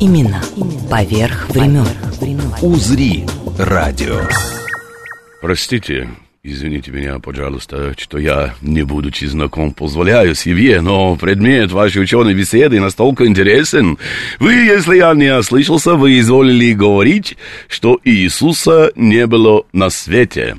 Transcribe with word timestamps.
Именно 0.00 0.42
поверх 0.90 1.50
времен. 1.50 1.86
«Узри 2.62 3.26
радио». 3.58 4.22
Простите, 5.42 6.08
извините 6.42 6.90
меня, 6.90 7.18
пожалуйста, 7.18 7.94
что 7.98 8.16
я, 8.16 8.54
не 8.62 8.82
будучи 8.82 9.26
знаком, 9.26 9.74
позволяю 9.74 10.34
себе, 10.34 10.80
но 10.80 11.16
предмет 11.16 11.70
вашей 11.70 12.02
ученой 12.02 12.32
беседы 12.32 12.80
настолько 12.80 13.26
интересен. 13.26 13.98
Вы, 14.38 14.54
если 14.54 14.96
я 14.96 15.12
не 15.12 15.36
ослышался, 15.36 15.96
вы 15.96 16.18
изволили 16.18 16.72
говорить, 16.72 17.36
что 17.68 18.00
Иисуса 18.02 18.92
не 18.96 19.26
было 19.26 19.64
на 19.74 19.90
свете. 19.90 20.56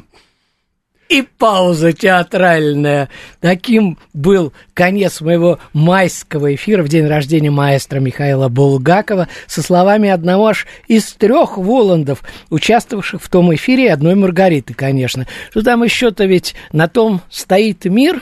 И 1.12 1.24
пауза 1.24 1.92
театральная. 1.92 3.10
Таким 3.42 3.98
был 4.14 4.54
конец 4.74 5.20
моего 5.20 5.60
майского 5.74 6.56
эфира 6.56 6.84
в 6.84 6.88
день 6.88 7.06
рождения 7.06 7.52
маэстро 7.52 8.00
Михаила 8.00 8.48
Булгакова 8.48 9.28
со 9.46 9.62
словами 9.62 10.10
одного 10.10 10.48
аж 10.48 10.68
из 10.88 11.12
трех 11.12 11.58
Воландов, 11.58 12.24
участвовавших 12.50 13.22
в 13.22 13.28
том 13.28 13.54
эфире, 13.54 13.88
и 13.88 13.90
одной 13.90 14.16
Маргариты, 14.16 14.74
конечно. 14.74 15.28
Что 15.50 15.64
там 15.64 15.84
еще-то 15.84 16.24
ведь 16.24 16.56
на 16.72 16.88
том 16.88 17.20
стоит 17.30 17.84
мир? 17.84 18.22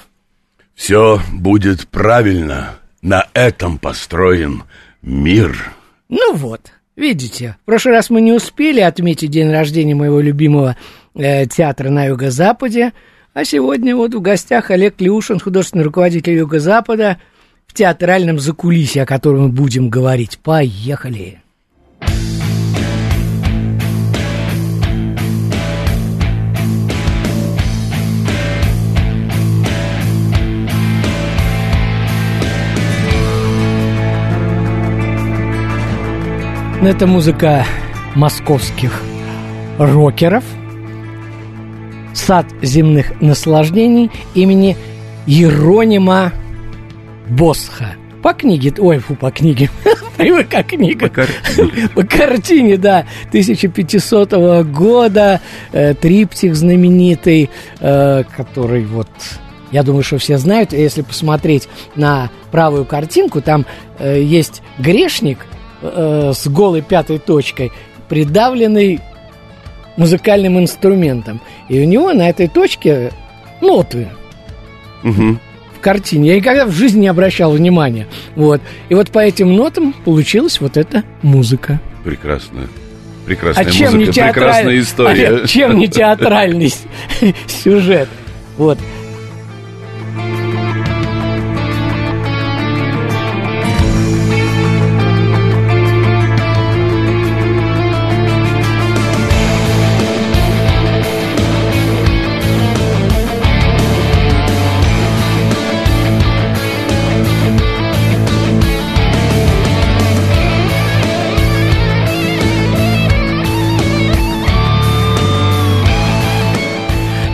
Все 0.74 1.22
будет 1.32 1.88
правильно. 1.90 2.80
На 3.04 3.28
этом 3.36 3.78
построен 3.78 4.64
мир. 5.04 5.74
Ну 6.10 6.34
вот, 6.34 6.72
видите, 6.96 7.56
в 7.62 7.66
прошлый 7.68 7.94
раз 7.94 8.10
мы 8.10 8.20
не 8.20 8.32
успели 8.32 8.80
отметить 8.80 9.30
день 9.30 9.52
рождения 9.52 9.94
моего 9.94 10.20
любимого 10.20 10.76
э, 11.16 11.46
театра 11.46 11.90
на 11.90 12.06
Юго-Западе, 12.06 12.94
а 13.34 13.46
сегодня 13.46 13.96
вот 13.96 14.14
в 14.14 14.22
гостях 14.22 14.72
Олег 14.72 15.00
Леушин, 15.00 15.40
художественный 15.40 15.84
руководитель 15.84 16.34
Юго-Запада, 16.34 17.20
в 17.68 17.74
театральном 17.74 18.40
закулисье, 18.40 19.04
о 19.04 19.06
котором 19.06 19.44
мы 19.44 19.50
будем 19.50 19.90
говорить. 19.90 20.40
Поехали! 20.40 21.40
Ну, 36.82 36.88
Это 36.88 37.08
музыка 37.08 37.66
московских 38.16 39.04
рокеров. 39.78 40.46
Сад 42.20 42.46
земных 42.62 43.22
наслаждений 43.22 44.12
имени 44.36 44.76
Еронима 45.26 46.34
Босха. 47.30 47.96
По 48.22 48.34
книге, 48.34 48.74
ой, 48.78 49.00
фу, 49.00 49.16
по 49.16 49.32
книге, 49.32 49.70
привыка 50.18 50.62
книга. 50.64 51.08
По 51.08 51.14
картине. 51.16 51.90
По 51.96 52.04
картине, 52.04 52.78
да, 52.78 53.06
1500 53.30 54.66
года, 54.66 55.40
э, 55.72 55.94
триптих 55.94 56.56
знаменитый, 56.58 57.50
э, 57.80 58.24
который 58.36 58.84
вот, 58.84 59.08
я 59.72 59.82
думаю, 59.84 60.04
что 60.04 60.18
все 60.18 60.38
знают, 60.38 60.74
если 60.74 61.02
посмотреть 61.02 61.70
на 61.96 62.30
правую 62.52 62.84
картинку, 62.84 63.42
там 63.42 63.66
э, 63.98 64.22
есть 64.22 64.62
грешник 64.78 65.46
э, 65.82 66.34
с 66.36 66.48
голой 66.48 66.82
пятой 66.82 67.18
точкой, 67.18 67.72
придавленный 68.10 69.00
музыкальным 70.00 70.58
инструментом. 70.60 71.40
И 71.68 71.80
у 71.80 71.84
него 71.86 72.12
на 72.14 72.28
этой 72.30 72.48
точке 72.48 73.12
ноты 73.62 74.08
Мгм. 75.04 75.40
в 75.78 75.80
картине. 75.82 76.30
Я 76.30 76.36
никогда 76.38 76.66
в 76.66 76.72
жизни 76.72 77.02
не 77.02 77.08
обращал 77.08 77.52
внимания. 77.52 78.08
Вот. 78.36 78.62
И 78.90 78.96
вот 78.96 79.12
по 79.12 79.20
этим 79.20 79.56
нотам 79.56 79.94
получилась 79.94 80.60
вот 80.60 80.78
эта 80.78 81.04
музыка. 81.22 81.80
Прекрасно. 82.04 82.68
Прекрасная 83.26 83.66
а 83.66 83.70
чем 83.70 83.92
не 84.00 84.06
музыка, 84.06 84.14
театраль- 84.22 84.34
прекрасная 84.34 84.80
история. 84.80 85.28
А 85.44 85.48
чем 85.48 85.78
не 85.78 85.88
театральный 85.88 86.74
сюжет? 87.48 88.10
Вот. 88.58 88.80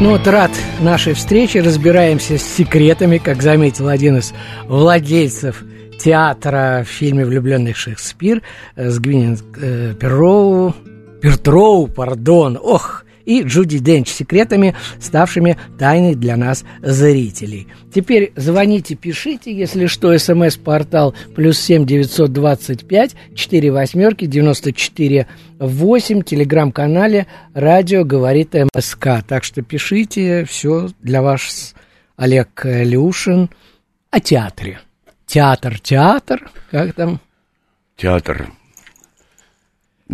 Ну 0.06 0.12
вот 0.12 0.28
рад 0.28 0.52
нашей 0.82 1.16
встрече, 1.16 1.62
разбираемся 1.62 2.38
с 2.38 2.44
секретами, 2.44 3.18
как 3.18 3.42
заметил 3.42 3.88
один 3.88 4.18
из 4.18 4.36
владельцев 4.68 5.64
театра 6.00 6.86
в 6.86 6.88
фильме 6.88 7.26
«Влюбленный 7.26 7.74
Шекспир» 7.74 8.44
с 8.76 9.00
Гвинет 9.00 9.42
э, 9.60 9.96
Перроу, 10.00 10.76
Пертроу, 11.24 11.88
пардон, 11.88 12.56
ох, 12.62 13.04
и 13.26 13.44
Джуди 13.44 13.80
Денч 13.80 14.10
секретами, 14.10 14.76
ставшими 15.00 15.58
тайной 15.78 16.16
для 16.16 16.38
нас 16.38 16.64
зрителей. 16.82 17.68
Теперь 17.94 18.34
звоните, 18.36 18.96
пишите, 18.96 19.56
если 19.56 19.88
что, 19.88 20.18
смс-портал 20.18 21.16
плюс 21.36 21.60
семь 21.60 21.86
девятьсот 21.86 22.32
двадцать 22.32 22.88
пять 22.88 23.16
четыре 23.36 23.72
восьмерки 23.72 24.26
девяносто 24.26 24.74
четыре 24.74 25.28
восемь, 25.60 26.22
телеграм-канале 26.22 27.28
«Радио 27.54 28.04
говорит 28.04 28.54
МСК». 28.54 29.24
Так 29.28 29.44
что 29.44 29.62
пишите, 29.62 30.46
все 30.46 30.90
для 31.02 31.22
вас, 31.22 31.76
Олег 32.18 32.62
Люшин, 32.64 33.50
о 34.12 34.20
театре. 34.20 34.80
Театр, 35.26 35.80
театр, 35.80 36.52
как 36.72 36.94
там? 36.94 37.20
Театр. 37.98 38.52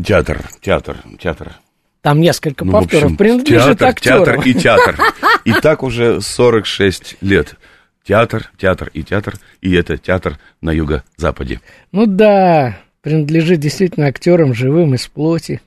Театр, 0.01 0.50
театр, 0.61 1.03
театр. 1.19 1.55
Там 2.01 2.19
несколько 2.19 2.66
Ну, 2.66 2.72
повторов. 2.72 3.03
общем, 3.06 3.17
Принадлежит 3.17 3.79
театр, 3.79 3.88
актерам. 3.88 4.25
театр 4.25 4.41
и 4.47 4.53
театр. 4.56 4.97
И 5.45 5.53
так 5.53 5.84
уже 5.84 6.22
46 6.22 7.17
лет. 7.22 7.56
Театр, 8.03 8.51
театр 8.57 8.89
и 8.94 9.03
театр. 9.03 9.35
И 9.62 9.73
это 9.73 9.97
театр 9.97 10.39
на 10.62 10.72
юго-западе. 10.72 11.62
Ну 11.91 12.07
да, 12.07 12.78
принадлежит 13.01 13.59
действительно 13.59 14.07
актерам 14.07 14.53
живым 14.56 14.95
из 14.95 15.07
плоти, 15.07 15.62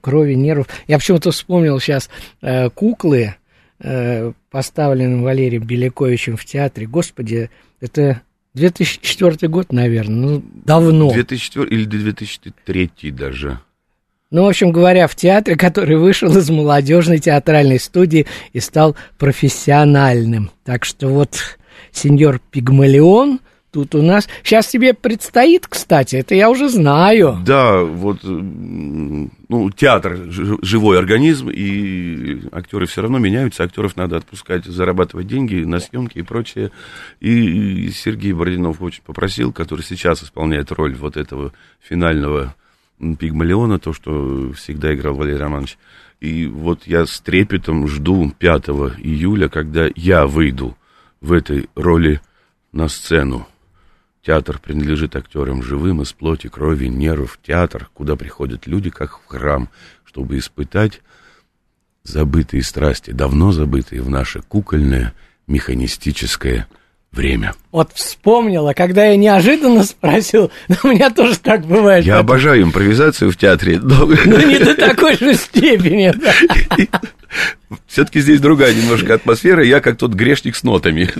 крови, 0.00 0.34
нервов. 0.34 0.68
Я 0.86 0.98
почему-то 0.98 1.32
вспомнил 1.32 1.80
сейчас 1.80 2.08
э, 2.42 2.70
куклы, 2.70 3.34
э, 3.80 4.32
поставленные 4.50 5.22
Валерием 5.22 5.64
Беляковичем 5.64 6.36
в 6.36 6.44
театре. 6.44 6.86
Господи, 6.86 7.50
это 7.80 8.20
2004 8.54 9.48
год, 9.48 9.72
наверное, 9.72 10.28
ну, 10.38 10.42
давно. 10.64 11.12
2004 11.12 11.66
или 11.68 11.84
2003 11.84 12.90
даже. 13.10 13.58
Ну, 14.30 14.44
в 14.44 14.48
общем 14.48 14.70
говоря, 14.70 15.08
в 15.08 15.16
театре, 15.16 15.56
который 15.56 15.96
вышел 15.96 16.36
из 16.36 16.48
молодежной 16.50 17.18
театральной 17.18 17.80
студии 17.80 18.26
и 18.52 18.60
стал 18.60 18.94
профессиональным. 19.18 20.52
Так 20.64 20.84
что 20.84 21.08
вот 21.08 21.58
сеньор 21.90 22.40
Пигмалион 22.52 23.40
тут 23.72 23.96
у 23.96 24.02
нас... 24.02 24.28
Сейчас 24.44 24.68
тебе 24.68 24.94
предстоит, 24.94 25.66
кстати, 25.66 26.14
это 26.14 26.36
я 26.36 26.48
уже 26.48 26.68
знаю. 26.68 27.38
Да, 27.44 27.82
вот, 27.82 28.20
ну, 28.22 29.70
театр 29.72 30.18
живой 30.28 30.98
организм, 30.98 31.50
и 31.50 32.40
актеры 32.52 32.86
все 32.86 33.02
равно 33.02 33.18
меняются, 33.18 33.64
актеров 33.64 33.96
надо 33.96 34.16
отпускать, 34.16 34.64
зарабатывать 34.64 35.26
деньги 35.26 35.64
на 35.64 35.80
съемки 35.80 36.18
и 36.18 36.22
прочее. 36.22 36.70
И 37.18 37.90
Сергей 37.90 38.32
Бородинов 38.32 38.80
очень 38.80 39.02
попросил, 39.04 39.52
который 39.52 39.82
сейчас 39.82 40.22
исполняет 40.22 40.70
роль 40.70 40.94
вот 40.94 41.16
этого 41.16 41.52
финального 41.80 42.54
Пигмалиона, 43.18 43.78
то, 43.78 43.92
что 43.92 44.52
всегда 44.52 44.94
играл 44.94 45.14
Валерий 45.14 45.38
Романович. 45.38 45.78
И 46.20 46.46
вот 46.46 46.86
я 46.86 47.06
с 47.06 47.20
трепетом 47.20 47.88
жду 47.88 48.30
5 48.38 48.68
июля, 48.98 49.48
когда 49.48 49.88
я 49.96 50.26
выйду 50.26 50.76
в 51.20 51.32
этой 51.32 51.68
роли 51.74 52.20
на 52.72 52.88
сцену 52.88 53.46
театр 54.22 54.58
принадлежит 54.58 55.16
актерам 55.16 55.62
живым 55.62 56.02
из 56.02 56.12
плоти, 56.12 56.48
крови, 56.48 56.86
нервов. 56.86 57.38
Театр, 57.42 57.88
куда 57.94 58.16
приходят 58.16 58.66
люди, 58.66 58.90
как 58.90 59.18
в 59.18 59.26
храм, 59.26 59.68
чтобы 60.04 60.38
испытать 60.38 61.00
забытые 62.02 62.62
страсти, 62.62 63.12
давно 63.12 63.52
забытые 63.52 64.02
в 64.02 64.10
наше 64.10 64.42
кукольное, 64.42 65.14
механистическое 65.46 66.66
время. 67.12 67.54
Вот 67.72 67.92
вспомнила, 67.94 68.72
когда 68.72 69.06
я 69.06 69.16
неожиданно 69.16 69.84
спросил, 69.84 70.50
ну, 70.68 70.76
у 70.84 70.88
меня 70.88 71.10
тоже 71.10 71.38
так 71.38 71.66
бывает. 71.66 72.04
Я 72.04 72.18
обожаю 72.18 72.62
импровизацию 72.62 73.30
в 73.30 73.36
театре. 73.36 73.78
Но... 73.80 74.06
Ну, 74.06 74.46
не 74.46 74.58
до 74.58 74.74
такой 74.74 75.16
же 75.16 75.34
степени. 75.34 76.12
Все-таки 77.86 78.20
здесь 78.20 78.40
другая 78.40 78.74
немножко 78.74 79.14
атмосфера, 79.14 79.64
я 79.64 79.80
как 79.80 79.96
тот 79.96 80.12
грешник 80.12 80.56
с 80.56 80.62
нотами. 80.62 81.10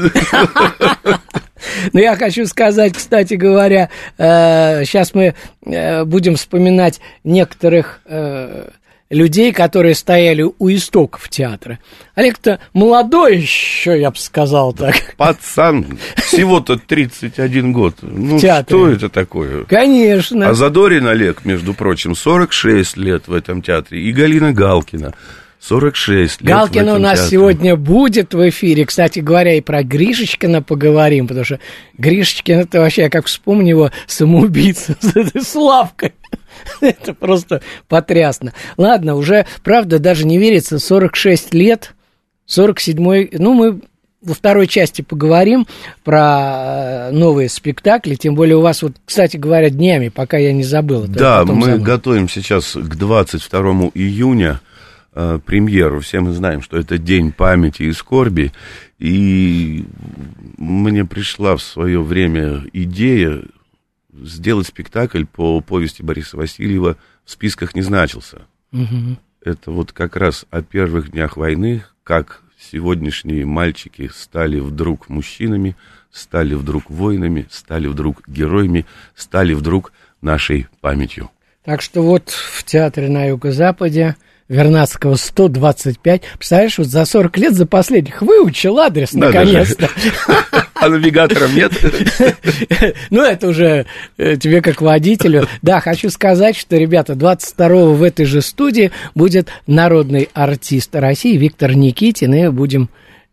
Но 1.93 2.00
я 2.00 2.16
хочу 2.16 2.46
сказать, 2.46 2.94
кстати 2.96 3.34
говоря, 3.34 3.90
э, 4.19 4.84
сейчас 4.84 5.14
мы 5.14 5.34
э, 5.64 6.04
будем 6.04 6.36
вспоминать 6.36 7.00
некоторых 7.22 8.00
э, 8.06 8.70
людей, 9.10 9.52
которые 9.52 9.94
стояли 9.94 10.46
у 10.58 10.70
истоков 10.70 11.28
театра. 11.28 11.78
Олег-то 12.14 12.60
молодой 12.72 13.38
еще, 13.38 14.00
я 14.00 14.10
бы 14.10 14.16
сказал 14.16 14.72
так. 14.72 15.14
Пацан, 15.16 15.98
всего-то 16.16 16.78
31 16.78 17.72
год. 17.72 17.96
Ну, 18.02 18.38
что 18.38 18.88
это 18.88 19.08
такое? 19.08 19.64
Конечно. 19.64 20.48
А 20.48 20.54
Задорин 20.54 21.06
Олег, 21.06 21.44
между 21.44 21.74
прочим, 21.74 22.14
46 22.14 22.96
лет 22.96 23.26
в 23.26 23.34
этом 23.34 23.62
театре. 23.62 24.00
И 24.00 24.12
Галина 24.12 24.52
Галкина. 24.52 25.14
46 25.60 26.40
лет. 26.40 26.48
Галкин 26.48 26.88
у 26.88 26.98
нас 26.98 27.18
театре. 27.18 27.30
сегодня 27.30 27.76
будет 27.76 28.32
в 28.32 28.48
эфире. 28.48 28.86
Кстати 28.86 29.18
говоря, 29.18 29.54
и 29.54 29.60
про 29.60 29.82
Гришечкина 29.82 30.62
поговорим, 30.62 31.28
потому 31.28 31.44
что 31.44 31.60
Гришечкин 31.98 32.60
это 32.60 32.80
вообще, 32.80 33.02
я 33.02 33.10
как 33.10 33.26
вспомню 33.26 33.68
его, 33.68 33.90
самоубийца 34.06 34.96
с 35.00 35.14
этой 35.14 35.42
Славкой. 35.42 36.12
Это 36.80 37.14
просто 37.14 37.62
потрясно. 37.88 38.52
Ладно, 38.76 39.14
уже, 39.14 39.46
правда, 39.62 39.98
даже 39.98 40.26
не 40.26 40.38
верится, 40.38 40.78
46 40.78 41.54
лет, 41.54 41.94
47-й, 42.48 43.38
ну, 43.38 43.54
мы 43.54 43.80
во 44.22 44.34
второй 44.34 44.66
части 44.66 45.02
поговорим 45.02 45.66
про 46.04 47.08
э, 47.08 47.10
новые 47.12 47.48
спектакли, 47.48 48.16
тем 48.16 48.34
более 48.34 48.56
у 48.56 48.60
вас, 48.60 48.82
вот, 48.82 48.92
кстати 49.04 49.36
говоря, 49.36 49.70
днями, 49.70 50.08
пока 50.08 50.36
я 50.36 50.52
не 50.52 50.64
забыл. 50.64 51.06
Да, 51.06 51.44
мы 51.44 51.78
готовим 51.78 52.28
сейчас 52.28 52.74
к 52.74 52.96
22 52.96 53.60
июня 53.94 54.60
э, 55.14 55.38
премьеру. 55.44 56.00
Все 56.00 56.20
мы 56.20 56.32
знаем, 56.32 56.60
что 56.60 56.76
это 56.76 56.98
День 56.98 57.32
памяти 57.32 57.84
и 57.84 57.92
скорби, 57.92 58.52
и 58.98 59.86
мне 60.58 61.04
пришла 61.06 61.56
в 61.56 61.62
свое 61.62 62.02
время 62.02 62.64
идея 62.74 63.42
сделать 64.20 64.67
спектакль 64.67 65.25
по 65.25 65.61
повести 65.61 66.02
Бориса 66.02 66.37
Васильева 66.37 66.96
в 67.25 67.31
списках 67.31 67.75
не 67.75 67.82
значился. 67.82 68.43
Угу. 68.72 69.19
Это 69.44 69.70
вот 69.70 69.93
как 69.93 70.17
раз 70.17 70.44
о 70.50 70.62
первых 70.62 71.12
днях 71.12 71.37
войны, 71.37 71.84
как 72.05 72.43
сегодняшние 72.61 73.46
мальчики 73.46 74.11
стали 74.14 74.61
вдруг 74.61 75.08
мужчинами, 75.08 75.76
стали 76.12 76.55
вдруг 76.55 76.90
воинами, 76.90 77.46
стали 77.50 77.87
вдруг 77.87 78.28
героями, 78.28 78.87
стали 79.14 79.55
вдруг 79.55 79.93
нашей 80.20 80.69
памятью. 80.81 81.31
Так 81.64 81.82
что 81.82 82.02
вот 82.02 82.31
в 82.31 82.64
театре 82.64 83.08
на 83.08 83.26
Юго-Западе 83.26 84.17
Вернадского 84.49 85.14
125. 85.14 86.22
Представляешь, 86.37 86.78
вот 86.78 86.88
за 86.88 87.05
40 87.05 87.38
лет 87.38 87.55
за 87.55 87.67
последних 87.67 88.20
выучил 88.20 88.78
адрес 88.78 89.12
наконец-то. 89.12 89.88
А 90.81 90.88
навигатором 90.88 91.55
нет? 91.55 91.73
Ну, 93.11 93.23
это 93.23 93.49
уже 93.49 93.87
э, 94.17 94.37
тебе 94.37 94.62
как 94.62 94.81
водителю. 94.81 95.47
Да, 95.62 95.81
хочу 95.81 96.11
сказать, 96.11 96.56
что, 96.56 96.77
ребята, 96.77 97.12
22-го 97.12 97.94
в 97.94 98.03
этой 98.03 98.25
же 98.25 98.41
студии 98.41 98.91
будет 99.15 99.49
народный 99.67 100.29
артист 100.32 100.94
России 100.94 101.37
Виктор 101.37 101.75
Никитин, 101.75 102.32
и 102.35 102.49
будем 102.49 102.88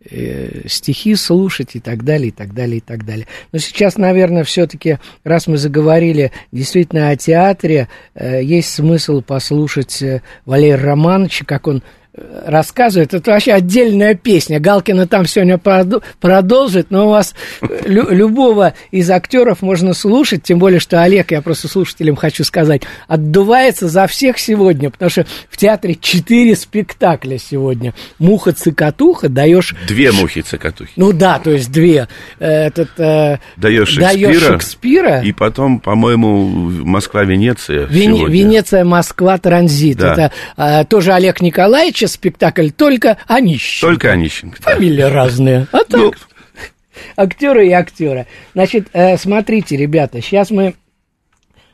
э, 0.10 0.68
стихи 0.68 1.16
слушать 1.16 1.76
и 1.76 1.80
так 1.80 2.04
далее, 2.04 2.30
и 2.30 2.32
так 2.32 2.54
далее, 2.54 2.78
и 2.78 2.82
так 2.82 3.06
далее. 3.06 3.28
Но 3.52 3.60
сейчас, 3.60 3.98
наверное, 3.98 4.44
все-таки, 4.44 4.98
раз 5.24 5.48
мы 5.48 5.58
заговорили 5.58 6.32
действительно 6.52 7.10
о 7.10 7.16
театре, 7.16 7.88
э, 8.16 8.44
есть 8.44 8.74
смысл 8.74 9.22
послушать 9.22 10.04
Валерия 10.46 10.76
Романовича, 10.76 11.46
как 11.46 11.68
он 11.68 11.84
рассказывает, 12.46 13.14
это 13.14 13.32
вообще 13.32 13.54
отдельная 13.54 14.16
песня. 14.16 14.60
Галкина 14.60 15.08
там 15.08 15.26
сегодня 15.28 15.60
продолжит, 16.20 16.88
но 16.90 17.08
у 17.08 17.10
вас 17.12 17.36
лю- 17.86 18.10
любого 18.10 18.74
из 18.92 19.10
актеров 19.12 19.62
можно 19.62 19.94
слушать, 19.94 20.44
тем 20.44 20.58
более, 20.60 20.80
что 20.80 21.02
Олег, 21.02 21.32
я 21.32 21.42
просто 21.42 21.68
слушателям 21.68 22.16
хочу 22.16 22.44
сказать, 22.44 22.82
отдувается 23.08 23.88
за 23.88 24.08
всех 24.08 24.40
сегодня, 24.40 24.90
потому 24.90 25.10
что 25.10 25.26
в 25.50 25.58
театре 25.58 25.96
четыре 26.00 26.56
спектакля 26.56 27.38
сегодня. 27.38 27.94
Муха-цикатуха, 28.20 29.30
даешь... 29.30 29.76
Две 29.88 30.12
мухи-цикатухи. 30.12 30.92
Ну 30.96 31.14
да, 31.14 31.40
то 31.40 31.52
есть 31.52 31.72
две. 31.72 32.08
Этот, 32.40 32.90
э, 33.00 33.38
даешь 33.58 33.90
Шекспира, 33.90 34.28
даешь 34.30 34.42
Шекспира. 34.44 35.22
И 35.22 35.32
потом, 35.34 35.80
по-моему, 35.80 36.48
Москва-Венеция 36.48 37.86
Вене- 37.86 38.28
Венеция-Москва-транзит. 38.28 39.98
Да. 39.98 40.14
Это 40.14 40.32
э, 40.58 40.86
тоже 40.86 41.14
Олег 41.14 41.42
Николаевич 41.42 42.04
спектакль 42.08 42.70
только 42.70 43.18
Онищенко. 43.28 43.92
Только 43.94 44.12
Онищенко. 44.12 44.62
Фамилии 44.62 45.02
да. 45.02 45.10
разные. 45.10 45.68
А 45.72 45.80
так, 45.80 45.90
ну... 46.00 46.14
актеры 47.16 47.68
и 47.68 47.72
актеры. 47.72 48.28
Значит, 48.54 48.88
э, 48.94 49.18
смотрите, 49.18 49.78
ребята, 49.78 50.22
сейчас 50.22 50.52
мы 50.52 50.76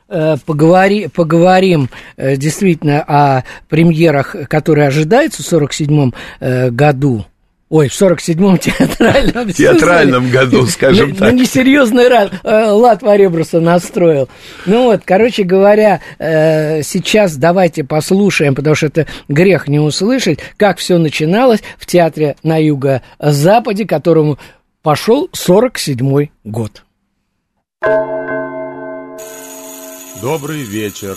э, 0.08 0.36
поговори, 0.44 1.08
поговорим 1.08 1.88
э, 2.16 2.36
действительно 2.36 3.02
о 3.02 3.44
премьерах, 3.68 4.36
которые 4.48 4.88
ожидаются 4.88 5.42
в 5.42 5.46
1947 5.46 6.70
году. 6.74 7.24
Ой, 7.70 7.88
в 7.88 8.00
47-м 8.00 8.58
театральном 8.58 9.52
Театральном 9.52 10.30
году, 10.30 10.66
скажем 10.66 11.10
ну, 11.10 11.16
так. 11.16 11.32
Ну, 11.32 11.38
несерьезный 11.38 12.08
рад, 12.08 12.32
э, 12.42 12.66
лад 12.66 13.02
Варебруса 13.02 13.58
настроил. 13.58 14.28
Ну 14.66 14.84
вот, 14.84 15.02
короче 15.04 15.44
говоря, 15.44 16.00
э, 16.18 16.82
сейчас 16.82 17.36
давайте 17.36 17.82
послушаем, 17.82 18.54
потому 18.54 18.76
что 18.76 18.86
это 18.86 19.06
грех 19.28 19.66
не 19.66 19.80
услышать, 19.80 20.40
как 20.58 20.76
все 20.78 20.98
начиналось 20.98 21.62
в 21.78 21.86
театре 21.86 22.36
на 22.42 22.58
юго-западе, 22.58 23.86
которому 23.86 24.38
пошел 24.82 25.30
47-й 25.32 26.30
год. 26.44 26.84
Добрый 30.20 30.62
вечер. 30.62 31.16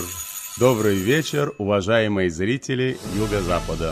Добрый 0.60 0.96
вечер, 0.96 1.54
уважаемые 1.60 2.30
зрители 2.30 2.98
Юго-Запада. 3.16 3.92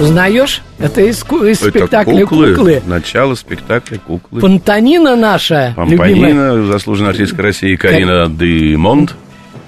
Узнаешь? 0.00 0.62
Это 0.78 1.00
из, 1.00 1.24
из 1.24 1.62
Это 1.62 1.70
спектакля 1.70 2.26
куклы, 2.26 2.54
куклы. 2.54 2.82
Начало 2.86 3.34
спектакля 3.34 3.98
куклы. 3.98 4.40
Пантанина 4.40 5.16
наша. 5.16 5.72
Пампанина, 5.76 6.52
любимая. 6.52 6.62
заслуженная 6.72 7.10
артистка 7.10 7.42
России 7.42 7.76
Карина 7.76 8.26
Кар... 8.26 8.30
де 8.30 8.76
Монт. 8.76 9.14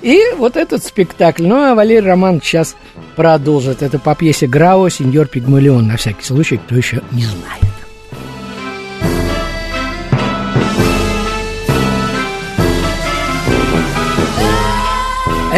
И 0.02 0.20
вот 0.36 0.56
этот 0.56 0.84
спектакль. 0.84 1.46
Ну, 1.46 1.56
а 1.56 1.74
Валерий 1.74 2.06
Роман 2.06 2.40
сейчас 2.42 2.76
продолжит. 3.16 3.82
Это 3.82 3.98
по 3.98 4.14
пьесе 4.14 4.46
Грао 4.46 4.88
«Сеньор 4.88 5.26
Пигмалион». 5.26 5.88
На 5.88 5.96
всякий 5.96 6.24
случай, 6.24 6.58
кто 6.58 6.76
еще 6.76 7.00
не 7.10 7.22
знает. 7.24 7.67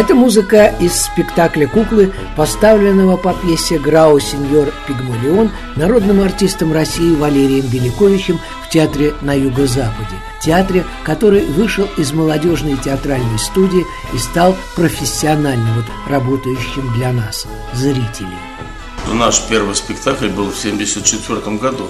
Это 0.01 0.15
музыка 0.15 0.75
из 0.81 0.99
спектакля 0.99 1.67
«Куклы», 1.67 2.11
поставленного 2.35 3.19
по 3.19 3.35
пьесе 3.35 3.79
«Грау 3.79 4.19
сеньор 4.19 4.73
Пигмалион» 4.89 5.51
народным 5.77 6.23
артистом 6.23 6.73
России 6.73 7.15
Валерием 7.15 7.67
Беляковичем 7.67 8.41
в 8.65 8.71
театре 8.71 9.13
на 9.21 9.35
Юго-Западе. 9.35 10.17
Театре, 10.43 10.87
который 11.05 11.45
вышел 11.45 11.87
из 11.99 12.15
молодежной 12.15 12.79
театральной 12.79 13.39
студии 13.39 13.85
и 14.15 14.17
стал 14.17 14.57
профессионально 14.75 15.71
вот 15.75 15.85
работающим 16.11 16.95
для 16.95 17.13
нас, 17.13 17.47
зрителей. 17.75 18.39
Наш 19.13 19.43
первый 19.51 19.75
спектакль 19.75 20.29
был 20.29 20.51
в 20.51 20.59
1974 20.59 21.59
году. 21.59 21.89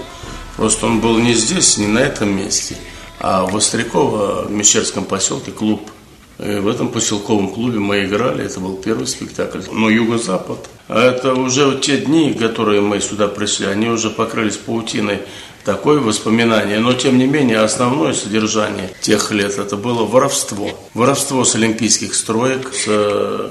Просто 0.57 0.87
он 0.87 0.99
был 0.99 1.17
не 1.21 1.35
здесь, 1.35 1.79
не 1.79 1.87
на 1.87 2.00
этом 2.00 2.37
месте, 2.37 2.76
а 3.21 3.45
в 3.45 3.57
Остряково, 3.57 4.47
в 4.49 4.50
Мещерском 4.50 5.05
поселке, 5.05 5.52
клуб– 5.52 5.88
в 6.41 6.69
этом 6.69 6.89
поселковом 6.89 7.51
клубе 7.51 7.79
мы 7.79 8.05
играли, 8.05 8.45
это 8.45 8.61
был 8.61 8.77
первый 8.77 9.07
спектакль. 9.07 9.61
Но 9.71 9.91
Юго-Запад, 9.91 10.71
а 10.89 11.03
это 11.03 11.35
уже 11.35 11.79
те 11.81 11.99
дни, 11.99 12.33
которые 12.33 12.81
мы 12.81 13.01
сюда 13.01 13.29
пришли, 13.29 13.67
они 13.67 13.89
уже 13.89 14.09
покрылись 14.09 14.57
паутиной 14.57 15.19
такое 15.64 16.00
воспоминание. 16.00 16.79
Но, 16.79 16.93
тем 16.95 17.19
не 17.19 17.26
менее, 17.26 17.59
основное 17.61 18.12
содержание 18.12 18.90
тех 19.00 19.31
лет 19.31 19.59
это 19.59 19.76
было 19.76 20.05
воровство. 20.05 20.71
Воровство 20.95 21.45
с 21.45 21.55
олимпийских 21.55 22.14
строек, 22.14 22.73
с 22.75 22.88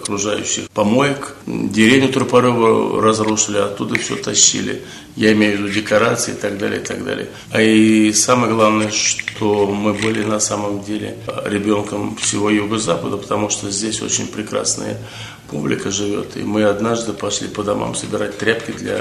окружающих 0.02 0.70
помоек. 0.72 1.36
Деревню 1.46 2.10
Тропарова 2.10 3.02
разрушили, 3.02 3.58
оттуда 3.58 3.98
все 4.00 4.16
тащили. 4.16 4.82
Я 5.16 5.34
имею 5.34 5.58
в 5.58 5.62
виду 5.62 5.70
декорации 5.74 6.32
и 6.32 6.38
так 6.38 6.58
далее, 6.58 6.82
и 6.82 6.84
так 6.84 7.04
далее. 7.04 7.30
А 7.52 7.62
и 7.62 8.14
самое 8.14 8.54
главное, 8.54 8.92
что 8.92 9.68
мы 9.68 9.94
были 9.94 10.24
на 10.24 10.40
самом 10.40 10.84
деле 10.84 11.18
ребенком 11.46 12.16
всего 12.16 12.50
Юго-Запада, 12.50 13.18
потому 13.18 13.50
что 13.50 13.70
здесь 13.70 14.02
очень 14.02 14.28
прекрасная 14.28 14.98
публика 15.50 15.92
живет. 15.92 16.38
И 16.38 16.44
мы 16.44 16.64
однажды 16.64 17.14
пошли 17.14 17.48
по 17.48 17.64
домам 17.64 17.96
собирать 17.96 18.38
тряпки 18.38 18.72
для 18.72 19.00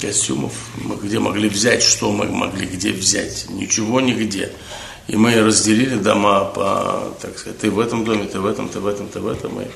костюмов. 0.00 0.52
Мы 0.76 0.96
где 0.96 1.18
могли 1.18 1.48
взять, 1.48 1.82
что 1.82 2.12
мы 2.12 2.26
могли 2.26 2.66
где 2.66 2.92
взять. 2.92 3.46
Ничего 3.50 4.00
нигде. 4.00 4.52
И 5.08 5.16
мы 5.16 5.34
разделили 5.42 5.96
дома 5.96 6.44
по, 6.44 7.16
так 7.20 7.38
сказать, 7.38 7.58
ты 7.58 7.70
в 7.70 7.80
этом 7.80 8.04
доме, 8.04 8.24
ты 8.24 8.40
в 8.40 8.46
этом, 8.46 8.68
ты 8.68 8.78
в 8.78 8.86
этом, 8.86 9.08
ты 9.08 9.20
в 9.20 9.26
этом. 9.26 9.60
И, 9.60 9.66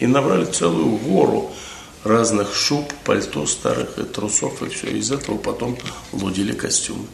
и 0.00 0.06
набрали 0.06 0.44
целую 0.44 0.96
гору 0.98 1.52
разных 2.04 2.54
шуб, 2.54 2.92
пальто 3.04 3.46
старых 3.46 3.98
и 3.98 4.02
трусов, 4.02 4.62
и 4.62 4.68
все. 4.68 4.88
Из 4.88 5.10
этого 5.10 5.38
потом 5.38 5.78
лудили 6.12 6.52
костюмы. 6.52 7.06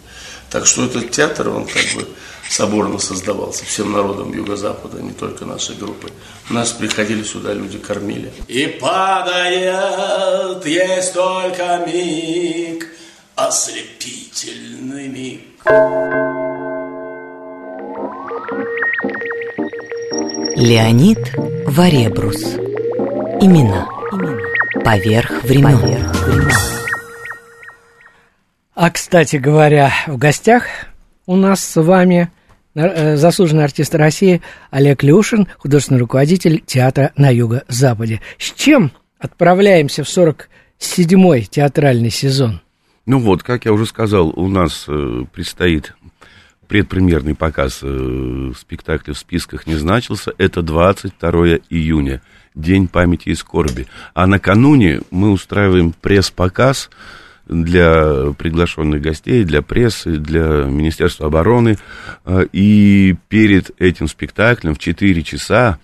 Так 0.50 0.66
что 0.66 0.84
этот 0.84 1.12
театр, 1.12 1.48
он 1.48 1.64
как 1.64 1.84
бы 1.94 2.08
соборно 2.48 2.98
создавался 2.98 3.64
всем 3.64 3.92
народом 3.92 4.32
Юго-Запада, 4.32 5.00
не 5.00 5.12
только 5.12 5.44
нашей 5.44 5.76
группы. 5.76 6.10
У 6.50 6.54
нас 6.54 6.72
приходили 6.72 7.22
сюда, 7.22 7.54
люди 7.54 7.78
кормили. 7.78 8.32
И 8.48 8.66
падает, 8.66 10.66
есть 10.66 11.14
только 11.14 11.84
миг, 11.86 12.88
ослепительный 13.36 15.06
миг. 15.06 15.40
Леонид 20.56 21.32
Варебрус. 21.66 22.42
Имена. 23.40 23.86
Поверх 24.84 25.44
времен. 25.44 25.78
Поверх 25.78 26.26
времен. 26.26 26.79
А, 28.82 28.90
кстати 28.90 29.36
говоря, 29.36 29.92
в 30.06 30.16
гостях 30.16 30.64
у 31.26 31.36
нас 31.36 31.62
с 31.62 31.78
вами 31.78 32.30
э, 32.74 33.16
заслуженный 33.16 33.64
артист 33.64 33.94
России 33.94 34.40
Олег 34.70 35.02
Люшин, 35.02 35.48
художественный 35.58 36.00
руководитель 36.00 36.62
театра 36.64 37.12
на 37.14 37.28
Юго-Западе. 37.28 38.22
С 38.38 38.52
чем 38.52 38.90
отправляемся 39.18 40.02
в 40.02 40.06
47-й 40.06 41.42
театральный 41.42 42.08
сезон? 42.08 42.62
Ну 43.04 43.18
вот, 43.18 43.42
как 43.42 43.66
я 43.66 43.74
уже 43.74 43.84
сказал, 43.84 44.30
у 44.30 44.48
нас 44.48 44.86
э, 44.88 45.24
предстоит 45.30 45.94
предпремьерный 46.66 47.34
показ 47.34 47.80
э, 47.82 48.52
спектакля 48.58 49.12
в 49.12 49.18
списках 49.18 49.66
не 49.66 49.74
значился. 49.74 50.32
Это 50.38 50.62
22 50.62 51.58
июня, 51.68 52.22
День 52.54 52.88
памяти 52.88 53.28
и 53.28 53.34
скорби. 53.34 53.88
А 54.14 54.26
накануне 54.26 55.02
мы 55.10 55.32
устраиваем 55.32 55.92
пресс-показ 55.92 56.88
для 57.50 58.32
приглашенных 58.38 59.02
гостей, 59.02 59.44
для 59.44 59.60
прессы, 59.60 60.16
для 60.16 60.64
Министерства 60.64 61.26
обороны. 61.26 61.78
Э, 62.24 62.46
и 62.52 63.16
перед 63.28 63.70
этим 63.80 64.08
спектаклем 64.08 64.74
в 64.74 64.78
4 64.78 65.22
часа 65.22 65.78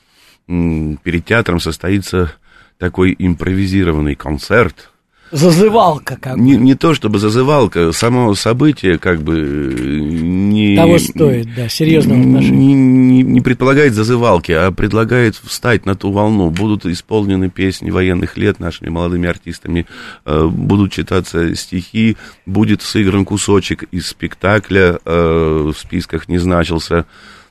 перед 0.47 1.25
театром 1.25 1.59
состоится 1.59 2.33
такой 2.79 3.15
импровизированный 3.19 4.15
концерт– 4.15 4.91
Зазывалка 5.33 6.17
как 6.17 6.37
не, 6.37 6.55
бы. 6.55 6.61
Не 6.61 6.75
то 6.75 6.95
чтобы 6.95 7.19
зазывалка, 7.19 7.91
само 7.93 8.35
событие 8.35 8.99
как 8.99 9.23
бы 9.23 9.35
не... 9.35 10.77
Того 10.77 10.99
стоит, 10.99 11.49
да, 11.55 11.69
серьезно 11.69 12.15
не, 12.15 12.75
не, 12.75 13.23
не 13.23 13.41
предполагает 13.41 13.95
зазывалки, 13.95 14.53
а 14.53 14.71
предлагает 14.71 15.35
встать 15.37 15.85
на 15.85 15.97
ту 15.97 16.13
волну. 16.13 16.51
Будут 16.51 16.87
исполнены 16.87 17.51
песни 17.51 17.91
военных 17.91 18.37
лет 18.37 18.61
нашими 18.61 18.89
молодыми 18.89 19.29
артистами, 19.29 19.87
э, 20.25 20.47
будут 20.47 20.93
читаться 20.93 21.57
стихи, 21.57 22.17
будет 22.47 22.83
сыгран 22.83 23.25
кусочек 23.25 23.83
из 23.91 24.07
спектакля, 24.07 25.01
э, 25.05 25.73
в 25.75 25.79
списках 25.79 26.29
не 26.29 26.39
значился. 26.39 27.05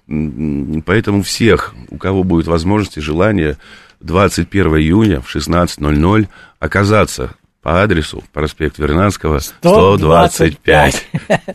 Поэтому 0.07 1.23
всех, 1.23 1.75
у 1.89 1.97
кого 1.97 2.23
будет 2.23 2.47
возможность 2.47 2.97
и 2.97 3.01
желание, 3.01 3.57
21 3.99 4.77
июня 4.77 5.19
в 5.19 5.35
16.00 5.35 6.27
оказаться 6.59 7.35
по 7.65 7.81
адресу 7.81 8.23
проспект 8.31 8.77
Вернадского, 8.77 9.39
125. 9.39 11.07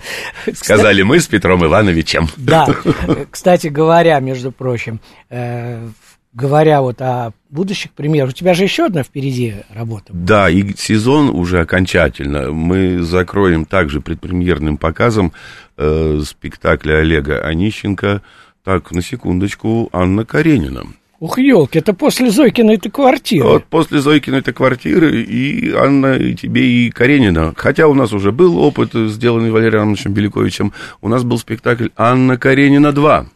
Сказали 0.55 1.03
мы 1.03 1.21
с 1.21 1.29
Петром 1.29 1.65
Ивановичем. 1.65 2.27
Да, 2.37 2.67
кстати 3.31 3.69
говоря, 3.69 4.19
между 4.19 4.51
прочим, 4.51 4.99
э, 5.29 5.89
говоря 6.33 6.83
вот 6.83 7.01
о 7.01 7.31
будущих 7.49 7.93
премьерах, 7.93 8.31
у 8.31 8.33
тебя 8.33 8.55
же 8.55 8.65
еще 8.65 8.87
одна 8.87 9.05
впереди 9.05 9.55
работа. 9.73 10.07
Да, 10.13 10.51
и 10.51 10.75
сезон 10.75 11.31
уже 11.31 11.61
окончательно. 11.61 12.51
Мы 12.51 13.05
закроем 13.05 13.65
также 13.65 14.01
предпремьерным 14.01 14.79
показом 14.79 15.33
э, 15.77 16.23
спектакля 16.27 16.95
Олега 16.95 17.41
Онищенко. 17.47 18.21
Так, 18.65 18.91
на 18.91 19.01
секундочку, 19.01 19.89
Анна 19.93 20.25
Каренина. 20.25 20.89
Ух, 21.21 21.39
елки, 21.39 21.79
это 21.79 21.93
после 21.93 22.31
Зойкиной-то 22.31 22.91
квартиры. 22.91 23.47
Вот 23.47 23.67
после 23.67 24.01
Зойкиной-то 24.01 24.55
квартиры 24.55 25.21
и 25.21 25.71
Анна, 25.71 26.17
и 26.17 26.35
тебе, 26.35 26.67
и 26.67 26.91
Каренина. 26.91 27.53
Хотя 27.55 27.89
у 27.89 27.95
нас 27.95 28.15
уже 28.15 28.33
был 28.33 28.57
опыт, 28.57 28.93
сделанный 28.95 29.51
Валерием 29.51 29.83
Ивановичем 29.83 30.15
Беляковичем. 30.15 30.73
У 31.03 31.09
нас 31.09 31.23
был 31.23 31.37
спектакль 31.37 31.89
«Анна 31.95 32.39
Каренина 32.39 32.87
2». 32.87 33.27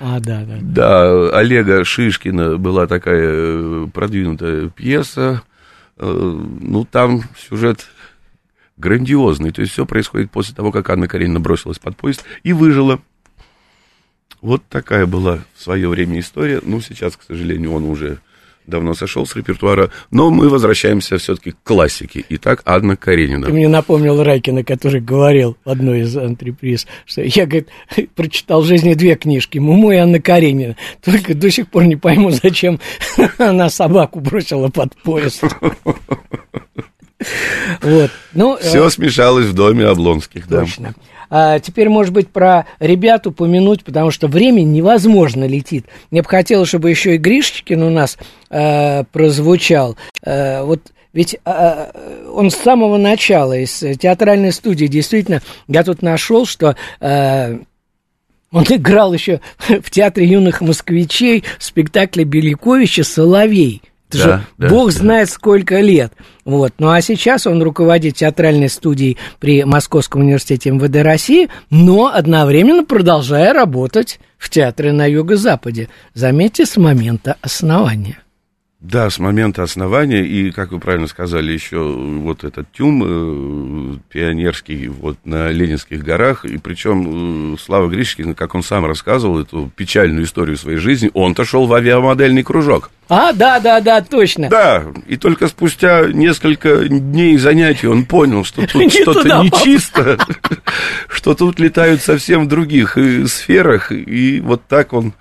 А, 0.00 0.20
да, 0.20 0.44
да. 0.44 0.58
Да, 0.60 1.36
Олега 1.36 1.84
Шишкина 1.84 2.56
была 2.56 2.86
такая 2.86 3.26
э, 3.26 3.86
продвинутая 3.92 4.68
пьеса. 4.68 5.42
Э, 5.96 6.06
ну, 6.06 6.84
там 6.84 7.24
сюжет 7.36 7.88
грандиозный. 8.76 9.50
То 9.50 9.62
есть 9.62 9.72
все 9.72 9.86
происходит 9.86 10.30
после 10.30 10.54
того, 10.54 10.70
как 10.70 10.88
Анна 10.88 11.08
Каренина 11.08 11.40
бросилась 11.40 11.80
под 11.80 11.96
поезд 11.96 12.24
и 12.44 12.52
выжила. 12.52 13.00
Вот 14.40 14.62
такая 14.68 15.06
была 15.06 15.40
в 15.54 15.62
свое 15.62 15.88
время 15.88 16.20
история. 16.20 16.60
Ну, 16.62 16.80
сейчас, 16.80 17.16
к 17.16 17.22
сожалению, 17.22 17.72
он 17.72 17.84
уже 17.84 18.18
давно 18.68 18.94
сошел 18.94 19.26
с 19.26 19.34
репертуара, 19.34 19.90
но 20.10 20.30
мы 20.30 20.48
возвращаемся 20.48 21.18
все-таки 21.18 21.52
к 21.52 21.56
классике. 21.64 22.24
Итак, 22.28 22.62
Анна 22.64 22.96
Каренина. 22.96 23.46
Ты 23.46 23.52
мне 23.52 23.68
напомнил 23.68 24.22
Райкина, 24.22 24.62
который 24.62 25.00
говорил 25.00 25.56
в 25.64 25.70
одной 25.70 26.00
из 26.00 26.16
антреприз, 26.16 26.86
что 27.06 27.22
я, 27.22 27.46
говорит, 27.46 27.68
прочитал 28.14 28.62
в 28.62 28.66
жизни 28.66 28.94
две 28.94 29.16
книжки, 29.16 29.58
Муму 29.58 29.92
и 29.92 29.96
Анна 29.96 30.20
Каренина. 30.20 30.76
Только 31.02 31.34
до 31.34 31.50
сих 31.50 31.68
пор 31.68 31.84
не 31.84 31.96
пойму, 31.96 32.30
зачем 32.30 32.78
она 33.38 33.70
собаку 33.70 34.20
бросила 34.20 34.68
под 34.68 34.94
поезд. 35.02 35.42
Вот. 37.82 38.12
Ну, 38.32 38.56
Все 38.58 38.86
э... 38.86 38.90
смешалось 38.90 39.46
в 39.46 39.52
доме 39.52 39.86
Облонских, 39.86 40.46
да. 40.46 40.60
Точно. 40.60 40.94
А, 41.30 41.58
теперь, 41.58 41.88
может 41.88 42.12
быть, 42.12 42.28
про 42.28 42.66
ребят 42.80 43.26
упомянуть, 43.26 43.84
потому 43.84 44.10
что 44.10 44.28
время 44.28 44.62
невозможно 44.62 45.44
летит. 45.46 45.86
Мне 46.10 46.22
бы 46.22 46.28
хотелось, 46.28 46.68
чтобы 46.68 46.90
еще 46.90 47.14
и 47.14 47.18
Гришечкин 47.18 47.82
у 47.82 47.90
нас 47.90 48.18
а, 48.50 49.04
прозвучал. 49.12 49.96
А, 50.24 50.64
вот 50.64 50.92
ведь 51.12 51.36
а, 51.44 51.90
он 52.32 52.50
с 52.50 52.56
самого 52.56 52.96
начала 52.96 53.56
из 53.56 53.78
театральной 53.98 54.52
студии 54.52 54.86
действительно, 54.86 55.42
я 55.66 55.82
тут 55.82 56.02
нашел, 56.02 56.46
что 56.46 56.76
а, 57.00 57.58
он 58.50 58.64
играл 58.68 59.12
еще 59.12 59.40
в 59.58 59.90
театре 59.90 60.26
юных 60.26 60.60
москвичей 60.60 61.44
в 61.58 61.64
спектакле 61.64 62.24
Беляковича 62.24 63.04
«Соловей». 63.04 63.82
Это 64.08 64.18
да, 64.18 64.24
же 64.24 64.42
да, 64.56 64.68
бог 64.68 64.92
да. 64.92 64.98
знает 64.98 65.30
сколько 65.30 65.80
лет. 65.80 66.12
Вот. 66.44 66.74
Ну 66.78 66.90
а 66.90 67.00
сейчас 67.02 67.46
он 67.46 67.62
руководит 67.62 68.16
театральной 68.16 68.68
студией 68.68 69.18
при 69.38 69.64
Московском 69.64 70.22
университете 70.22 70.70
МВД 70.70 71.02
России, 71.02 71.48
но 71.70 72.10
одновременно 72.12 72.84
продолжая 72.84 73.52
работать 73.52 74.18
в 74.38 74.48
театре 74.50 74.92
на 74.92 75.06
Юго-Западе. 75.06 75.88
Заметьте, 76.14 76.64
с 76.64 76.76
момента 76.76 77.36
основания. 77.42 78.18
Да, 78.80 79.10
с 79.10 79.18
момента 79.18 79.64
основания, 79.64 80.24
и, 80.24 80.52
как 80.52 80.70
вы 80.70 80.78
правильно 80.78 81.08
сказали, 81.08 81.50
еще 81.50 81.78
вот 81.80 82.44
этот 82.44 82.70
тюм 82.70 83.02
э, 83.04 83.98
пионерский 84.08 84.86
вот 84.86 85.18
на 85.24 85.50
Ленинских 85.50 86.04
горах, 86.04 86.44
и 86.44 86.58
причем 86.58 87.54
э, 87.54 87.56
Слава 87.58 87.88
Гришкин, 87.88 88.36
как 88.36 88.54
он 88.54 88.62
сам 88.62 88.86
рассказывал 88.86 89.40
эту 89.40 89.72
печальную 89.74 90.26
историю 90.26 90.56
своей 90.56 90.78
жизни, 90.78 91.10
он-то 91.12 91.44
шел 91.44 91.66
в 91.66 91.72
авиамодельный 91.74 92.44
кружок. 92.44 92.92
А, 93.08 93.32
да, 93.32 93.58
да, 93.58 93.80
да, 93.80 94.00
точно. 94.00 94.48
Да, 94.48 94.84
и 95.08 95.16
только 95.16 95.48
спустя 95.48 96.06
несколько 96.12 96.88
дней 96.88 97.36
занятий 97.36 97.88
он 97.88 98.04
понял, 98.04 98.44
что 98.44 98.64
тут 98.64 98.92
что-то 98.92 99.42
нечисто, 99.42 100.18
что 101.08 101.34
тут 101.34 101.58
летают 101.58 102.00
совсем 102.00 102.44
в 102.44 102.48
других 102.48 102.96
э, 102.96 103.26
сферах, 103.26 103.90
и 103.90 104.40
вот 104.40 104.62
так 104.68 104.92
он 104.92 105.14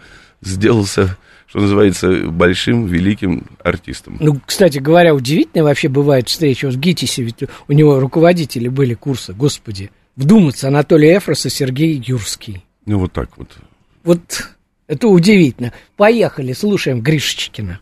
сделался 0.44 1.18
что 1.48 1.60
называется, 1.60 2.28
большим, 2.30 2.86
великим 2.86 3.46
артистом. 3.64 4.18
Ну, 4.20 4.40
кстати 4.46 4.80
говоря, 4.80 5.16
удивительно 5.16 5.64
вообще 5.64 5.88
бывает 5.88 6.28
встреча 6.28 6.70
с 6.70 6.76
ГИТИСе, 6.76 7.24
ведь 7.24 7.44
у 7.68 7.74
него 7.74 8.00
руководители 8.00 8.68
были 8.68 8.94
курса, 8.94 9.34
господи. 9.34 9.90
вдуматься, 10.16 10.68
Анатолий 10.68 11.18
Эфрос 11.18 11.46
и 11.46 11.50
Сергей 11.50 12.02
Юрский. 12.06 12.66
Ну, 12.86 13.00
вот 13.00 13.14
так 13.14 13.30
вот. 13.38 13.50
Вот 14.04 14.22
это 14.88 15.08
удивительно. 15.08 15.74
Поехали, 15.96 16.54
слушаем 16.54 17.02
Гришечкина. 17.02 17.80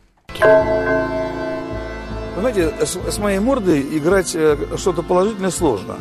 Знаете, 2.38 2.74
с, 2.84 3.14
с 3.14 3.18
моей 3.18 3.40
мордой 3.40 3.82
играть 3.98 4.36
э, 4.36 4.58
что-то 4.78 5.02
положительное 5.02 5.52
сложно. 5.52 5.98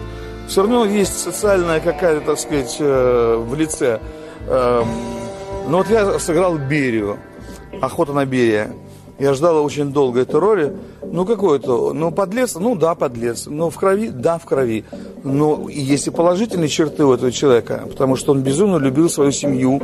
Все 0.49 0.62
равно 0.62 0.85
есть 0.85 1.18
социальная 1.18 1.80
какая-то, 1.80 2.26
так 2.26 2.38
сказать, 2.38 2.76
э, 2.80 3.37
в 3.38 3.54
лице. 3.54 4.00
Э, 4.47 4.83
но 5.68 5.78
вот 5.78 5.88
я 5.88 6.18
сыграл 6.18 6.59
Берию, 6.59 7.18
«Охота 7.81 8.12
на 8.12 8.25
Берия». 8.25 8.73
Я 9.19 9.33
ждала 9.33 9.61
очень 9.61 9.93
долго 9.93 10.21
этой 10.21 10.40
роли. 10.40 10.73
Ну, 11.02 11.25
какой 11.25 11.59
это? 11.59 11.93
Ну, 11.93 12.11
подлец? 12.11 12.57
Ну, 12.57 12.75
да, 12.75 12.97
подлец. 12.97 13.47
Но 13.47 13.71
в 13.71 13.76
крови? 13.76 14.09
Да, 14.09 14.38
в 14.38 14.45
крови. 14.45 14.85
Но 15.23 15.69
есть 15.69 16.09
и 16.09 16.11
положительные 16.11 16.69
черты 16.69 17.04
у 17.04 17.12
этого 17.12 17.31
человека, 17.31 17.85
потому 17.88 18.16
что 18.16 18.33
он 18.33 18.43
безумно 18.43 18.76
любил 18.78 19.09
свою 19.09 19.31
семью, 19.31 19.81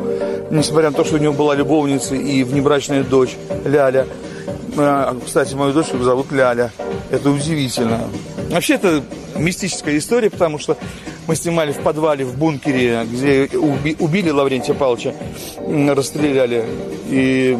несмотря 0.50 0.90
на 0.90 0.96
то, 0.96 1.04
что 1.04 1.14
у 1.14 1.18
него 1.18 1.32
была 1.32 1.54
любовница 1.54 2.16
и 2.16 2.42
внебрачная 2.42 3.04
дочь 3.04 3.36
Ляля. 3.64 4.08
А, 4.76 5.16
кстати, 5.24 5.54
мою 5.54 5.72
дочь 5.72 5.92
зовут 5.92 6.32
Ляля. 6.32 6.72
Это 7.12 7.30
удивительно. 7.30 8.00
Вообще, 8.50 8.74
это 8.74 9.02
мистическая 9.36 9.96
история, 9.96 10.30
потому 10.30 10.58
что 10.58 10.76
мы 11.28 11.36
снимали 11.36 11.70
в 11.70 11.78
подвале, 11.78 12.24
в 12.24 12.36
бункере, 12.36 13.04
где 13.04 13.48
уби 13.56 13.96
убили 14.00 14.30
Лаврентия 14.30 14.74
Павловича, 14.74 15.14
расстреляли. 15.94 16.64
И 17.10 17.58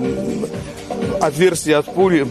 отверстие 1.20 1.76
от 1.76 1.92
пули 1.92 2.26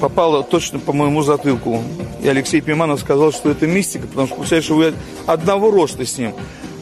попало 0.00 0.42
точно 0.42 0.78
по 0.78 0.92
моему 0.92 1.22
затылку. 1.22 1.82
И 2.22 2.28
Алексей 2.28 2.60
Пиманов 2.60 3.00
сказал, 3.00 3.32
что 3.32 3.50
это 3.50 3.66
мистика, 3.66 4.06
потому 4.06 4.26
что, 4.26 4.36
получается, 4.36 4.74
вы 4.74 4.94
одного 5.26 5.70
роста 5.70 6.04
с 6.06 6.16
ним. 6.18 6.32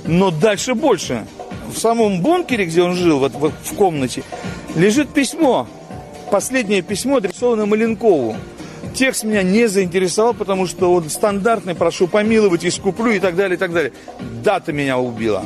Но 0.07 0.31
дальше 0.31 0.75
больше. 0.75 1.27
В 1.75 1.79
самом 1.79 2.23
бункере, 2.23 2.67
где 2.67 2.83
он 2.83 2.95
жил, 2.95 3.19
вот, 3.19 3.33
вот 3.33 3.53
в 3.65 3.75
комнате, 3.75 4.23
лежит 4.77 5.09
письмо. 5.09 5.67
Последнее 6.31 6.83
письмо, 6.83 7.17
адресованное 7.17 7.67
Маленкову. 7.67 8.37
Текст 8.95 9.25
меня 9.25 9.43
не 9.43 9.67
заинтересовал, 9.69 10.33
потому 10.33 10.67
что 10.67 10.93
он 10.93 11.11
стандартный, 11.11 11.75
прошу 11.75 12.07
помиловать, 12.07 12.65
искуплю 12.65 13.13
и 13.13 13.19
так 13.19 13.37
далее, 13.37 13.57
и 13.57 13.59
так 13.59 13.73
далее. 13.73 13.93
Дата 14.43 14.73
меня 14.73 14.99
убила. 14.99 15.45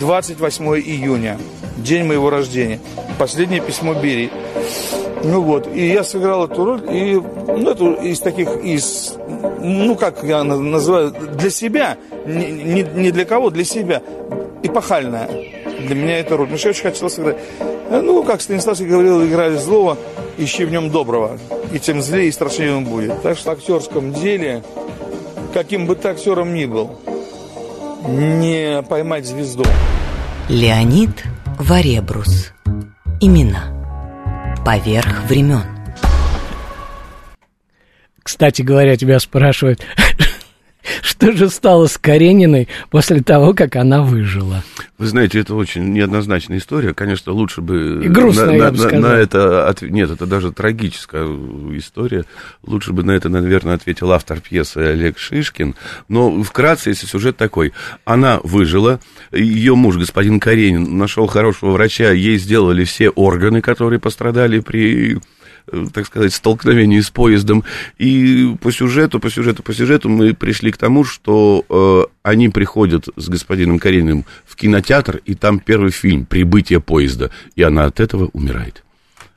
28 0.00 0.64
июня, 0.80 1.38
день 1.82 2.04
моего 2.04 2.30
рождения. 2.30 2.80
Последнее 3.18 3.60
письмо 3.60 3.94
Берии. 3.94 4.30
Ну 5.24 5.42
вот, 5.42 5.68
и 5.74 5.88
я 5.88 6.04
сыграл 6.04 6.44
эту 6.44 6.64
роль, 6.64 6.82
и, 6.90 7.20
ну, 7.48 7.70
эту 7.70 7.94
из 7.94 8.20
таких, 8.20 8.48
из, 8.62 9.16
ну, 9.60 9.96
как 9.96 10.22
я 10.22 10.44
называю, 10.44 11.10
для 11.10 11.50
себя, 11.50 11.96
не, 12.24 12.82
не, 12.82 13.10
для 13.10 13.24
кого, 13.24 13.50
для 13.50 13.64
себя, 13.64 14.00
эпохальная 14.62 15.28
для 15.86 15.94
меня 15.94 16.18
эта 16.18 16.36
роль. 16.36 16.46
Потому 16.46 16.58
что 16.58 16.68
я 16.68 16.70
очень 16.70 16.82
хотел 16.82 17.10
сыграть. 17.10 17.36
Ну, 17.90 18.22
как 18.22 18.40
Станиславский 18.40 18.86
говорил, 18.86 19.24
играли 19.24 19.56
злого, 19.56 19.96
ищи 20.36 20.64
в 20.64 20.70
нем 20.70 20.90
доброго. 20.90 21.38
И 21.72 21.78
тем 21.78 22.02
злее 22.02 22.28
и 22.28 22.32
страшнее 22.32 22.74
он 22.74 22.84
будет. 22.84 23.22
Так 23.22 23.38
что 23.38 23.50
в 23.50 23.52
актерском 23.54 24.12
деле, 24.12 24.62
каким 25.54 25.86
бы 25.86 25.94
ты 25.94 26.08
актером 26.08 26.54
ни 26.54 26.66
был, 26.66 26.90
не 28.06 28.82
поймать 28.82 29.26
звезду. 29.26 29.64
Леонид 30.48 31.24
Варебрус. 31.58 32.52
Имена. 33.20 34.54
Поверх 34.64 35.24
времен. 35.24 35.64
Кстати 38.22 38.62
говоря, 38.62 38.96
тебя 38.96 39.18
спрашивают, 39.18 39.84
что 41.02 41.32
же 41.32 41.48
стало 41.48 41.86
с 41.86 41.98
Карениной 41.98 42.68
после 42.90 43.22
того, 43.22 43.54
как 43.54 43.76
она 43.76 44.02
выжила? 44.02 44.62
Вы 44.98 45.06
знаете, 45.06 45.38
это 45.40 45.54
очень 45.54 45.92
неоднозначная 45.92 46.58
история. 46.58 46.92
Конечно, 46.92 47.32
лучше 47.32 47.60
бы... 47.60 48.04
И 48.04 48.08
грустная, 48.08 48.46
на, 48.46 48.52
я 48.52 48.64
на, 48.64 48.70
бы 48.72 48.78
сказал. 48.78 49.00
на 49.00 49.14
это... 49.14 49.68
От... 49.68 49.82
Нет, 49.82 50.10
это 50.10 50.26
даже 50.26 50.52
трагическая 50.52 51.24
история. 51.76 52.24
Лучше 52.64 52.92
бы 52.92 53.04
на 53.04 53.12
это, 53.12 53.28
наверное, 53.28 53.74
ответил 53.74 54.12
автор 54.12 54.40
пьесы 54.40 54.78
Олег 54.78 55.18
Шишкин. 55.18 55.74
Но 56.08 56.42
вкратце, 56.42 56.90
если 56.90 57.06
сюжет 57.06 57.36
такой. 57.36 57.72
Она 58.04 58.40
выжила, 58.42 59.00
ее 59.30 59.74
муж, 59.74 59.96
господин 59.96 60.40
Каренин, 60.40 60.98
нашел 60.98 61.26
хорошего 61.26 61.70
врача, 61.70 62.10
ей 62.10 62.38
сделали 62.38 62.84
все 62.84 63.10
органы, 63.10 63.60
которые 63.60 64.00
пострадали 64.00 64.60
при 64.60 65.16
э, 65.16 65.20
так 65.92 66.06
сказать, 66.06 66.32
столкновении 66.32 67.00
с 67.00 67.10
поездом. 67.10 67.64
И 67.98 68.54
по 68.60 68.72
сюжету, 68.72 69.20
по 69.20 69.30
сюжету, 69.30 69.62
по 69.62 69.72
сюжету 69.72 70.08
мы 70.08 70.34
пришли 70.34 70.70
к 70.70 70.76
тому, 70.76 71.04
что 71.04 71.64
э, 71.68 72.12
они 72.22 72.48
приходят 72.48 73.08
с 73.16 73.28
господином 73.28 73.78
Карениным 73.78 74.24
в 74.46 74.56
кинотеатр, 74.56 75.20
и 75.24 75.34
там 75.34 75.58
первый 75.60 75.90
фильм 75.90 76.26
«Прибытие 76.26 76.80
поезда», 76.80 77.30
и 77.56 77.62
она 77.62 77.84
от 77.84 78.00
этого 78.00 78.30
умирает. 78.32 78.84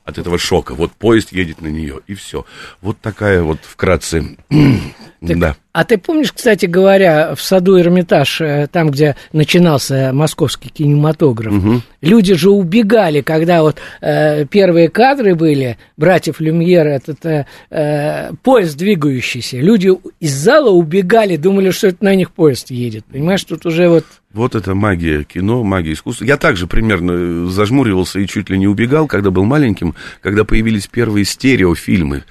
От 0.03 0.17
этого 0.17 0.37
шока. 0.37 0.73
Вот 0.73 0.91
поезд 0.93 1.31
едет 1.31 1.61
на 1.61 1.67
нее, 1.67 1.99
и 2.07 2.15
все. 2.15 2.45
Вот 2.81 2.99
такая 2.99 3.43
вот 3.43 3.59
вкратце. 3.63 4.37
Так, 4.49 5.37
да. 5.39 5.55
А 5.73 5.85
ты 5.85 5.97
помнишь, 5.97 6.33
кстати 6.33 6.65
говоря, 6.65 7.33
в 7.33 7.41
саду 7.41 7.79
Эрмитаж, 7.79 8.41
э, 8.41 8.67
там, 8.69 8.91
где 8.91 9.15
начинался 9.31 10.11
московский 10.13 10.67
кинематограф, 10.67 11.53
люди 12.01 12.33
же 12.33 12.51
убегали, 12.51 13.21
когда 13.21 13.61
вот 13.61 13.77
э, 14.01 14.45
первые 14.45 14.89
кадры 14.89 15.33
были, 15.33 15.77
братьев 15.95 16.41
Люмьер, 16.41 16.87
этот 16.87 17.25
э, 17.25 17.45
э, 17.69 18.31
поезд 18.43 18.75
двигающийся, 18.77 19.57
люди 19.57 19.91
из 20.19 20.33
зала 20.33 20.71
убегали, 20.71 21.37
думали, 21.37 21.69
что 21.69 21.87
это 21.87 22.03
на 22.03 22.15
них 22.15 22.31
поезд 22.31 22.69
едет. 22.69 23.05
Понимаешь, 23.05 23.43
тут 23.45 23.65
уже 23.65 23.87
вот... 23.87 24.05
Вот 24.33 24.55
это 24.55 24.75
магия 24.75 25.23
кино, 25.23 25.63
магия 25.63 25.93
искусства. 25.93 26.25
Я 26.25 26.35
также 26.35 26.67
примерно 26.67 27.47
зажмуривался 27.47 28.19
и 28.19 28.27
чуть 28.27 28.49
ли 28.49 28.57
не 28.57 28.67
убегал, 28.67 29.07
когда 29.07 29.31
был 29.31 29.45
маленьким, 29.45 29.95
когда 30.21 30.43
появились 30.43 30.87
первые 30.87 31.23
стереофильмы. 31.23 32.23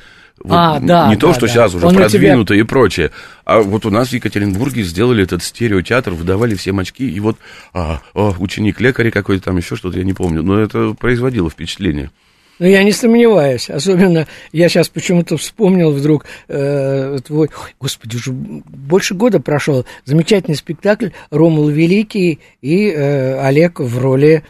Вот 0.42 0.54
А, 0.54 0.80
да, 0.80 1.08
не 1.10 1.16
то, 1.16 1.28
да, 1.28 1.34
что 1.34 1.42
да. 1.42 1.48
сейчас 1.52 1.74
уже 1.74 1.86
Он 1.86 1.92
у 1.92 1.94
тебя- 1.96 2.08
продвинуто 2.08 2.54
и 2.54 2.62
прочее. 2.62 3.10
А 3.44 3.60
вот 3.60 3.84
у 3.84 3.90
нас 3.90 4.08
в 4.08 4.12
Екатеринбурге 4.14 4.82
сделали 4.84 5.22
этот 5.22 5.42
стереотеатр, 5.42 6.12
выдавали 6.12 6.54
всем 6.54 6.78
очки, 6.78 7.08
и 7.08 7.20
вот 7.20 7.36
а, 7.74 8.00
а, 8.14 8.30
ученик 8.38 8.80
лекаря 8.80 9.10
какой-то 9.10 9.44
там, 9.44 9.58
еще 9.58 9.76
что-то, 9.76 9.98
я 9.98 10.04
не 10.04 10.14
помню. 10.14 10.42
Но 10.42 10.58
это 10.58 10.94
производило 10.98 11.50
впечатление. 11.50 12.10
Ну, 12.58 12.66
я 12.66 12.82
не 12.82 12.92
сомневаюсь. 12.92 13.70
Особенно, 13.70 14.26
я 14.52 14.68
сейчас 14.68 14.88
почему-то 14.90 15.38
вспомнил 15.38 15.92
вдруг 15.92 16.26
э, 16.48 17.18
твой... 17.26 17.48
Ой, 17.48 17.74
господи, 17.80 18.16
уже 18.16 18.32
больше 18.32 19.14
года 19.14 19.40
прошел. 19.40 19.86
Замечательный 20.04 20.56
спектакль 20.56 21.08
«Ромул 21.30 21.68
Великий» 21.68 22.38
и 22.60 22.90
э, 22.90 23.40
Олег 23.40 23.80
в 23.80 23.98
роли... 23.98 24.44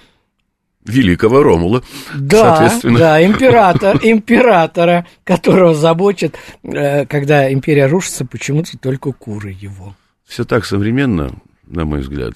Великого 0.84 1.42
Ромула, 1.42 1.82
Да, 2.14 2.56
соответственно. 2.56 2.98
да, 2.98 3.24
император, 3.24 3.98
императора, 4.02 5.06
которого 5.24 5.74
заботит, 5.74 6.36
э, 6.62 7.04
когда 7.06 7.52
империя 7.52 7.86
рушится, 7.86 8.24
почему-то 8.24 8.78
только 8.78 9.12
куры 9.12 9.50
его. 9.50 9.94
Все 10.26 10.44
так 10.44 10.64
современно, 10.64 11.32
на 11.66 11.84
мой 11.84 12.00
взгляд. 12.00 12.34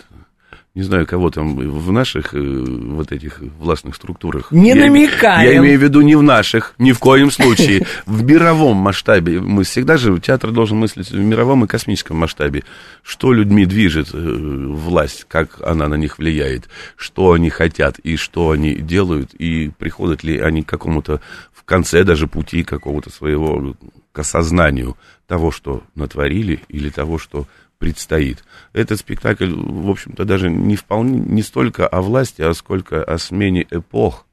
Не 0.74 0.82
знаю, 0.82 1.06
кого 1.06 1.30
там 1.30 1.54
в 1.54 1.92
наших 1.92 2.34
э, 2.34 2.38
вот 2.40 3.12
этих 3.12 3.38
властных 3.60 3.94
структурах. 3.94 4.50
Не 4.50 4.70
Я- 4.70 4.74
намекаем. 4.74 5.48
Я 5.48 5.56
имею 5.58 5.78
в 5.78 5.82
виду 5.82 6.00
не 6.00 6.16
в 6.16 6.22
наших, 6.22 6.74
ни 6.78 6.90
в 6.90 6.98
коем 6.98 7.30
случае. 7.30 7.86
В 8.06 8.24
мировом 8.24 8.78
масштабе. 8.78 9.40
Мы 9.40 9.62
всегда 9.62 9.96
же, 9.96 10.18
театр 10.18 10.50
должен 10.50 10.78
мыслить 10.78 11.10
в 11.12 11.16
мировом 11.16 11.64
и 11.64 11.68
космическом 11.68 12.16
масштабе. 12.16 12.64
Что 13.04 13.32
людьми 13.32 13.66
движет 13.66 14.08
э, 14.12 14.18
власть, 14.18 15.26
как 15.28 15.60
она 15.62 15.86
на 15.86 15.94
них 15.94 16.18
влияет, 16.18 16.68
что 16.96 17.30
они 17.32 17.50
хотят 17.50 18.00
и 18.00 18.16
что 18.16 18.50
они 18.50 18.74
делают, 18.74 19.32
и 19.34 19.70
приходят 19.78 20.24
ли 20.24 20.40
они 20.40 20.64
к 20.64 20.68
какому-то, 20.68 21.20
в 21.52 21.62
конце 21.62 22.02
даже 22.02 22.26
пути 22.26 22.64
какого-то 22.64 23.10
своего, 23.10 23.76
к 24.10 24.18
осознанию 24.18 24.96
того, 25.28 25.52
что 25.52 25.84
натворили, 25.94 26.60
или 26.68 26.90
того, 26.90 27.18
что 27.18 27.46
предстоит. 27.78 28.44
Этот 28.72 29.00
спектакль, 29.00 29.52
в 29.52 29.90
общем-то, 29.90 30.24
даже 30.24 30.50
не 30.50 30.76
вполне, 30.76 31.18
не 31.18 31.42
столько 31.42 31.86
о 31.86 32.00
власти, 32.00 32.42
а 32.42 32.54
сколько 32.54 33.02
о 33.02 33.18
смене 33.18 33.66
эпох. 33.70 34.26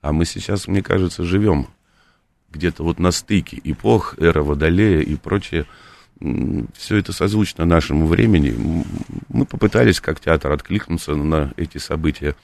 А 0.00 0.12
мы 0.12 0.24
сейчас, 0.24 0.66
мне 0.66 0.82
кажется, 0.82 1.24
живем 1.24 1.68
где-то 2.50 2.82
вот 2.82 2.98
на 2.98 3.12
стыке 3.12 3.60
эпох, 3.64 4.18
эра 4.18 4.42
Водолея 4.42 5.00
и 5.00 5.16
прочее. 5.16 5.66
Все 6.76 6.96
это 6.96 7.12
созвучно 7.12 7.64
нашему 7.64 8.06
времени. 8.06 8.84
Мы 9.28 9.44
попытались, 9.44 10.00
как 10.00 10.20
театр, 10.20 10.52
откликнуться 10.52 11.14
на 11.14 11.52
эти 11.56 11.78
события. 11.78 12.36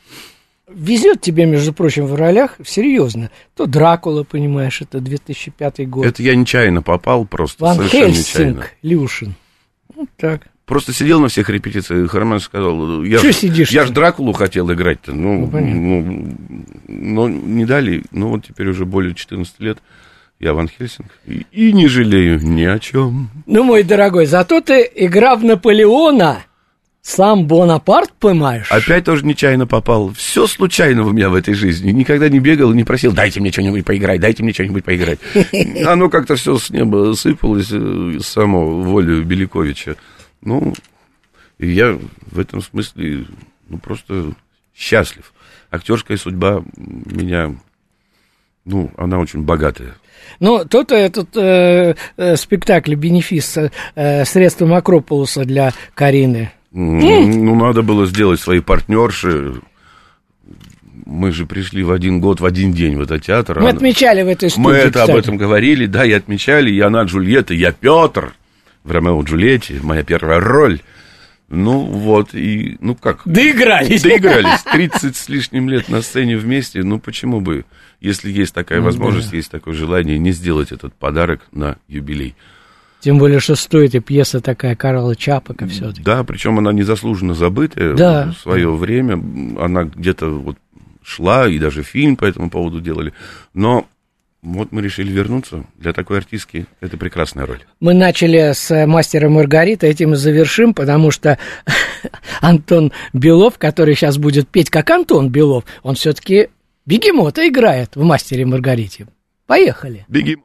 Везет 0.69 1.21
тебе, 1.21 1.47
между 1.47 1.73
прочим, 1.73 2.07
в 2.07 2.15
ролях, 2.15 2.57
серьезно. 2.65 3.31
То 3.55 3.67
Дракула, 3.67 4.25
понимаешь, 4.25 4.83
это 4.83 5.01
2005 5.01 5.89
год. 5.89 6.05
Это 6.05 6.23
я 6.23 6.35
нечаянно 6.35 6.83
попал, 6.83 7.25
просто 7.25 7.65
Ван 7.65 7.77
совершенно 7.77 8.09
нечаянно. 8.09 8.63
Хельсинг, 8.63 8.75
Люшин. 8.83 9.35
Так. 10.17 10.43
Просто 10.67 10.93
сидел 10.93 11.21
на 11.21 11.29
всех 11.29 11.49
репетициях, 11.49 12.13
Роман 12.15 12.41
сказал, 12.41 13.03
я, 13.03 13.19
Чё 13.19 13.33
ж- 13.33 13.37
сидишь-то? 13.37 13.75
я 13.75 13.87
ж 13.87 13.91
Дракулу 13.91 14.33
хотел 14.35 14.71
играть-то, 14.71 15.13
ну, 15.15 15.49
Ну, 15.51 16.03
ну, 16.03 16.37
но 16.89 17.29
не 17.29 17.65
дали, 17.65 18.03
ну, 18.13 18.29
вот 18.29 18.45
теперь 18.47 18.69
уже 18.69 18.85
более 18.85 19.15
14 19.15 19.59
лет, 19.61 19.79
я 20.41 20.53
Ван 20.53 20.69
Хельсинг, 20.69 21.09
и, 21.27 21.47
и 21.53 21.73
не 21.73 21.89
жалею 21.89 22.39
ни 22.43 22.65
о 22.65 22.79
чем. 22.79 23.31
Ну, 23.47 23.65
мой 23.65 23.83
дорогой, 23.83 24.27
зато 24.27 24.61
ты, 24.61 24.87
играв 24.95 25.43
Наполеона, 25.43 26.41
сам 27.09 27.47
Бонапарт 27.47 28.13
поймаешь? 28.13 28.71
Опять 28.71 29.05
тоже 29.05 29.25
нечаянно 29.25 29.67
попал. 29.67 30.13
Все 30.13 30.47
случайно 30.47 31.05
у 31.05 31.13
меня 31.13 31.31
в 31.31 31.35
этой 31.35 31.55
жизни. 31.55 31.91
Никогда 31.91 32.29
не 32.29 32.39
бегал 32.39 32.73
и 32.73 32.77
не 32.77 32.85
просил, 32.85 33.13
дайте 33.13 33.41
мне 33.41 33.51
что-нибудь 33.51 33.87
поиграть, 33.87 34.21
дайте 34.21 34.43
мне 34.43 34.53
что-нибудь 34.53 34.85
поиграть. 34.85 35.19
Оно 35.87 36.11
как-то 36.11 36.37
все 36.37 36.59
с 36.59 36.69
неба 36.69 37.15
сыпалось, 37.15 37.69
э, 37.73 38.19
само 38.21 38.83
волю 38.83 39.25
Беляковича. 39.25 39.97
Ну, 40.43 40.75
и 41.57 41.71
я 41.71 41.99
в 42.31 42.39
этом 42.39 42.61
смысле 42.61 43.25
ну, 43.71 43.79
просто 43.79 44.35
счастлив. 44.77 45.33
Актерская 45.71 46.19
судьба 46.19 46.63
меня, 46.77 47.55
ну, 48.67 48.91
она 48.99 49.19
очень 49.19 49.45
богатая. 49.45 49.95
Ну, 50.41 50.67
тот 50.67 50.93
этот 50.93 51.35
э, 51.39 51.95
э, 52.19 52.37
спектакль 52.37 52.95
«Бенефис» 52.97 53.57
э, 53.95 54.25
средством 54.27 54.75
Акрополуса 54.75 55.47
для 55.47 55.73
Карины. 55.95 56.53
Ну, 56.73 57.55
надо 57.55 57.83
было 57.83 58.07
сделать 58.07 58.41
свои 58.41 58.61
партнерши. 58.61 59.55
Мы 61.07 61.33
же 61.33 61.47
пришли 61.47 61.83
в 61.83 61.91
один 61.91 62.21
год, 62.21 62.41
в 62.41 62.45
один 62.45 62.73
день 62.73 62.97
в 62.97 63.01
этот 63.01 63.25
театр. 63.25 63.61
Мы 63.61 63.71
отмечали 63.71 64.23
в 64.23 64.29
этой 64.29 64.51
студии, 64.51 64.67
Мы 64.67 64.73
это 64.75 64.91
кстати. 65.01 65.11
об 65.11 65.17
этом 65.17 65.37
говорили, 65.39 65.87
да, 65.87 66.05
и 66.05 66.13
отмечали. 66.13 66.71
И 66.71 66.81
она 66.81 67.03
Джульетта, 67.05 67.55
я 67.55 67.73
Петр 67.73 68.35
в 68.85 68.91
Ромео 68.93 69.23
Джульетте, 69.23 69.81
моя 69.83 70.03
первая 70.03 70.39
роль. 70.41 70.81
Ну, 71.49 71.81
вот, 71.81 72.35
и, 72.35 72.77
ну 72.81 72.95
как? 72.95 73.23
Доигрались. 73.25 74.03
Доигрались. 74.03 74.63
30 74.71 75.17
с 75.17 75.29
лишним 75.31 75.71
лет 75.71 75.89
на 75.89 76.03
сцене 76.03 76.37
вместе, 76.37 76.83
ну 76.83 76.99
почему 76.99 77.41
бы, 77.41 77.65
если 78.03 78.31
есть 78.31 78.53
такая 78.53 78.81
Ну, 78.81 78.85
возможность, 78.85 79.31
да. 79.31 79.37
есть 79.39 79.51
такое 79.51 79.73
желание, 79.73 80.19
не 80.19 80.33
сделать 80.33 80.73
этот 80.73 80.93
подарок 80.93 81.41
на 81.53 81.79
юбилей. 81.89 82.35
Тем 83.01 83.19
более, 83.19 83.39
что 83.39 83.55
стоит 83.55 83.95
и 83.95 84.01
пьеса 84.01 84.41
такая 84.41 84.75
Карла 84.75 85.15
Чапака 85.15 85.67
все-таки. 85.67 86.03
Да, 86.03 86.25
причем 86.25 86.59
она 86.59 86.73
незаслуженно 86.73 87.35
забытая 87.35 87.95
Да. 87.95 88.33
в 88.37 88.41
свое 88.41 88.75
время. 88.75 89.15
Она 89.63 89.85
где-то 89.85 90.27
вот 90.31 90.57
шла, 91.03 91.49
и 91.49 91.59
даже 91.59 91.83
фильм 91.83 92.17
по 92.17 92.25
этому 92.25 92.51
поводу 92.51 92.81
делали. 92.81 93.13
Но 93.55 93.87
вот 94.43 94.73
мы 94.73 94.83
решили 94.83 95.11
вернуться. 95.13 95.65
Для 95.77 95.93
такой 95.93 96.19
артистки 96.19 96.67
это 96.81 96.97
прекрасная 96.97 97.47
роль. 97.47 97.61
Мы 97.81 97.95
начали 97.95 98.53
с 98.53 98.71
э, 98.71 98.87
«Мастера 98.87 99.29
Маргарита», 99.29 99.87
этим 99.87 100.15
и 100.15 100.17
завершим, 100.17 100.75
потому 100.75 101.11
что 101.11 101.39
Антон 102.41 102.93
Белов, 103.13 103.59
который 103.59 103.95
сейчас 103.95 104.19
будет 104.19 104.49
петь 104.49 104.71
как 104.71 104.91
Антон 104.91 105.29
Белов, 105.31 105.65
он 105.83 105.95
все-таки 105.95 106.49
бегемота 106.87 107.49
играет 107.49 107.97
в 107.97 108.03
«Мастере 108.03 108.45
Маргарите». 108.45 109.07
Поехали. 109.47 110.05
Беги. 110.09 110.37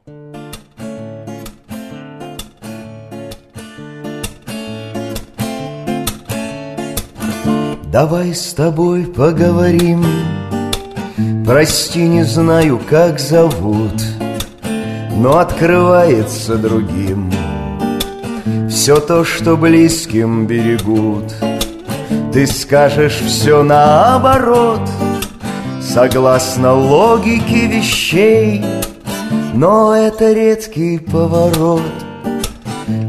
Давай 7.94 8.34
с 8.34 8.52
тобой 8.52 9.04
поговорим. 9.04 10.04
Прости, 11.46 12.00
не 12.08 12.24
знаю, 12.24 12.80
как 12.90 13.20
зовут 13.20 14.02
Но 15.16 15.38
открывается 15.38 16.56
другим. 16.56 17.30
Все 18.68 18.96
то, 18.96 19.22
что 19.22 19.56
близким 19.56 20.48
берегут. 20.48 21.32
Ты 22.32 22.48
скажешь 22.48 23.20
все 23.28 23.62
наоборот. 23.62 24.82
Согласно 25.80 26.74
логике 26.74 27.68
вещей 27.68 28.60
Но 29.52 29.94
это 29.94 30.32
редкий 30.32 30.98
поворот. 30.98 31.82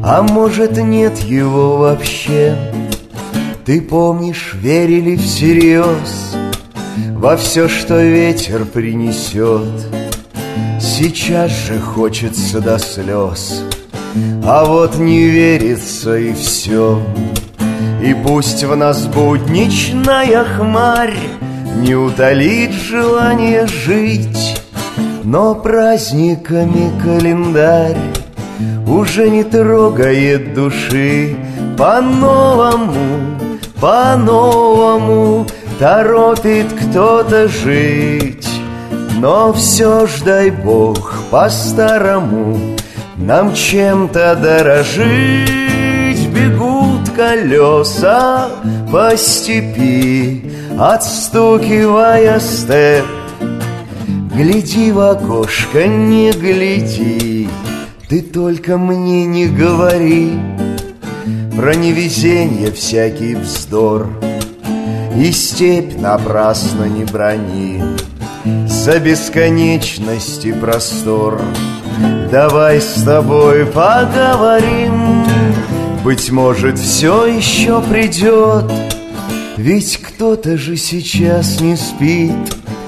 А 0.04 0.22
может 0.22 0.78
нет 0.78 1.18
его 1.18 1.78
вообще 1.78 2.56
ты 3.66 3.82
помнишь, 3.82 4.54
верили 4.54 5.16
всерьез 5.16 6.36
Во 7.16 7.36
все, 7.36 7.68
что 7.68 8.00
ветер 8.00 8.64
принесет 8.66 9.88
Сейчас 10.80 11.52
же 11.52 11.80
хочется 11.80 12.62
до 12.62 12.78
слез 12.78 13.64
А 14.46 14.66
вот 14.66 14.98
не 14.98 15.24
верится 15.24 16.16
и 16.16 16.34
все 16.34 17.02
И 18.04 18.14
пусть 18.14 18.64
в 18.64 18.76
нас 18.76 19.08
будничная 19.08 20.44
хмарь 20.44 21.18
Не 21.78 21.96
утолит 21.96 22.72
желание 22.72 23.66
жить 23.66 24.62
Но 25.24 25.56
праздниками 25.56 26.92
календарь 27.02 27.98
Уже 28.88 29.28
не 29.32 29.44
трогает 29.44 30.54
души 30.54 31.36
По-новому 31.76 33.35
по-новому 33.80 35.46
торопит 35.80 36.68
кто-то 36.74 37.48
жить. 37.48 38.48
Но 39.18 39.54
все 39.54 40.08
ж 40.08 40.22
дай 40.24 40.52
Бог 40.52 41.14
по-старому 41.32 42.58
Нам 43.18 43.54
чем-то 43.54 44.36
дорожить. 44.36 45.50
Бегут 46.30 47.10
колеса 47.16 48.50
по 48.92 49.16
степи 49.16 50.52
Отстукивая 50.78 52.40
степ. 52.40 53.06
Гляди 54.36 54.92
в 54.92 55.00
окошко, 55.00 55.88
не 55.88 56.32
гляди 56.34 57.48
Ты 58.10 58.22
только 58.22 58.78
мне 58.78 59.26
не 59.26 59.48
говори 59.48 60.34
про 61.56 61.74
невезенье 61.74 62.72
всякий 62.72 63.36
вздор 63.36 64.10
И 65.18 65.32
степь 65.32 65.98
напрасно 65.98 66.86
не 66.86 67.06
брони. 67.06 67.82
За 68.68 69.00
бесконечность 69.00 70.46
и 70.46 70.52
простор 70.52 71.42
Давай 72.32 72.82
с 72.82 73.04
тобой 73.04 73.66
поговорим. 73.66 75.26
Быть 76.04 76.30
может, 76.30 76.78
все 76.78 77.26
еще 77.26 77.82
придет 77.82 78.70
Ведь 79.56 79.98
кто-то 79.98 80.58
же 80.58 80.76
сейчас 80.76 81.62
не 81.62 81.78
спит. 81.78 82.36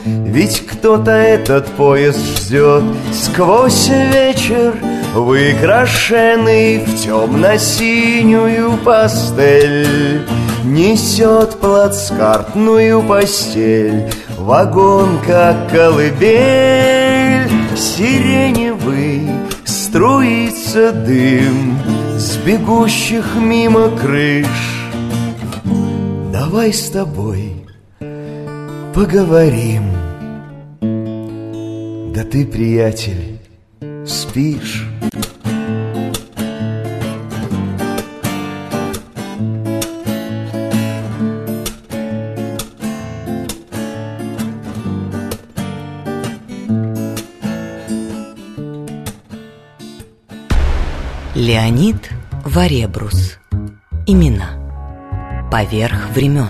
Ведь 0.05 0.65
кто-то 0.67 1.11
этот 1.11 1.67
поезд 1.67 2.19
ждет 2.37 2.83
Сквозь 3.13 3.89
вечер 3.89 4.75
Выкрашенный 5.13 6.79
в 6.85 7.03
темно-синюю 7.03 8.77
пастель 8.83 10.21
Несет 10.63 11.59
плацкартную 11.59 13.01
постель. 13.01 14.11
Вагон, 14.37 15.19
как 15.25 15.71
колыбель 15.71 17.49
Сиреневый 17.75 19.29
струится 19.65 20.91
дым 20.91 21.79
С 22.17 22.37
бегущих 22.37 23.35
мимо 23.35 23.89
крыш. 23.89 24.47
Давай 26.31 26.73
с 26.73 26.89
тобой 26.89 27.65
поговорим. 28.93 29.83
Да 30.81 32.23
ты, 32.23 32.47
приятель, 32.47 33.39
спишь 34.07 34.86
Леонид 51.47 52.09
Варебрус. 52.43 53.39
Имена. 54.05 54.49
Поверх 55.49 56.09
времен. 56.09 56.49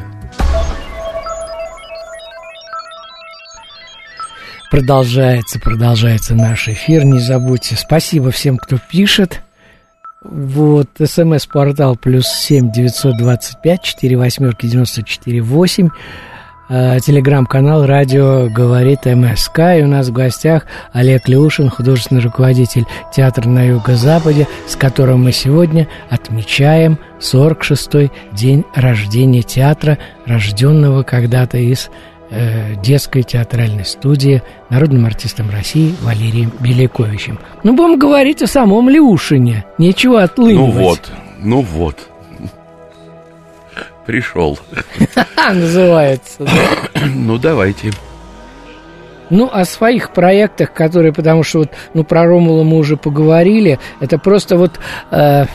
Продолжается, 4.72 5.60
продолжается 5.60 6.34
наш 6.34 6.68
эфир. 6.68 7.06
Не 7.06 7.20
забудьте. 7.20 7.76
Спасибо 7.76 8.32
всем, 8.32 8.58
кто 8.58 8.80
пишет. 8.80 9.44
Вот, 10.24 10.90
смс-портал 10.98 11.96
плюс 11.96 12.26
семь 12.26 12.72
девятьсот 12.72 13.18
двадцать 13.18 13.62
пять 13.62 13.84
четыре 13.84 14.18
восьмерки 14.18 14.66
девяносто 14.66 15.04
четыре 15.04 15.42
восемь. 15.42 15.90
Э, 16.69 16.99
Телеграм-канал 16.99 17.86
«Радио 17.86 18.49
говорит 18.49 19.06
МСК». 19.06 19.60
И 19.77 19.84
у 19.84 19.88
нас 19.88 20.10
в 20.10 20.12
гостях 20.12 20.65
Олег 20.91 21.30
Леушин, 21.30 21.69
художественный 21.69 22.21
руководитель 22.21 22.86
театра 23.13 23.47
на 23.47 23.63
Юго-Западе, 23.63 24.47
с 24.67 24.75
которым 24.75 25.23
мы 25.23 25.32
сегодня 25.32 25.88
отмечаем 26.10 26.99
46-й 27.21 28.12
день 28.34 28.65
рождения 28.75 29.43
театра, 29.43 29.97
рожденного 30.25 31.03
когда-то 31.03 31.58
из 31.58 31.89
э, 32.32 32.75
детской 32.84 33.23
театральной 33.23 33.86
студии 33.86 34.43
народным 34.69 35.06
артистом 35.06 35.49
России 35.49 35.95
Валерием 36.01 36.51
Беляковичем. 36.60 37.39
Ну, 37.63 37.75
будем 37.75 37.97
говорить 37.97 38.41
о 38.41 38.47
самом 38.47 38.89
Леушине. 38.89 39.63
Нечего 39.77 40.17
Ну 40.17 40.23
отлынивать. 40.25 40.73
вот, 40.73 41.12
ну 41.39 41.62
вот. 41.62 42.10
Пришел. 44.08 44.58
Называется. 45.54 46.48
Ну, 47.13 47.38
давайте. 47.38 47.91
Ну, 49.30 49.50
о 49.52 49.65
своих 49.65 50.13
проектах, 50.13 50.74
которые, 50.74 51.13
потому 51.13 51.43
что 51.43 51.60
вот, 51.60 51.70
ну, 51.93 52.04
про 52.04 52.26
Ромула 52.26 52.63
мы 52.63 52.78
уже 52.78 52.98
поговорили, 52.98 53.78
это 54.00 54.17
просто 54.17 54.58
вот, 54.58 54.80
э, 55.12 55.46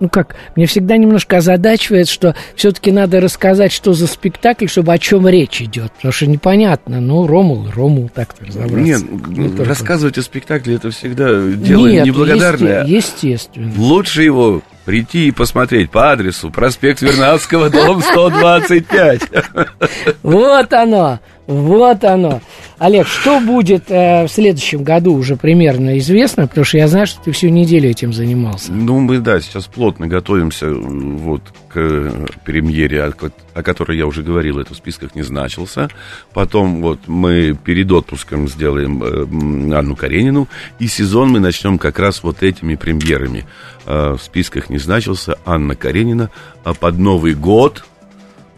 ну 0.00 0.08
как, 0.08 0.34
мне 0.56 0.66
всегда 0.66 0.96
немножко 0.96 1.36
озадачивает, 1.38 2.08
что 2.08 2.34
все-таки 2.56 2.90
надо 2.92 3.20
рассказать, 3.20 3.72
что 3.72 3.92
за 3.94 4.06
спектакль, 4.06 4.66
чтобы 4.66 4.92
о 4.92 4.98
чем 4.98 5.26
речь 5.28 5.62
идет, 5.62 5.92
потому 5.92 6.12
что 6.12 6.26
непонятно, 6.26 7.00
ну, 7.00 7.26
Ромул, 7.26 7.66
Ромул, 7.74 8.10
так-то 8.12 8.44
разобраться. 8.44 8.76
Нет, 8.76 9.02
Не 9.28 9.64
рассказывать 9.64 10.18
о 10.18 10.22
спектакле 10.22 10.74
это 10.76 10.90
всегда 10.90 11.26
дело 11.52 11.86
Нет, 11.86 12.04
неблагодарное. 12.06 12.84
есте- 12.84 13.30
естественно. 13.32 13.72
Лучше 13.76 14.22
его 14.22 14.62
прийти 14.84 15.28
и 15.28 15.32
посмотреть 15.32 15.90
по 15.90 16.10
адресу 16.10 16.50
проспект 16.50 17.02
Вернадского, 17.02 17.70
дом 17.70 18.02
125. 18.02 19.22
Вот 20.22 20.72
оно, 20.72 21.20
вот 21.46 22.04
оно. 22.04 22.40
Олег, 22.78 23.06
что 23.06 23.40
будет 23.40 23.90
э, 23.90 24.24
в 24.24 24.28
следующем 24.28 24.84
году 24.84 25.14
уже 25.14 25.36
примерно 25.36 25.98
известно, 25.98 26.46
потому 26.46 26.64
что 26.64 26.78
я 26.78 26.88
знаю, 26.88 27.06
что 27.06 27.20
ты 27.22 27.32
всю 27.32 27.48
неделю 27.48 27.90
этим 27.90 28.12
занимался. 28.12 28.72
Ну, 28.72 29.00
мы, 29.00 29.18
да, 29.18 29.40
сейчас 29.40 29.66
плотно 29.66 30.06
готовимся 30.06 30.70
вот 30.70 31.42
к 31.68 31.76
э, 31.76 32.26
премьере, 32.44 33.04
о, 33.04 33.12
о 33.54 33.62
которой 33.62 33.98
я 33.98 34.06
уже 34.06 34.22
говорил, 34.22 34.58
это 34.58 34.74
в 34.74 34.76
списках 34.76 35.14
не 35.14 35.22
значился. 35.22 35.88
Потом 36.32 36.80
вот 36.80 37.00
мы 37.08 37.56
перед 37.64 37.90
отпуском 37.90 38.48
сделаем 38.48 39.02
э, 39.02 39.76
Анну 39.76 39.96
Каренину, 39.96 40.48
и 40.78 40.86
сезон 40.86 41.30
мы 41.30 41.40
начнем 41.40 41.78
как 41.78 41.98
раз 41.98 42.22
вот 42.22 42.42
этими 42.42 42.76
премьерами. 42.76 43.46
Э, 43.86 44.16
в 44.18 44.22
списках 44.22 44.70
не 44.70 44.78
значился 44.78 45.36
Анна 45.44 45.74
Каренина, 45.74 46.30
а 46.62 46.72
под 46.74 46.98
Новый 46.98 47.34
год 47.34 47.84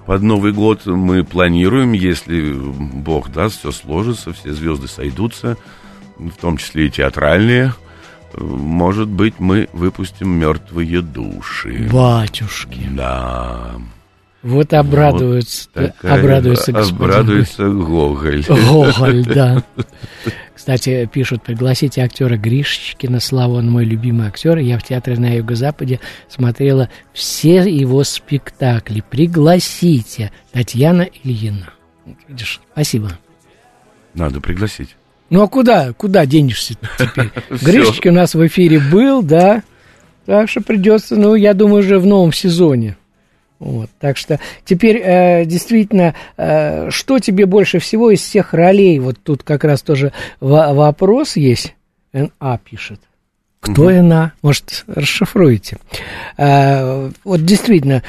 под 0.07 0.23
Новый 0.23 0.53
год 0.53 0.87
мы 0.87 1.25
планируем, 1.25 1.93
если 1.93 2.53
Бог 2.53 3.31
даст, 3.33 3.59
все 3.59 3.73
сложится, 3.73 4.33
все 4.33 4.53
звезды 4.53 4.89
сойдутся, 4.89 5.57
в 6.17 6.33
том 6.41 6.57
числе 6.57 6.87
и 6.87 6.91
театральные. 6.91 7.75
Может 8.37 9.09
быть, 9.09 9.35
мы 9.39 9.69
выпустим 9.73 10.29
мертвые 10.29 11.01
души. 11.01 11.89
Батюшки. 11.93 12.89
Да. 12.91 13.73
Вот 14.45 14.75
обрадуется, 14.75 15.69
Вот 15.75 15.95
такая- 15.97 16.19
обрадуется 16.21 16.71
господин. 16.73 16.97
Обрадуется 17.03 17.69
Гоголь. 17.71 18.45
Гоголь, 18.47 19.25
да. 19.25 19.65
Кстати, 20.55 21.09
пишут, 21.11 21.43
пригласите 21.43 22.03
актера 22.03 22.37
Гришечкина, 22.37 23.21
Славу, 23.21 23.55
он 23.55 23.71
мой 23.71 23.85
любимый 23.87 24.29
актер. 24.29 24.59
Я 24.59 24.79
в 24.79 24.83
театре 24.83 25.19
на 25.19 25.35
Юго-Западе 25.35 25.99
смотрела 26.29 26.91
все 27.15 27.57
его 27.69 28.05
спектакли. 28.05 29.03
Пригласите. 29.09 30.31
Татьяна 30.53 31.09
Ильина. 31.23 31.71
Видишь, 32.29 32.61
спасибо. 32.73 33.13
Надо 34.13 34.43
пригласить. 34.43 34.95
Ну 35.31 35.43
а 35.43 35.49
куда, 35.49 35.95
куда 35.95 36.27
денешься 36.27 36.75
теперь? 36.99 37.31
Гришечкин 37.51 38.13
у 38.13 38.15
нас 38.17 38.35
в 38.35 38.47
эфире 38.47 38.79
был, 38.79 39.23
да. 39.23 39.63
Так 40.27 40.51
что 40.51 40.61
придется, 40.61 41.17
ну, 41.17 41.35
я 41.35 41.55
думаю, 41.55 41.79
уже 41.81 41.99
в 41.99 42.07
новом 42.07 42.33
сезоне. 42.33 42.97
Вот, 43.65 43.89
так 43.99 44.19
что 44.19 44.39
теперь 44.67 45.01
э, 45.03 45.47
действительно, 45.47 46.15
э, 46.37 46.91
что 46.91 47.19
тебе 47.19 47.47
больше 47.47 47.79
всего 47.79 48.11
из 48.11 48.21
всех 48.21 48.53
ролей? 48.53 48.99
Вот 48.99 49.17
тут 49.23 49.43
как 49.43 49.65
раз 49.65 49.81
тоже 49.81 50.13
во- 50.39 50.75
вопрос 50.75 51.37
есть. 51.37 51.75
НА 52.13 52.61
пишет. 52.63 53.01
Кто 53.61 53.89
НА? 53.89 54.33
Может, 54.43 54.85
расшифруете? 54.87 55.79
Э, 56.37 57.11
вот 57.25 57.43
действительно, 57.47 58.03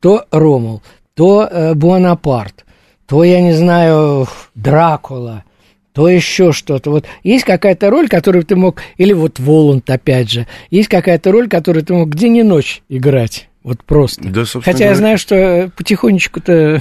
то 0.00 0.24
Ромул, 0.30 0.80
то 1.12 1.46
э, 1.46 1.74
Буанапарт, 1.74 2.64
то, 3.06 3.22
я 3.22 3.42
не 3.42 3.52
знаю, 3.52 4.26
Дракула, 4.54 5.44
то 5.92 6.08
еще 6.08 6.52
что-то. 6.52 6.90
Вот 6.90 7.04
есть 7.22 7.44
какая-то 7.44 7.90
роль, 7.90 8.08
которую 8.08 8.46
ты 8.46 8.56
мог, 8.56 8.80
или 8.96 9.12
вот 9.12 9.40
Воланд, 9.40 9.90
опять 9.90 10.30
же, 10.30 10.46
есть 10.70 10.88
какая-то 10.88 11.32
роль, 11.32 11.48
которую 11.50 11.84
ты 11.84 11.92
мог 11.92 12.14
день 12.14 12.38
и 12.38 12.42
ночь 12.42 12.80
играть. 12.88 13.50
Вот 13.66 13.82
просто. 13.82 14.22
Да, 14.28 14.44
Хотя 14.44 14.70
я 14.70 14.74
говоря- 14.76 14.94
знаю, 14.94 15.18
что 15.18 15.72
потихонечку-то... 15.76 16.80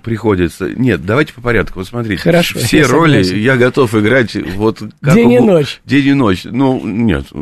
Приходится. 0.02 0.68
Нет, 0.68 1.06
давайте 1.06 1.32
по 1.32 1.40
порядку. 1.40 1.78
Вот 1.78 1.86
смотрите. 1.86 2.20
Хорошо, 2.20 2.58
Все 2.58 2.78
я 2.78 2.88
роли 2.88 3.22
согласен. 3.22 3.36
я 3.44 3.56
готов 3.56 3.94
играть 3.94 4.34
вот 4.56 4.80
как 5.00 5.14
День 5.14 5.30
и 5.34 5.38
угу- 5.38 5.46
ночь. 5.46 5.80
День 5.84 6.06
и 6.08 6.14
ночь. 6.14 6.40
Ну, 6.42 6.84
нет. 6.84 7.26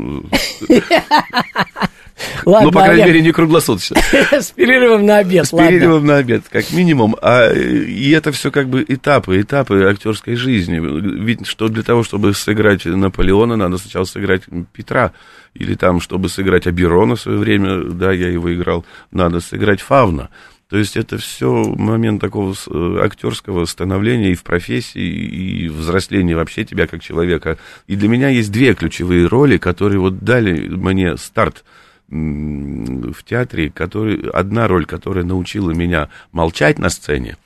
Ладно, 2.45 2.67
ну, 2.67 2.73
по 2.73 2.85
крайней 2.85 3.05
мере, 3.05 3.23
не 3.23 3.33
круглосуточно. 3.33 3.97
с 4.33 4.51
перерывом 4.51 5.07
на 5.07 5.19
обед, 5.19 5.47
С 5.47 5.51
перерывом 5.51 6.07
на 6.07 6.17
обед, 6.17 6.45
как 6.51 6.71
минимум. 6.73 7.17
А, 7.21 7.53
и 7.53 8.11
это 8.11 8.33
все 8.33 8.51
как 8.51 8.69
бы 8.69 8.85
этапы, 8.87 9.41
этапы 9.41 9.85
актерской 9.85 10.37
жизни. 10.37 10.79
Ведь 10.81 11.47
что 11.47 11.69
для 11.69 11.83
того, 11.83 12.03
чтобы 12.03 12.35
сыграть 12.35 12.85
Наполеона, 12.85 13.57
надо 13.57 13.79
сначала 13.79 14.05
сыграть 14.05 14.43
Петра. 14.73 15.13
Или 15.55 15.75
там, 15.75 16.01
чтобы 16.01 16.29
сыграть 16.29 16.67
Аберона 16.67 17.17
в 17.17 17.21
свое 17.21 17.39
время, 17.39 17.83
да, 17.83 18.13
я 18.13 18.29
его 18.29 18.55
играл, 18.55 18.85
надо 19.11 19.41
сыграть 19.41 19.81
Фавна. 19.81 20.31
То 20.71 20.79
есть 20.79 20.97
это 20.97 21.19
все 21.19 21.65
момент 21.65 22.21
такого 22.21 22.55
э, 22.55 22.99
актерского 23.03 23.65
становления 23.65 24.31
и 24.31 24.37
в 24.37 24.45
профессии, 24.45 25.03
и 25.03 25.69
взросления 25.69 26.37
вообще 26.37 26.65
тебя 26.65 26.87
как 26.87 27.03
человека. 27.03 27.59
И 27.89 27.97
для 27.97 28.09
меня 28.09 28.29
есть 28.29 28.53
две 28.53 28.75
ключевые 28.75 29.27
роли, 29.27 29.59
которые 29.59 29.99
вот 29.99 30.21
дали 30.21 30.69
мне 30.69 31.17
старт 31.17 31.65
в 32.11 33.23
театре, 33.25 33.71
который, 33.71 34.29
одна 34.31 34.67
роль, 34.69 34.85
которая 34.85 35.25
научила 35.25 35.71
меня 35.71 36.09
молчать 36.33 36.79
на 36.79 36.91
сцене, 36.91 37.37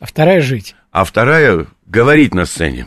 А 0.00 0.06
вторая 0.06 0.40
жить. 0.40 0.74
а 0.90 1.04
вторая 1.04 1.66
говорить 1.86 2.34
на 2.34 2.46
сцене. 2.46 2.86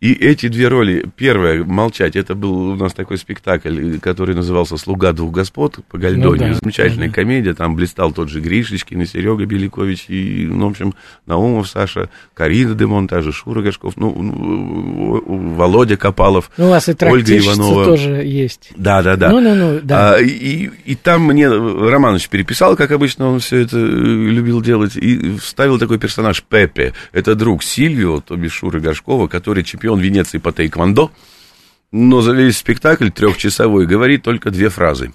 И 0.00 0.14
эти 0.14 0.48
две 0.48 0.68
роли, 0.68 1.04
первая, 1.14 1.62
молчать, 1.62 2.16
это 2.16 2.34
был 2.34 2.70
у 2.70 2.74
нас 2.74 2.94
такой 2.94 3.18
спектакль, 3.18 3.98
который 3.98 4.34
назывался 4.34 4.78
«Слуга 4.78 5.12
двух 5.12 5.30
господ» 5.30 5.80
по 5.90 5.98
Гальдоне. 5.98 6.46
Ну 6.46 6.54
да, 6.54 6.58
Замечательная 6.62 7.08
да, 7.08 7.14
да. 7.14 7.20
комедия, 7.20 7.52
там 7.52 7.74
блистал 7.74 8.10
тот 8.10 8.30
же 8.30 8.40
Гришечкин 8.40 9.02
и 9.02 9.04
Серега 9.04 9.44
Беликович, 9.44 10.06
и, 10.08 10.46
ну, 10.50 10.68
в 10.68 10.70
общем, 10.70 10.94
Наумов 11.26 11.68
Саша, 11.68 12.08
Карина 12.32 12.74
де 12.74 12.86
Монтажа, 12.86 13.30
Шура 13.30 13.60
Гашков, 13.60 13.98
ну, 13.98 14.10
ну, 14.22 15.54
Володя 15.54 15.98
Копалов, 15.98 16.50
Ну, 16.56 16.68
у 16.68 16.70
вас 16.70 16.88
и 16.88 16.96
Ольга 17.02 17.36
Иванова. 17.36 17.84
тоже 17.84 18.22
есть. 18.24 18.70
Да, 18.76 19.02
да, 19.02 19.16
да. 19.16 19.30
Ну-ну-ну, 19.30 19.80
да. 19.82 20.14
А, 20.14 20.18
и, 20.18 20.70
и 20.86 20.94
там 20.94 21.24
мне 21.24 21.46
Романович 21.46 22.30
переписал, 22.30 22.74
как 22.74 22.90
обычно 22.90 23.28
он 23.28 23.40
все 23.40 23.58
это 23.58 23.76
э, 23.76 23.82
любил 23.82 24.62
делать, 24.62 24.96
и 24.96 25.36
вставил 25.36 25.78
такой 25.78 25.98
персонаж 25.98 26.42
Пепе. 26.42 26.94
Это 27.12 27.34
друг 27.34 27.62
Сильвио, 27.62 28.20
то 28.20 28.36
бишь 28.36 28.52
Шуры 28.52 28.80
Горшкова, 28.80 29.28
который 29.28 29.62
чемпион 29.62 29.89
Венеции 29.98 30.38
по 30.38 30.52
тайквондо, 30.52 31.10
но 31.92 32.20
за 32.20 32.32
весь 32.32 32.58
спектакль 32.58 33.10
трехчасовой 33.10 33.86
говорит 33.86 34.22
только 34.22 34.50
две 34.50 34.68
фразы. 34.68 35.12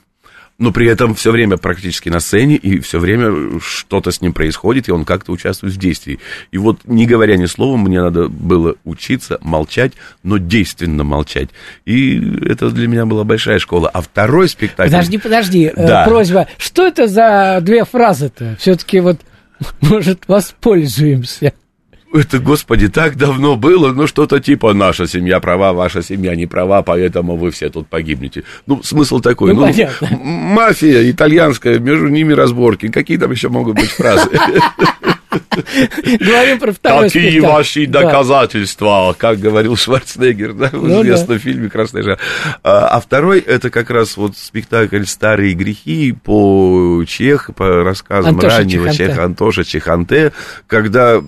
Но 0.57 0.71
при 0.71 0.87
этом 0.87 1.15
все 1.15 1.31
время 1.31 1.57
практически 1.57 2.07
на 2.07 2.21
сцене, 2.21 2.55
и 2.55 2.79
все 2.79 2.97
время 2.97 3.59
что-то 3.59 4.11
с 4.11 4.21
ним 4.21 4.31
происходит, 4.31 4.87
и 4.87 4.91
он 4.91 5.03
как-то 5.03 5.33
участвует 5.33 5.73
в 5.73 5.77
действии. 5.77 6.19
И 6.51 6.57
вот, 6.57 6.79
не 6.85 7.05
говоря 7.05 7.35
ни 7.35 7.45
слова, 7.45 7.75
мне 7.75 8.01
надо 8.01 8.29
было 8.29 8.75
учиться 8.85 9.37
молчать, 9.41 9.91
но 10.23 10.37
действенно 10.37 11.03
молчать. 11.03 11.49
И 11.83 12.17
это 12.45 12.69
для 12.69 12.87
меня 12.87 13.05
была 13.05 13.25
большая 13.25 13.59
школа. 13.59 13.89
А 13.89 13.99
второй 13.99 14.47
спектакль... 14.47 14.91
Подожди, 14.91 15.17
подожди, 15.17 15.71
э, 15.75 15.87
Да. 15.87 16.05
просьба. 16.05 16.47
Что 16.57 16.87
это 16.87 17.07
за 17.07 17.59
две 17.61 17.83
фразы-то? 17.83 18.55
Все-таки 18.57 19.01
вот, 19.01 19.19
может, 19.81 20.23
воспользуемся. 20.29 21.51
Это, 22.13 22.39
господи, 22.39 22.87
так 22.87 23.17
давно 23.17 23.55
было, 23.57 23.91
ну 23.91 24.07
что-то 24.07 24.39
типа 24.39 24.73
«наша 24.73 25.05
семья 25.07 25.39
права, 25.39 25.73
ваша 25.73 26.01
семья 26.01 26.35
не 26.35 26.45
права, 26.47 26.81
поэтому 26.81 27.35
вы 27.35 27.51
все 27.51 27.69
тут 27.69 27.87
погибнете». 27.87 28.43
Ну, 28.67 28.81
смысл 28.83 29.19
такой, 29.19 29.53
Ну, 29.53 29.61
ну, 29.61 29.67
понятно. 29.67 30.17
мафия 30.17 31.09
итальянская, 31.11 31.77
между 31.79 32.07
ними 32.07 32.31
разборки, 32.33 32.87
какие 32.87 33.17
там 33.17 33.31
еще 33.31 33.49
могут 33.49 33.75
быть 33.75 33.89
фразы? 33.91 34.29
Говорим 36.19 36.59
про 36.59 36.71
второй 36.71 37.07
Какие 37.09 37.29
спектакль. 37.31 37.53
ваши 37.53 37.87
Да. 37.87 38.01
доказательства, 38.03 39.15
как 39.17 39.39
говорил 39.39 39.75
Шварценеггер, 39.75 40.53
да, 40.53 40.69
в 40.71 40.87
Ну 40.87 41.01
известном 41.01 41.39
фильме 41.39 41.69
«Красная 41.69 42.03
жара». 42.03 42.19
А, 42.63 42.87
а 42.87 43.01
второй, 43.01 43.39
это 43.39 43.69
как 43.69 43.89
раз 43.89 44.15
вот 44.15 44.37
спектакль 44.37 45.03
«Старые 45.05 45.53
грехи» 45.53 46.13
по 46.13 47.03
Чех, 47.05 47.49
по 47.55 47.83
рассказам 47.83 48.35
Антоша 48.35 48.57
раннего. 48.59 48.93
Чеха 48.93 49.25
Антоша 49.25 49.63
Чеханте, 49.65 50.31
когда 50.67 51.21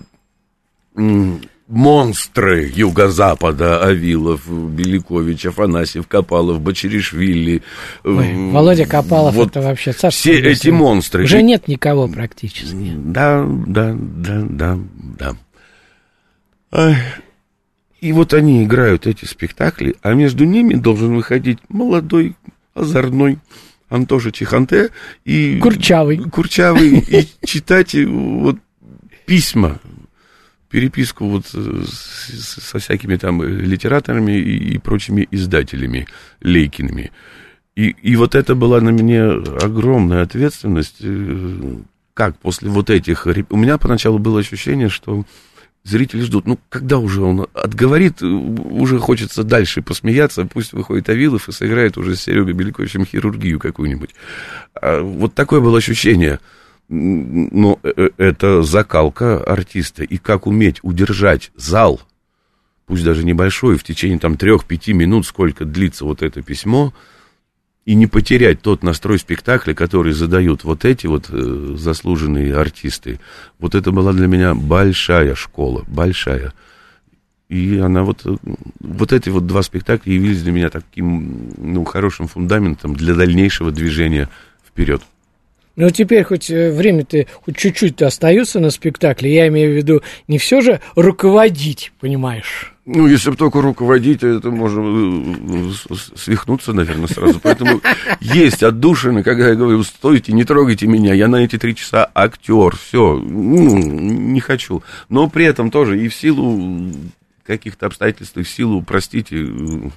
монстры 1.68 2.72
Юго-Запада, 2.74 3.84
Авилов, 3.84 4.48
Беликович, 4.50 5.48
Афанасьев, 5.48 6.08
Копалов, 6.08 6.62
Бочеришвили. 6.62 7.62
Ой, 8.04 8.30
м, 8.30 8.52
Володя 8.52 8.86
Копалов, 8.86 9.36
вот 9.36 9.50
это 9.50 9.62
вообще 9.62 9.92
царство 9.92 10.10
Все 10.12 10.38
небесное. 10.38 10.52
эти 10.54 10.70
монстры. 10.70 11.24
Уже 11.26 11.42
нет 11.42 11.68
никого 11.68 12.08
практически. 12.08 12.94
да, 12.96 13.46
да, 13.68 13.96
да, 13.98 14.46
да, 14.50 15.36
да. 16.72 16.96
И 18.00 18.12
вот 18.14 18.34
они 18.34 18.64
играют 18.64 19.08
эти 19.08 19.26
спектакли, 19.26 19.96
а 20.02 20.14
между 20.14 20.46
ними 20.46 20.76
должен 20.76 21.16
выходить 21.16 21.58
молодой, 21.68 22.36
озорной 22.76 23.40
Антоша 23.90 24.32
Чеханте 24.32 24.92
и... 25.26 25.58
Курчавый. 25.60 26.18
Курчавый. 26.30 27.00
И 27.00 27.28
читать 27.46 27.96
вот 27.96 28.58
письма, 29.26 29.80
переписку 30.70 31.28
вот 31.28 31.46
с, 31.48 32.62
со 32.62 32.80
всякими 32.80 33.16
там 33.16 33.44
литераторами 33.44 34.34
и, 34.34 34.74
и 34.74 34.78
прочими 34.78 35.28
издателями 35.32 36.08
Лейкиными. 36.42 37.12
И, 37.76 37.90
и 37.90 38.16
вот 38.16 38.36
это 38.36 38.56
была 38.56 38.82
на 38.82 38.92
мне 38.92 39.24
огромная 39.24 40.24
ответственность. 40.24 40.98
Э, 41.02 41.76
как 42.14 42.38
после 42.40 42.70
вот 42.70 42.90
этих... 42.90 43.28
У 43.50 43.58
меня 43.58 43.78
поначалу 43.78 44.18
было 44.18 44.40
ощущение, 44.40 44.90
что 44.90 45.26
зрители 45.84 46.22
ждут. 46.22 46.48
Ну, 46.48 46.60
когда 46.70 46.98
уже 46.98 47.22
он 47.22 47.48
отговорит, 47.54 48.22
уже 48.22 49.00
хочется 49.00 49.44
дальше 49.44 49.82
посмеяться, 49.82 50.46
пусть 50.46 50.74
выходит 50.74 51.10
Авилов 51.10 51.48
и 51.48 51.52
сыграет 51.52 51.98
уже 51.98 52.16
с 52.16 52.22
Серегой 52.24 52.54
Беляковичем 52.54 53.06
хирургию 53.06 53.60
какую-нибудь. 53.60 54.16
А 54.74 55.02
вот 55.02 55.34
такое 55.34 55.62
было 55.62 55.78
ощущение. 55.78 56.40
Но 56.90 57.80
э, 57.84 57.92
э, 57.96 58.10
это 58.18 58.64
закалка 58.64 59.44
артиста. 59.44 60.04
И 60.04 60.18
как 60.18 60.48
уметь 60.48 60.80
удержать 60.84 61.52
зал, 61.56 62.02
пусть 62.86 63.04
даже 63.04 63.26
небольшой, 63.26 63.78
в 63.78 63.84
течение 63.84 64.20
там 64.20 64.38
трех-пяти 64.38 64.94
минут, 64.94 65.26
сколько 65.26 65.66
длится 65.66 66.06
вот 66.06 66.22
это 66.22 66.42
письмо, 66.42 66.94
и 67.86 67.96
не 67.96 68.08
потерять 68.08 68.62
тот 68.62 68.84
настрой 68.84 69.18
спектакля, 69.20 69.74
который 69.74 70.12
задают 70.14 70.64
вот 70.64 70.86
эти 70.86 71.08
вот 71.08 71.30
э, 71.30 71.76
заслуженные 71.78 72.56
артисты. 72.56 73.20
Вот 73.60 73.76
это 73.76 73.92
была 73.92 74.14
для 74.14 74.28
меня 74.28 74.56
большая 74.56 75.36
школа, 75.36 75.84
большая. 75.88 76.54
И 77.50 77.78
она 77.78 78.04
вот, 78.04 78.26
вот 78.82 79.14
эти 79.14 79.30
вот 79.30 79.48
два 79.48 79.62
спектакля 79.62 80.14
явились 80.14 80.44
для 80.44 80.52
меня 80.52 80.70
таким, 80.70 81.54
ну, 81.58 81.86
хорошим 81.86 82.28
фундаментом 82.28 82.94
для 82.94 83.16
дальнейшего 83.16 83.72
движения 83.72 84.30
вперед. 84.68 85.02
Ну, 85.78 85.92
теперь 85.92 86.24
хоть 86.24 86.50
э, 86.50 86.72
время-то 86.72 87.28
хоть 87.46 87.56
чуть-чуть 87.56 88.02
остается 88.02 88.60
на 88.60 88.72
спектакле, 88.72 89.32
я 89.32 89.48
имею 89.48 89.74
в 89.74 89.76
виду 89.78 90.02
не 90.28 90.40
все 90.40 90.60
же 90.60 90.82
руководить, 90.96 91.92
понимаешь? 92.00 92.74
Ну, 92.88 93.06
если 93.06 93.30
бы 93.30 93.36
только 93.36 93.62
руководить, 93.62 94.24
это 94.24 94.50
можно 94.50 95.72
э, 95.92 95.94
свихнуться, 96.16 96.74
наверное, 96.74 97.08
сразу. 97.08 97.40
Поэтому 97.40 97.82
есть 98.22 98.64
отдушины, 98.64 99.22
когда 99.22 99.50
я 99.50 99.56
говорю, 99.56 99.84
стойте, 99.84 100.34
не 100.34 100.46
трогайте 100.46 100.88
меня, 100.88 101.14
я 101.14 101.28
на 101.28 101.44
эти 101.44 101.60
три 101.60 101.76
часа 101.76 102.10
актер, 102.16 102.76
все, 102.76 103.14
ну, 103.14 103.78
не 103.78 104.40
хочу. 104.40 104.82
Но 105.10 105.30
при 105.30 105.46
этом 105.46 105.70
тоже 105.70 106.04
и 106.04 106.08
в 106.08 106.16
силу 106.16 106.92
каких-то 107.48 107.88
обстоятельств, 107.88 108.36
в 108.36 108.44
силу, 108.44 108.82
простите, 108.82 109.48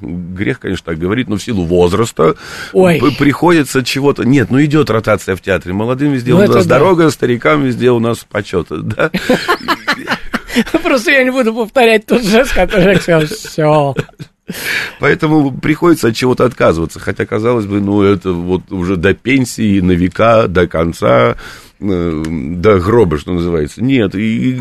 грех, 0.01 0.61
конечно, 0.61 0.87
так 0.87 0.99
говорить, 0.99 1.29
но 1.29 1.37
в 1.37 1.43
силу 1.43 1.65
возраста 1.65 2.37
Ой. 2.73 3.03
приходится 3.19 3.85
чего-то... 3.85 4.23
Нет, 4.23 4.51
ну 4.51 4.65
идет 4.65 4.89
ротация 4.89 5.37
в 5.37 5.43
театре. 5.43 5.75
Молодым 5.75 6.13
везде 6.13 6.33
ну, 6.33 6.39
у 6.39 6.47
нас 6.47 6.65
да. 6.67 6.79
дорога, 6.79 7.11
старикам 7.11 7.65
везде 7.65 7.91
у 7.91 7.99
нас 7.99 8.25
почет, 8.29 8.69
да? 8.71 9.11
Просто 10.83 11.11
я 11.11 11.25
не 11.25 11.31
буду 11.31 11.53
повторять 11.53 12.07
тот 12.07 12.23
жест, 12.23 12.55
который 12.55 12.95
я 12.95 13.01
сказал. 13.01 13.27
Все. 13.27 13.95
Поэтому 14.99 15.53
приходится 15.53 16.09
от 16.09 16.17
чего-то 16.17 16.45
отказываться. 16.45 16.99
Хотя, 16.99 17.27
казалось 17.27 17.67
бы, 17.67 17.81
ну, 17.81 18.03
это 18.03 18.33
вот 18.33 18.71
уже 18.71 18.97
до 18.97 19.15
пенсии, 19.15 19.81
на 19.81 19.93
века, 19.93 20.49
до 20.49 20.67
конца, 20.67 21.37
до 21.81 22.79
гроба, 22.79 23.19
что 23.19 23.33
называется. 23.33 23.83
Нет, 23.83 24.15
и 24.15 24.61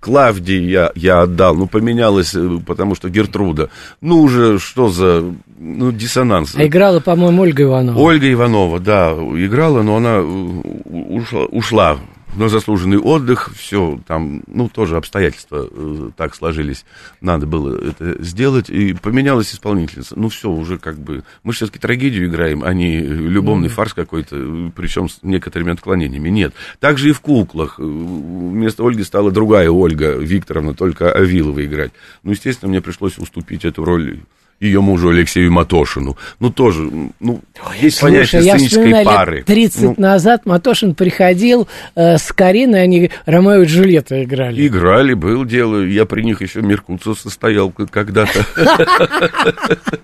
Клавдии 0.00 0.60
я, 0.60 0.92
я 0.94 1.22
отдал, 1.22 1.54
ну, 1.54 1.66
поменялось, 1.66 2.34
э, 2.34 2.58
потому 2.66 2.94
что 2.94 3.08
Гертруда. 3.08 3.70
Ну, 4.02 4.20
уже 4.20 4.58
что 4.58 4.90
за, 4.90 5.24
ну, 5.58 5.92
диссонанс. 5.92 6.54
А 6.56 6.66
играла, 6.66 7.00
по-моему, 7.00 7.42
Ольга 7.42 7.62
Иванова. 7.62 7.98
Ольга 7.98 8.30
Иванова, 8.30 8.80
да, 8.80 9.12
играла, 9.12 9.82
но 9.82 9.96
она 9.96 10.20
ушла, 10.20 11.44
ушла 11.46 11.98
на 12.36 12.48
заслуженный 12.48 12.98
отдых, 12.98 13.50
все 13.54 14.00
там, 14.06 14.42
ну, 14.46 14.68
тоже 14.68 14.96
обстоятельства 14.96 15.68
э, 15.70 16.10
так 16.16 16.34
сложились, 16.34 16.84
надо 17.20 17.46
было 17.46 17.76
это 17.76 18.22
сделать, 18.22 18.70
и 18.70 18.92
поменялась 18.94 19.52
исполнительница. 19.52 20.18
Ну, 20.18 20.28
все, 20.28 20.50
уже 20.50 20.78
как 20.78 20.98
бы, 20.98 21.24
мы 21.42 21.52
все-таки 21.52 21.78
трагедию 21.78 22.26
играем, 22.26 22.62
а 22.64 22.72
не 22.72 23.00
любовный 23.00 23.68
mm 23.68 23.70
фарс 23.70 23.94
какой-то, 23.94 24.72
причем 24.74 25.08
с 25.08 25.20
некоторыми 25.22 25.72
отклонениями. 25.72 26.28
Нет. 26.28 26.54
Также 26.80 27.10
и 27.10 27.12
в 27.12 27.20
куклах. 27.20 27.78
Вместо 27.78 28.84
Ольги 28.84 29.04
стала 29.04 29.30
другая 29.30 29.70
Ольга 29.70 30.16
Викторовна, 30.16 30.74
только 30.74 31.12
Авилова 31.12 31.64
играть. 31.64 31.92
Ну, 32.22 32.32
естественно, 32.32 32.68
мне 32.68 32.80
пришлось 32.80 33.16
уступить 33.18 33.64
эту 33.64 33.84
роль 33.84 34.20
ее 34.60 34.82
мужу 34.82 35.08
Алексею 35.08 35.50
Матошину. 35.50 36.16
Ну, 36.38 36.50
тоже, 36.50 36.88
ну, 37.18 37.40
есть 37.80 37.98
Слушай, 37.98 38.12
понятие 38.12 38.42
я 38.42 38.58
сценической 38.58 39.04
пары. 39.04 39.36
Лет 39.38 39.46
30 39.46 39.82
ну, 39.82 39.94
назад 39.96 40.44
Матошин 40.44 40.94
приходил 40.94 41.66
э, 41.94 42.18
с 42.18 42.30
Кариной, 42.32 42.82
они 42.82 43.10
Ромео 43.24 43.62
и 43.62 43.66
Джульетту 43.66 44.22
играли. 44.22 44.66
Играли, 44.66 45.14
был 45.14 45.46
дело. 45.46 45.82
Я 45.82 46.04
при 46.04 46.22
них 46.22 46.42
еще 46.42 46.60
Меркуцо 46.60 47.14
состоял 47.14 47.70
когда-то. 47.70 48.44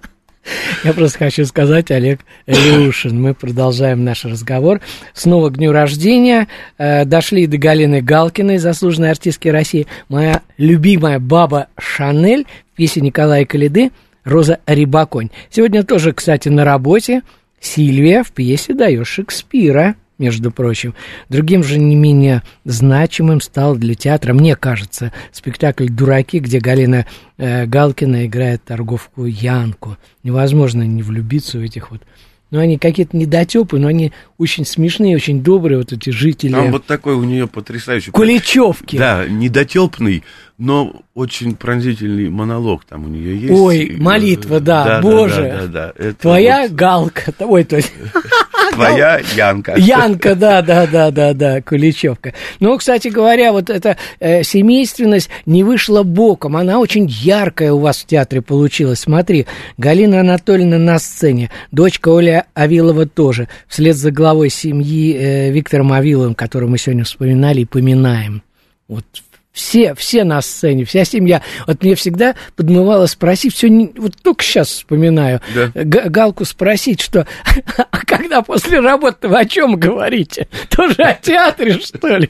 Я 0.85 0.93
просто 0.93 1.19
хочу 1.19 1.45
сказать, 1.45 1.91
Олег 1.91 2.21
Илюшин, 2.47 3.21
мы 3.21 3.35
продолжаем 3.35 4.05
наш 4.05 4.25
разговор. 4.25 4.81
Снова 5.13 5.51
к 5.51 5.57
дню 5.57 5.73
рождения. 5.73 6.47
Э, 6.79 7.05
дошли 7.05 7.47
до 7.47 7.59
Галины 7.59 8.01
Галкиной, 8.01 8.59
заслуженной 8.59 9.11
артистки 9.11 9.49
России. 9.49 9.87
Моя 10.09 10.43
любимая 10.57 11.19
баба 11.19 11.67
Шанель 11.79 12.47
в 12.73 12.77
песне 12.77 13.03
Николая 13.03 13.45
Калиды– 13.45 13.91
Роза 14.27 14.59
Рибаконь. 14.67 15.31
Сегодня 15.51 15.85
тоже, 15.85 16.13
кстати, 16.13 16.49
на 16.49 16.65
работе 16.65 17.23
Сильвия 17.61 18.25
в 18.25 18.33
пьесе 18.33 18.75
«Даешь 18.75 19.09
Шекспира», 19.09 19.95
между 20.19 20.51
прочим. 20.51 20.95
Другим 21.29 21.63
же 21.63 21.79
не 21.79 21.95
менее 21.95 22.43
значимым 22.65 23.41
стал 23.41 23.77
для 23.77 23.95
театра, 23.95 24.33
мне 24.33 24.57
кажется, 24.57 25.13
спектакль 25.31 25.89
«Дураки», 25.89 26.39
где 26.39 26.59
Галина 26.59 27.07
э, 27.37 27.67
Галкина 27.67 28.27
играет 28.27 28.65
торговку 28.65 29.27
Янку. 29.27 29.97
Невозможно 30.23 30.83
не 30.83 31.03
влюбиться 31.03 31.59
в 31.59 31.63
этих 31.63 31.91
вот 31.91 32.03
ну, 32.51 32.61
они 32.61 32.79
какие-то 32.79 33.17
недотепы, 33.17 33.79
но 33.79 33.89
они 33.89 34.13
очень 34.39 34.67
смешные, 34.67 35.17
очень 35.17 35.43
добрые, 35.43 35.79
вот 35.79 35.93
эти 35.93 36.11
жители. 36.11 36.53
Там 36.53 36.73
вот 36.73 36.85
такой 36.85 37.15
у 37.15 37.25
нее 37.25 37.47
потрясающий... 37.47 38.11
Куличевки. 38.11 38.97
Да, 38.97 39.27
недотепный, 39.27 40.23
но 40.59 41.03
очень 41.15 41.55
пронзительный 41.55 42.29
монолог 42.29 42.85
там 42.85 43.05
у 43.05 43.09
нее 43.09 43.39
есть. 43.39 43.53
Ой, 43.53 43.97
молитва, 43.99 44.61
да, 44.61 44.85
да 44.85 45.01
боже. 45.01 45.43
Да, 45.43 45.67
да, 45.67 45.67
да, 45.67 45.93
да. 45.99 46.13
Твоя 46.15 46.63
вот... 46.63 46.73
галка, 46.73 47.33
ой, 47.41 47.65
то 47.65 47.77
есть... 47.77 47.93
Твоя 48.73 49.21
Янка. 49.35 49.75
Янка, 49.77 50.35
да, 50.35 50.61
да, 50.61 50.87
да, 50.87 51.11
да, 51.11 51.33
да, 51.33 51.63
Куличевка. 51.63 52.35
Ну, 52.61 52.77
кстати 52.77 53.09
говоря, 53.09 53.53
вот 53.53 53.71
эта 53.71 53.97
э, 54.19 54.43
семейственность 54.43 55.31
не 55.47 55.65
вышла 55.65 56.03
боком. 56.03 56.57
Она 56.57 56.79
очень 56.79 57.07
яркая 57.07 57.73
у 57.73 57.79
вас 57.79 57.99
в 57.99 58.07
театре 58.07 58.43
получилась. 58.43 59.01
Смотри, 59.01 59.47
Галина 59.79 60.21
Анатольевна 60.21 60.79
на 60.79 60.99
сцене, 60.99 61.51
дочка 61.71 62.09
Оля 62.09 62.47
Авилова 62.55 63.07
тоже, 63.07 63.49
вслед 63.69 63.97
за 63.97 64.11
главой 64.27 64.51
семьи 64.51 65.15
э, 65.15 65.51
Виктором 65.53 65.93
Авиловым, 65.93 66.35
которого 66.35 66.71
мы 66.71 66.79
сегодня 66.79 67.05
вспоминали 67.05 67.61
и 67.61 67.65
поминаем. 67.65 68.43
Вот 68.89 69.05
все, 69.53 69.95
все 69.95 70.25
на 70.25 70.43
сцене, 70.43 70.85
вся 70.85 71.05
семья. 71.05 71.43
Вот 71.69 71.81
мне 71.85 71.95
всегда 71.95 72.35
подмывало 72.57 73.07
спросить, 73.07 73.55
все, 73.55 73.69
не, 73.69 73.93
вот 73.97 74.17
только 74.21 74.43
сейчас 74.43 74.69
вспоминаю, 74.71 75.41
да. 75.55 75.71
Галку 75.85 76.45
спросить, 76.45 77.01
что, 77.01 77.29
а 77.77 77.99
когда 78.05 78.43
после 78.43 78.81
работы 78.81 79.29
вы 79.29 79.39
о 79.39 79.45
чем 79.45 79.77
говорите? 79.77 80.49
Тоже 80.71 81.03
о 81.03 81.15
театре, 81.15 81.79
что 81.79 82.17
ли? 82.17 82.29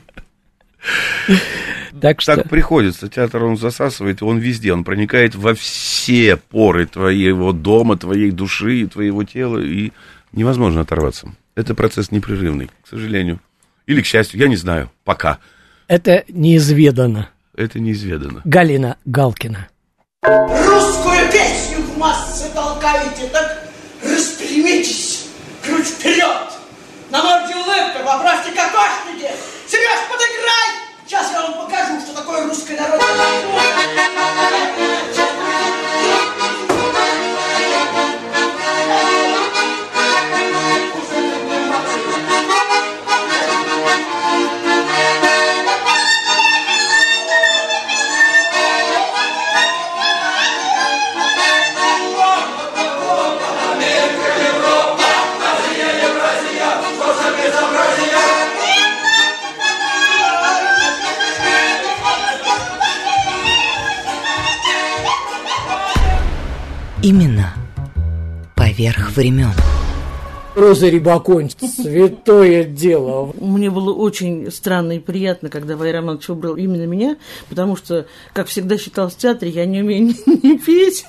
Так, 1.98 2.20
что... 2.20 2.36
так 2.36 2.50
приходится. 2.50 3.08
Театр 3.08 3.42
он 3.42 3.56
засасывает, 3.56 4.22
он 4.22 4.36
везде. 4.36 4.74
Он 4.74 4.84
проникает 4.84 5.34
во 5.34 5.54
все 5.54 6.36
поры 6.36 6.84
твоего 6.84 7.54
дома, 7.54 7.96
твоей 7.96 8.32
души, 8.32 8.86
твоего 8.86 9.24
тела, 9.24 9.60
и 9.60 9.92
невозможно 10.32 10.82
оторваться. 10.82 11.32
Это 11.56 11.74
процесс 11.74 12.10
непрерывный, 12.10 12.70
к 12.84 12.88
сожалению. 12.88 13.40
Или 13.86 14.02
к 14.02 14.06
счастью, 14.06 14.38
я 14.38 14.46
не 14.46 14.56
знаю, 14.56 14.90
пока. 15.04 15.38
Это 15.88 16.22
неизведано. 16.28 17.30
Это 17.56 17.80
неизведано. 17.80 18.42
Галина 18.44 18.98
Галкина. 19.06 19.68
Русскую 20.22 21.32
песню 21.32 21.78
в 21.78 21.96
массы 21.96 22.50
толкаете, 22.54 23.28
так 23.32 23.70
распрямитесь, 24.02 25.28
грудь 25.66 25.86
вперед. 25.86 26.52
На 27.10 27.22
морде 27.22 27.54
улыбка, 27.54 28.00
поправьте 28.04 28.50
кокошники. 28.50 29.30
Сереж, 29.66 30.00
подыграй! 30.10 30.68
Сейчас 31.06 31.32
я 31.32 31.40
вам 31.42 31.54
покажу, 31.64 32.00
что 32.00 32.14
такое 32.14 32.46
русская 32.46 32.76
народная 32.78 33.36
Имена 67.02 67.52
поверх 68.54 69.10
времен. 69.10 69.52
Роза 70.56 70.88
Рибаконь, 70.88 71.50
святое 71.50 72.64
дело. 72.64 73.30
Мне 73.38 73.70
было 73.70 73.92
очень 73.92 74.50
странно 74.50 74.92
и 74.92 74.98
приятно, 74.98 75.50
когда 75.50 75.76
Валерий 75.76 75.98
Романович 75.98 76.28
выбрал 76.28 76.56
именно 76.56 76.86
меня, 76.86 77.18
потому 77.50 77.76
что, 77.76 78.06
как 78.32 78.46
всегда 78.46 78.78
считал 78.78 79.10
в 79.10 79.16
театре, 79.16 79.50
я 79.50 79.66
не 79.66 79.82
умею 79.82 80.06
ни, 80.06 80.46
ни 80.46 80.56
петь, 80.56 81.04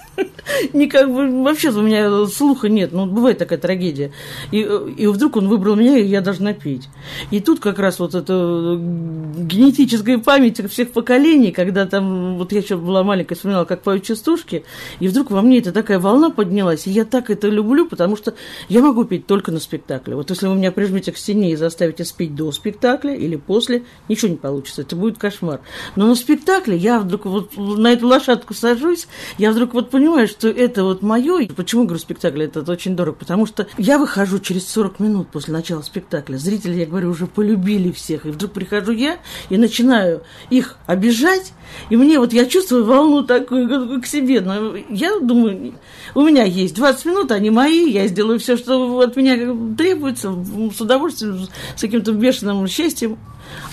ни 0.74 0.88
как 0.88 1.10
бы... 1.10 1.44
Вообще 1.44 1.70
у 1.70 1.82
меня 1.82 2.26
слуха 2.26 2.68
нет, 2.68 2.92
ну, 2.92 3.06
бывает 3.06 3.38
такая 3.38 3.58
трагедия. 3.58 4.12
И, 4.52 4.58
и 4.60 5.08
вдруг 5.08 5.38
он 5.38 5.48
выбрал 5.48 5.78
меня, 5.78 5.98
и 5.98 6.06
я 6.06 6.20
должна 6.20 6.52
петь. 6.52 6.90
И 7.32 7.40
тут 7.40 7.62
как 7.62 7.80
раз 7.80 8.00
вот 8.00 8.16
эта 8.16 8.34
генетическая 8.78 10.18
память 10.18 10.60
всех 10.70 10.92
поколений, 10.92 11.54
когда 11.54 11.86
там, 11.86 12.38
вот 12.38 12.52
я 12.52 12.60
еще 12.60 12.76
была 12.76 13.02
маленькая, 13.02 13.36
вспоминала, 13.36 13.64
как 13.64 13.82
поют 13.82 14.04
частушки, 14.04 14.66
и 15.00 15.08
вдруг 15.08 15.32
во 15.32 15.42
мне 15.42 15.60
эта 15.60 15.72
такая 15.72 16.00
волна 16.00 16.32
поднялась, 16.32 16.86
и 16.86 16.92
я 16.92 17.06
так 17.06 17.30
это 17.30 17.48
люблю, 17.48 17.88
потому 17.88 18.18
что 18.18 18.34
я 18.68 18.82
могу 18.82 19.06
петь 19.06 19.26
только 19.26 19.37
только 19.38 19.52
на 19.52 19.60
спектакле. 19.60 20.16
Вот 20.16 20.32
если 20.32 20.48
вы 20.48 20.56
меня 20.56 20.72
прижмете 20.72 21.12
к 21.12 21.18
стене 21.18 21.52
и 21.52 21.56
заставите 21.56 22.04
спеть 22.06 22.34
до 22.34 22.52
спектакля 22.52 23.14
или 23.14 23.36
после, 23.36 23.84
ничего 24.10 24.32
не 24.32 24.36
получится, 24.38 24.82
это 24.82 24.96
будет 24.96 25.20
кошмар. 25.20 25.62
Но 25.96 26.08
на 26.08 26.16
спектакле 26.16 26.76
я 26.76 27.00
вдруг 27.00 27.26
вот 27.26 27.56
на 27.56 27.92
эту 27.92 28.08
лошадку 28.08 28.56
сажусь, 28.56 29.08
я 29.38 29.52
вдруг 29.52 29.76
вот 29.76 29.92
понимаю, 29.92 30.28
что 30.28 30.48
это 30.48 30.84
вот 30.84 31.04
мое. 31.04 31.48
Почему, 31.56 31.84
говорю, 31.84 32.00
спектакль 32.00 32.42
это 32.42 32.72
очень 32.72 32.96
дорого? 32.96 33.16
Потому 33.20 33.46
что 33.46 33.68
я 33.78 34.00
выхожу 34.00 34.40
через 34.40 34.68
40 34.70 35.00
минут 35.02 35.28
после 35.28 35.54
начала 35.54 35.84
спектакля. 35.84 36.38
Зрители, 36.38 36.74
я 36.80 36.88
говорю, 36.88 37.12
уже 37.12 37.28
полюбили 37.28 37.92
всех. 37.92 38.26
И 38.26 38.30
вдруг 38.30 38.54
прихожу 38.54 38.92
я 38.92 39.20
и 39.52 39.58
начинаю 39.58 40.24
их 40.50 40.78
обижать, 40.88 41.54
и 41.90 41.96
мне 41.96 42.20
вот 42.20 42.34
я 42.34 42.46
чувствую 42.46 42.86
волну 42.86 43.24
такую 43.24 44.02
к 44.02 44.06
себе. 44.06 44.42
Но 44.42 44.76
я 44.90 45.20
думаю, 45.20 45.74
у 46.16 46.22
меня 46.22 46.44
есть 46.44 46.76
20 46.76 47.06
минут, 47.06 47.32
они 47.32 47.50
мои, 47.50 47.90
я 47.90 48.08
сделаю 48.08 48.40
все, 48.40 48.58
что 48.58 49.00
от 49.00 49.16
меня 49.16 49.36
требуется, 49.78 50.34
с 50.76 50.82
удовольствием, 50.82 51.48
с 51.76 51.82
каким-то 51.82 52.12
бешеным 52.12 52.68
счастьем. 52.68 53.18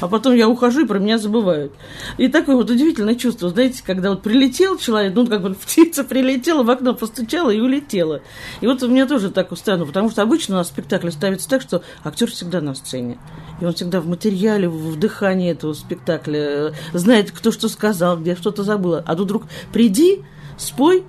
А 0.01 0.09
потом 0.09 0.35
я 0.35 0.49
ухожу, 0.49 0.83
и 0.83 0.87
про 0.87 0.99
меня 0.99 1.19
забывают. 1.19 1.73
И 2.19 2.29
такое 2.29 2.57
вот 2.57 2.71
удивительное 2.71 3.15
чувство, 3.15 3.49
знаете, 3.49 3.83
когда 3.85 4.11
вот 4.11 4.23
прилетел 4.23 4.77
человек, 4.79 5.15
ну, 5.15 5.27
как 5.27 5.43
бы 5.43 5.55
птица 5.67 6.05
прилетела, 6.05 6.63
в 6.63 6.71
окно 6.71 6.95
постучала 6.95 7.51
и 7.51 7.61
улетела. 7.61 8.21
И 8.61 8.67
вот 8.67 8.83
у 8.83 8.89
меня 8.89 9.07
тоже 9.07 9.31
так 9.31 9.53
устраивано, 9.53 9.87
потому 9.87 10.11
что 10.11 10.23
обычно 10.23 10.57
у 10.57 10.59
нас 10.59 10.69
спектакль 10.69 11.11
ставится 11.11 11.49
так, 11.49 11.63
что 11.63 11.83
актер 12.03 12.31
всегда 12.31 12.61
на 12.61 12.75
сцене. 12.75 13.19
И 13.61 13.65
он 13.65 13.75
всегда 13.75 14.01
в 14.01 14.07
материале, 14.07 14.69
в 14.69 14.99
дыхании 14.99 15.51
этого 15.51 15.73
спектакля, 15.73 16.41
э, 16.41 16.73
знает, 16.93 17.31
кто 17.31 17.53
что 17.53 17.69
сказал, 17.69 18.19
где 18.19 18.37
что-то 18.37 18.63
забыла. 18.63 19.03
А 19.07 19.15
тут 19.15 19.27
вдруг 19.27 19.45
приди, 19.73 20.23
спой, 20.57 21.05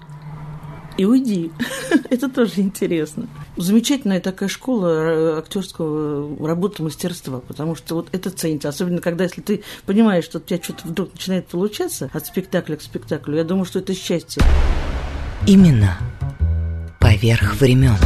и 0.97 1.05
уйди. 1.05 1.51
Это 2.09 2.29
тоже 2.29 2.61
интересно. 2.61 3.27
Замечательная 3.57 4.19
такая 4.19 4.49
школа 4.49 4.87
э, 4.87 5.37
актерского 5.39 6.45
работы 6.45 6.83
мастерства, 6.83 7.39
потому 7.39 7.75
что 7.75 7.95
вот 7.95 8.09
это 8.11 8.29
ценится. 8.29 8.69
Особенно, 8.69 9.01
когда 9.01 9.23
если 9.25 9.41
ты 9.41 9.63
понимаешь, 9.85 10.25
что 10.25 10.39
у 10.39 10.41
тебя 10.41 10.61
что-то 10.61 10.87
вдруг 10.87 11.13
начинает 11.13 11.47
получаться 11.47 12.09
от 12.13 12.25
спектакля 12.25 12.75
к 12.75 12.81
спектаклю, 12.81 13.37
я 13.37 13.43
думаю, 13.43 13.65
что 13.65 13.79
это 13.79 13.93
счастье. 13.93 14.41
Именно 15.47 15.97
поверх 16.99 17.55
времен. 17.55 17.97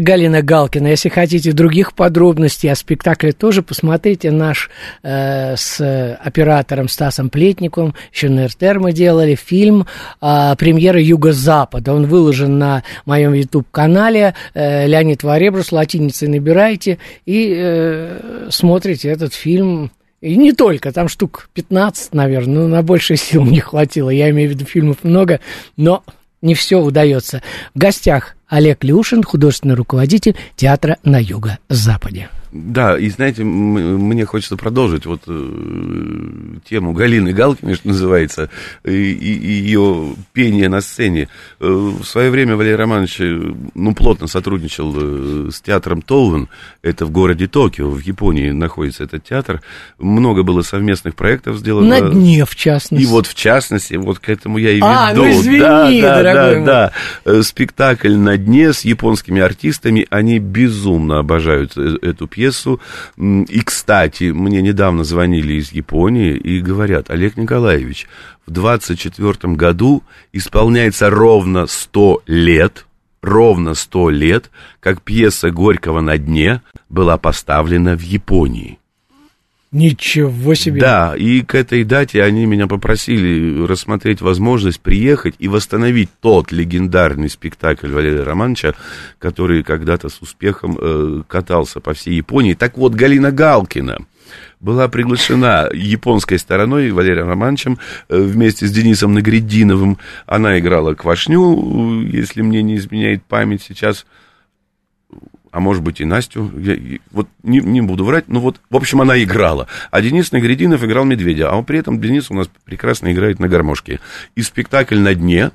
Галина 0.00 0.42
Галкина. 0.42 0.88
Если 0.88 1.08
хотите 1.08 1.52
других 1.52 1.94
подробностей 1.94 2.70
о 2.70 2.74
спектакле, 2.74 3.32
тоже 3.32 3.62
посмотрите 3.62 4.30
наш 4.30 4.70
э, 5.02 5.56
с 5.56 6.16
оператором 6.20 6.88
Стасом 6.88 7.30
Плетниковым, 7.30 7.94
еще 8.12 8.28
на 8.28 8.46
РТР 8.46 8.80
мы 8.80 8.92
делали 8.92 9.34
фильм 9.34 9.86
э, 10.20 10.54
«Премьера 10.58 11.00
Юго-Запада». 11.00 11.94
Он 11.94 12.06
выложен 12.06 12.58
на 12.58 12.82
моем 13.06 13.32
YouTube-канале. 13.32 14.34
Э, 14.54 14.86
Леонид 14.86 15.22
Варебрус, 15.22 15.72
латиницей 15.72 16.28
набирайте 16.28 16.98
и 17.24 17.54
э, 17.56 18.48
смотрите 18.50 19.08
этот 19.08 19.32
фильм. 19.32 19.92
И 20.20 20.36
не 20.36 20.52
только, 20.52 20.90
там 20.90 21.08
штук 21.08 21.50
15, 21.52 22.14
наверное, 22.14 22.62
ну, 22.62 22.68
на 22.68 22.82
большие 22.82 23.16
сил 23.18 23.44
не 23.44 23.60
хватило. 23.60 24.10
Я 24.10 24.30
имею 24.30 24.50
в 24.50 24.52
виду 24.54 24.64
фильмов 24.64 24.98
много, 25.02 25.40
но 25.76 26.02
не 26.44 26.54
все 26.54 26.80
удается. 26.80 27.42
В 27.74 27.78
гостях 27.78 28.36
Олег 28.46 28.84
Люшин, 28.84 29.24
художественный 29.24 29.74
руководитель 29.74 30.36
театра 30.54 30.98
на 31.02 31.20
Юго-Западе. 31.20 32.28
Да, 32.54 32.96
и 32.96 33.10
знаете, 33.10 33.42
мне 33.42 34.24
хочется 34.24 34.56
продолжить 34.56 35.06
вот 35.06 35.22
э, 35.26 36.58
тему 36.64 36.92
Галины 36.92 37.32
Галкиной, 37.32 37.74
что 37.74 37.88
называется, 37.88 38.48
и, 38.84 38.92
и 38.92 39.50
ее 39.50 40.14
пение 40.32 40.68
на 40.68 40.80
сцене. 40.80 41.28
Э, 41.58 41.66
в 41.66 42.04
свое 42.04 42.30
время 42.30 42.54
Валерий 42.54 42.76
Романович, 42.76 43.20
э, 43.22 43.54
ну, 43.74 43.92
плотно 43.96 44.28
сотрудничал 44.28 44.94
э, 44.96 45.50
с 45.50 45.60
театром 45.62 46.00
Толвен, 46.00 46.48
это 46.80 47.06
в 47.06 47.10
городе 47.10 47.48
Токио, 47.48 47.90
в 47.90 47.98
Японии 47.98 48.50
находится 48.50 49.02
этот 49.02 49.24
театр. 49.24 49.60
Много 49.98 50.44
было 50.44 50.62
совместных 50.62 51.16
проектов 51.16 51.56
сделано. 51.56 51.88
На 51.88 52.08
дне, 52.08 52.44
в 52.44 52.54
частности. 52.54 53.02
И 53.02 53.06
вот, 53.06 53.26
в 53.26 53.34
частности, 53.34 53.94
вот 53.94 54.20
к 54.20 54.28
этому 54.28 54.58
я 54.58 54.70
и 54.70 54.76
веду. 54.76 54.86
А, 54.86 55.12
ну 55.12 55.28
извини, 55.28 55.58
да, 55.58 55.90
да, 55.90 56.22
да, 56.22 56.54
мой. 56.54 56.64
да. 56.64 56.92
Э, 57.24 57.42
спектакль 57.42 58.14
на 58.14 58.36
дне 58.36 58.72
с 58.72 58.84
японскими 58.84 59.42
артистами, 59.42 60.06
они 60.08 60.38
безумно 60.38 61.18
обожают 61.18 61.76
эту 61.76 62.28
пьесу 62.28 62.43
пьесу. 62.44 62.80
И, 63.16 63.60
кстати, 63.64 64.24
мне 64.24 64.62
недавно 64.62 65.04
звонили 65.04 65.54
из 65.54 65.72
Японии 65.72 66.36
и 66.36 66.60
говорят, 66.60 67.10
Олег 67.10 67.36
Николаевич, 67.36 68.06
в 68.46 68.50
24 68.50 69.54
году 69.54 70.02
исполняется 70.32 71.10
ровно 71.10 71.66
100 71.66 72.22
лет, 72.26 72.86
ровно 73.22 73.74
100 73.74 74.10
лет, 74.10 74.50
как 74.80 75.00
пьеса 75.02 75.50
Горького 75.50 76.00
«На 76.00 76.18
дне» 76.18 76.60
была 76.88 77.16
поставлена 77.16 77.96
в 77.96 78.02
Японии. 78.02 78.78
Ничего 79.74 80.54
себе! 80.54 80.80
Да, 80.80 81.16
и 81.16 81.42
к 81.42 81.56
этой 81.56 81.82
дате 81.82 82.22
они 82.22 82.46
меня 82.46 82.68
попросили 82.68 83.66
рассмотреть 83.66 84.20
возможность 84.20 84.78
приехать 84.78 85.34
и 85.40 85.48
восстановить 85.48 86.10
тот 86.20 86.52
легендарный 86.52 87.28
спектакль 87.28 87.90
Валерия 87.90 88.22
Романовича, 88.22 88.74
который 89.18 89.64
когда-то 89.64 90.10
с 90.10 90.22
успехом 90.22 90.78
э, 90.80 91.22
катался 91.26 91.80
по 91.80 91.92
всей 91.92 92.14
Японии. 92.14 92.54
Так 92.54 92.78
вот, 92.78 92.94
Галина 92.94 93.32
Галкина 93.32 93.98
была 94.60 94.86
приглашена 94.86 95.68
японской 95.72 96.38
стороной 96.38 96.92
Валерием 96.92 97.28
Романовичем 97.28 97.80
э, 98.08 98.16
вместе 98.16 98.68
с 98.68 98.70
Денисом 98.70 99.12
Нагрединовым. 99.12 99.98
Она 100.26 100.56
играла 100.60 100.94
Квашню, 100.94 102.06
если 102.12 102.42
мне 102.42 102.62
не 102.62 102.76
изменяет 102.76 103.24
память 103.24 103.62
сейчас 103.62 104.06
а 105.54 105.60
может 105.60 105.84
быть 105.84 106.00
и 106.00 106.04
Настю, 106.04 106.50
я, 106.58 106.98
вот 107.12 107.28
не, 107.44 107.60
не 107.60 107.80
буду 107.80 108.04
врать, 108.04 108.24
но 108.26 108.40
вот, 108.40 108.60
в 108.70 108.76
общем, 108.76 109.00
она 109.00 109.22
играла. 109.22 109.68
А 109.92 110.02
Денис 110.02 110.32
Нагрединов 110.32 110.82
играл 110.82 111.04
медведя, 111.04 111.48
а 111.48 111.62
при 111.62 111.78
этом 111.78 112.00
Денис 112.00 112.28
у 112.28 112.34
нас 112.34 112.50
прекрасно 112.64 113.12
играет 113.12 113.38
на 113.38 113.46
гармошке. 113.46 114.00
И 114.34 114.42
спектакль 114.42 114.98
на 114.98 115.14
дне 115.14 115.52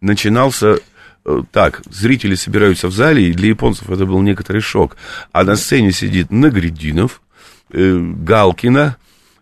начинался 0.00 0.78
э, 1.24 1.42
так, 1.50 1.82
зрители 1.90 2.36
собираются 2.36 2.86
в 2.86 2.92
зале, 2.92 3.28
и 3.28 3.32
для 3.32 3.48
японцев 3.48 3.90
это 3.90 4.06
был 4.06 4.22
некоторый 4.22 4.60
шок. 4.60 4.96
А 5.32 5.42
на 5.42 5.56
сцене 5.56 5.90
сидит 5.90 6.30
Нагрединов, 6.30 7.20
э, 7.72 7.98
Галкина, 7.98 8.98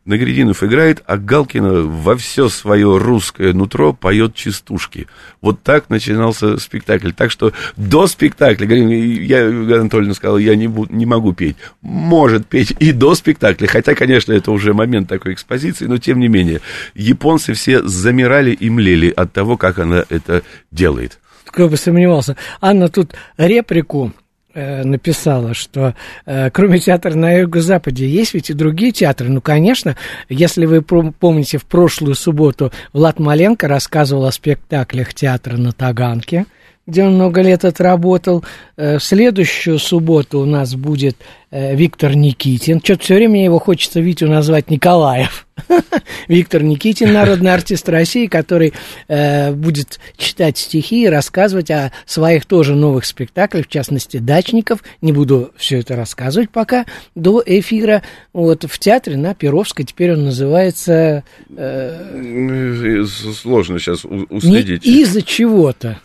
Нагрединов 0.09 0.65
играет, 0.65 1.03
а 1.07 1.19
Галкина 1.19 1.83
во 1.83 2.17
все 2.17 2.49
свое 2.49 2.97
русское 2.97 3.53
нутро 3.53 3.93
поет 3.93 4.35
частушки. 4.35 5.07
Вот 5.43 5.63
так 5.63 5.91
начинался 5.91 6.57
спектакль. 6.57 7.13
Так 7.13 7.31
что 7.31 7.53
до 7.77 8.07
спектакля, 8.07 8.67
я 8.75 9.47
Анатольевна 9.47 10.15
сказала, 10.15 10.39
я 10.39 10.57
не, 10.57 10.67
буду, 10.67 10.95
не 10.95 11.05
могу 11.05 11.35
петь. 11.35 11.57
Может 11.83 12.47
петь 12.47 12.75
и 12.79 12.93
до 12.93 13.15
спектакля, 13.15 13.67
хотя, 13.67 13.95
конечно, 13.95 14.33
это 14.33 14.51
уже 14.51 14.73
момент 14.73 15.11
такой 15.11 15.35
экспозиции, 15.35 15.85
но 15.85 15.99
тем 15.99 16.21
не 16.21 16.29
менее, 16.29 16.63
японцы 16.95 17.53
все 17.53 17.87
замирали 17.87 18.53
и 18.53 18.71
млели 18.71 19.13
от 19.15 19.35
того, 19.35 19.59
как 19.59 19.79
она 19.79 20.07
это 20.09 20.43
делает. 20.71 21.19
Кто 21.45 21.69
бы 21.69 21.77
сомневался. 21.77 22.35
Анна 22.63 22.89
тут 22.89 23.13
реплику 23.37 24.15
Э, 24.61 24.83
написала, 24.83 25.55
что 25.55 25.95
э, 26.27 26.51
кроме 26.51 26.81
театра 26.81 27.15
на 27.15 27.33
Юго-Западе 27.33 28.09
есть 28.09 28.35
ведь 28.35 28.51
и 28.51 28.55
другие 28.55 28.91
театры. 28.91 29.29
Ну, 29.29 29.41
конечно, 29.41 29.95
если 30.29 30.67
вы 30.67 30.83
помните, 30.83 31.59
в 31.59 31.65
прошлую 31.65 32.17
субботу 32.17 32.73
Влад 32.93 33.21
Маленко 33.21 33.69
рассказывал 33.69 34.25
о 34.25 34.33
спектаклях 34.33 35.15
театра 35.15 35.57
на 35.57 35.71
Таганке, 35.71 36.47
где 36.89 37.05
он 37.05 37.15
много 37.15 37.41
лет 37.41 37.65
отработал. 37.65 38.45
Э, 38.77 38.99
в 38.99 39.05
следующую 39.05 39.79
субботу 39.79 40.41
у 40.41 40.45
нас 40.45 40.75
будет 40.75 41.17
Виктор 41.53 42.17
Никитин. 42.17 42.81
Что-то 42.83 43.05
все 43.05 43.15
время 43.15 43.45
его 43.45 43.61
хочется 43.61 44.01
Витю 44.01 44.27
назвать 44.27 44.71
Николаев. 44.71 45.47
Виктор 46.29 46.63
Никитин, 46.63 47.13
народный 47.13 47.53
артист 47.53 47.89
России, 47.89 48.27
который 48.27 48.73
э, 49.09 49.53
будет 49.53 49.99
читать 50.17 50.59
стихи 50.59 51.05
и 51.05 51.09
рассказывать 51.09 51.71
о 51.71 51.93
своих 52.07 52.47
тоже 52.47 52.75
новых 52.75 53.05
спектаклях, 53.05 53.67
в 53.67 53.71
частности, 53.71 54.19
«Дачников». 54.19 54.83
Не 55.01 55.13
буду 55.13 55.53
все 55.57 55.79
это 55.79 55.97
рассказывать 55.97 56.51
пока 56.51 56.87
до 57.15 57.43
эфира. 57.45 58.03
Вот 58.33 58.65
в 58.65 58.79
театре 58.79 59.17
на 59.17 59.35
Перовской 59.35 59.85
теперь 59.85 60.13
он 60.13 60.25
называется... 60.25 61.25
Э, 61.57 63.05
Сложно 63.07 63.79
сейчас 63.79 64.05
уследить. 64.05 64.85
Из-за 64.87 65.23
чего-то. 65.23 66.01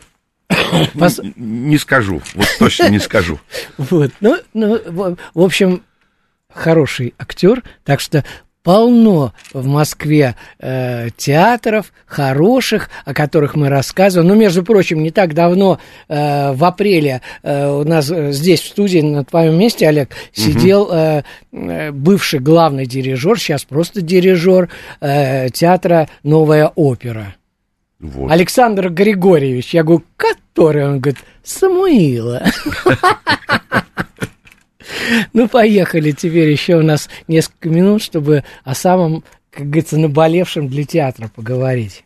Пос... 0.93 1.19
Не 1.35 1.77
скажу, 1.77 2.21
вот 2.35 2.47
точно 2.59 2.89
не 2.89 2.99
скажу. 2.99 3.39
Вот, 3.77 4.11
ну, 4.21 4.37
ну, 4.53 4.79
в 5.33 5.41
общем, 5.41 5.83
хороший 6.53 7.13
актер, 7.17 7.63
так 7.83 7.99
что 7.99 8.23
полно 8.63 9.33
в 9.51 9.67
Москве 9.67 10.35
э, 10.59 11.09
театров 11.15 11.91
хороших, 12.05 12.89
о 13.05 13.13
которых 13.13 13.55
мы 13.55 13.69
рассказываем. 13.69 14.29
Ну, 14.29 14.35
между 14.35 14.63
прочим, 14.63 15.03
не 15.03 15.11
так 15.11 15.33
давно, 15.33 15.79
э, 16.07 16.53
в 16.53 16.63
апреле, 16.63 17.21
э, 17.43 17.69
у 17.69 17.83
нас 17.83 18.05
здесь 18.07 18.61
в 18.61 18.67
студии 18.67 18.99
на 18.99 19.25
твоем 19.25 19.59
месте, 19.59 19.87
Олег, 19.87 20.09
сидел 20.31 20.89
э, 20.91 21.23
бывший 21.91 22.39
главный 22.39 22.85
дирижер, 22.85 23.37
сейчас 23.37 23.65
просто 23.65 24.01
дирижер 24.01 24.69
э, 25.01 25.49
театра 25.49 26.07
«Новая 26.23 26.71
опера». 26.75 27.35
Вот. 27.99 28.31
Александр 28.31 28.89
Григорьевич. 28.89 29.73
Я 29.73 29.83
говорю, 29.83 30.03
который? 30.17 30.85
Он 30.85 30.99
говорит, 30.99 31.19
Самуила. 31.41 32.43
Ну, 35.33 35.47
поехали. 35.47 36.11
Теперь 36.11 36.49
еще 36.49 36.75
у 36.77 36.83
нас 36.83 37.09
несколько 37.27 37.69
минут, 37.69 38.01
чтобы 38.01 38.43
о 38.63 38.75
самом, 38.75 39.23
как 39.51 39.67
говорится, 39.67 39.97
наболевшем 39.97 40.67
для 40.67 40.83
театра 40.85 41.29
поговорить. 41.33 42.03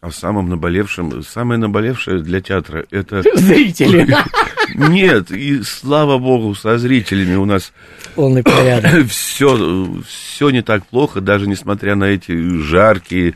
О 0.00 0.10
самом 0.10 0.50
наболевшем, 0.50 1.22
самое 1.22 1.58
наболевшее 1.58 2.20
для 2.20 2.42
театра 2.42 2.84
это... 2.90 3.22
Зрители. 3.34 4.06
Нет, 4.74 5.30
и 5.30 5.62
слава 5.62 6.18
богу, 6.18 6.54
со 6.54 6.76
зрителями 6.76 7.36
у 7.36 7.46
нас... 7.46 7.72
Полный 8.14 8.42
порядок. 8.42 9.06
Все, 9.08 10.02
все 10.06 10.50
не 10.50 10.62
так 10.62 10.86
плохо, 10.86 11.20
даже 11.20 11.46
несмотря 11.46 11.94
на 11.94 12.04
эти 12.04 12.32
жаркие 12.58 13.34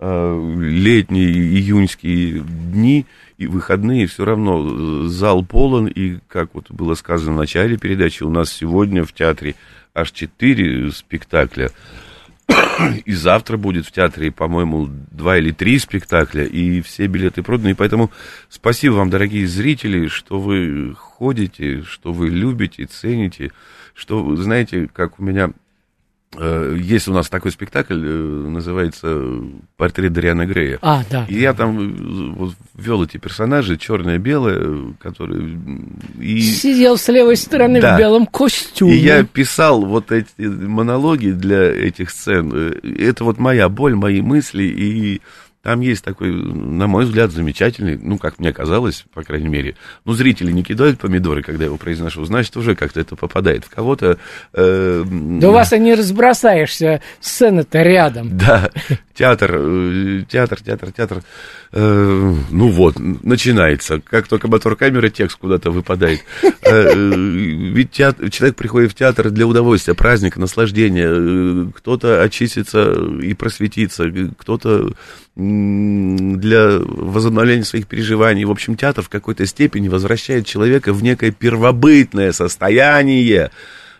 э, 0.00 0.54
летние 0.58 1.30
июньские 1.30 2.40
дни 2.40 3.06
и 3.38 3.46
выходные, 3.46 4.06
все 4.06 4.24
равно 4.24 5.06
зал 5.08 5.44
полон, 5.44 5.86
и, 5.86 6.18
как 6.28 6.54
вот 6.54 6.70
было 6.70 6.94
сказано 6.94 7.32
в 7.32 7.38
начале 7.38 7.78
передачи, 7.78 8.24
у 8.24 8.30
нас 8.30 8.52
сегодня 8.52 9.04
в 9.04 9.12
театре 9.12 9.54
аж 9.94 10.10
четыре 10.10 10.90
спектакля, 10.90 11.70
и 13.04 13.12
завтра 13.12 13.56
будет 13.56 13.86
в 13.86 13.92
театре, 13.92 14.32
по-моему, 14.32 14.88
два 15.12 15.38
или 15.38 15.52
три 15.52 15.78
спектакля, 15.78 16.44
и 16.44 16.80
все 16.80 17.06
билеты 17.06 17.42
проданы. 17.44 17.70
И 17.70 17.74
поэтому 17.74 18.10
спасибо 18.48 18.94
вам, 18.94 19.08
дорогие 19.08 19.46
зрители, 19.46 20.08
что 20.08 20.40
вы 20.40 20.94
ходите, 20.96 21.82
что 21.82 22.12
вы 22.12 22.30
любите, 22.30 22.86
цените, 22.86 23.52
что, 23.94 24.34
знаете, 24.34 24.88
как 24.92 25.20
у 25.20 25.22
меня 25.22 25.50
Э, 25.50 25.67
есть 26.36 27.08
у 27.08 27.12
нас 27.12 27.28
такой 27.28 27.50
спектакль, 27.50 28.00
э, 28.04 28.46
называется 28.48 29.24
«Портрет 29.76 30.12
Дариана 30.12 30.46
Грея». 30.46 30.78
А, 30.82 31.02
да. 31.10 31.24
И 31.28 31.40
я 31.40 31.54
там 31.54 31.78
э, 31.78 32.32
вот, 32.36 32.54
вел 32.74 33.02
эти 33.02 33.16
персонажи, 33.16 33.76
черное 33.78 34.18
белое, 34.18 34.94
которые... 35.00 35.58
И... 36.20 36.40
Сидел 36.40 36.98
с 36.98 37.08
левой 37.08 37.36
стороны 37.36 37.80
да. 37.80 37.96
в 37.96 37.98
белом 37.98 38.26
костюме. 38.26 38.94
И 38.94 38.98
я 38.98 39.24
писал 39.24 39.84
вот 39.84 40.12
эти 40.12 40.30
монологи 40.38 41.30
для 41.30 41.62
этих 41.64 42.10
сцен. 42.10 42.52
Это 42.82 43.24
вот 43.24 43.38
моя 43.38 43.68
боль, 43.68 43.94
мои 43.94 44.20
мысли, 44.20 44.64
и 44.64 45.22
там 45.68 45.82
есть 45.82 46.02
такой, 46.02 46.32
на 46.32 46.86
мой 46.86 47.04
взгляд, 47.04 47.30
замечательный, 47.30 47.98
ну, 48.00 48.16
как 48.16 48.38
мне 48.38 48.54
казалось, 48.54 49.04
по 49.12 49.22
крайней 49.22 49.48
мере, 49.48 49.76
ну, 50.06 50.14
зрители 50.14 50.50
не 50.50 50.62
кидают 50.62 50.98
помидоры, 50.98 51.42
когда 51.42 51.64
я 51.64 51.66
его 51.66 51.76
произношу, 51.76 52.24
значит, 52.24 52.56
уже 52.56 52.74
как-то 52.74 53.00
это 53.00 53.16
попадает 53.16 53.66
в 53.66 53.68
кого-то. 53.68 54.16
Э, 54.54 55.04
да 55.06 55.48
у 55.50 55.52
вас 55.52 55.74
и 55.74 55.78
не 55.78 55.94
разбросаешься, 55.94 57.02
сцена-то 57.20 57.82
рядом. 57.82 58.38
Да, 58.38 58.70
театр, 59.14 59.56
э, 59.58 60.22
театр, 60.26 60.62
театр, 60.62 60.92
театр. 60.92 61.22
Э, 61.72 62.34
ну 62.50 62.68
вот, 62.68 62.98
начинается. 62.98 64.00
Как 64.00 64.26
только 64.26 64.48
мотор 64.48 64.74
камеры, 64.74 65.10
текст 65.10 65.36
куда-то 65.36 65.70
выпадает. 65.70 66.20
Э, 66.62 66.94
ведь 66.94 67.90
театр, 67.90 68.30
человек 68.30 68.56
приходит 68.56 68.92
в 68.92 68.94
театр 68.94 69.30
для 69.30 69.46
удовольствия, 69.46 69.92
праздника, 69.92 70.40
наслаждения. 70.40 71.70
Кто-то 71.76 72.22
очистится 72.22 72.92
и 73.20 73.34
просветится, 73.34 74.10
кто-то 74.38 74.94
для 76.36 76.78
возобновления 76.78 77.64
своих 77.64 77.86
переживаний. 77.86 78.44
В 78.44 78.50
общем, 78.50 78.76
театр 78.76 79.04
в 79.04 79.08
какой-то 79.08 79.46
степени 79.46 79.88
возвращает 79.88 80.46
человека 80.46 80.92
в 80.92 81.02
некое 81.02 81.30
первобытное 81.30 82.32
состояние, 82.32 83.50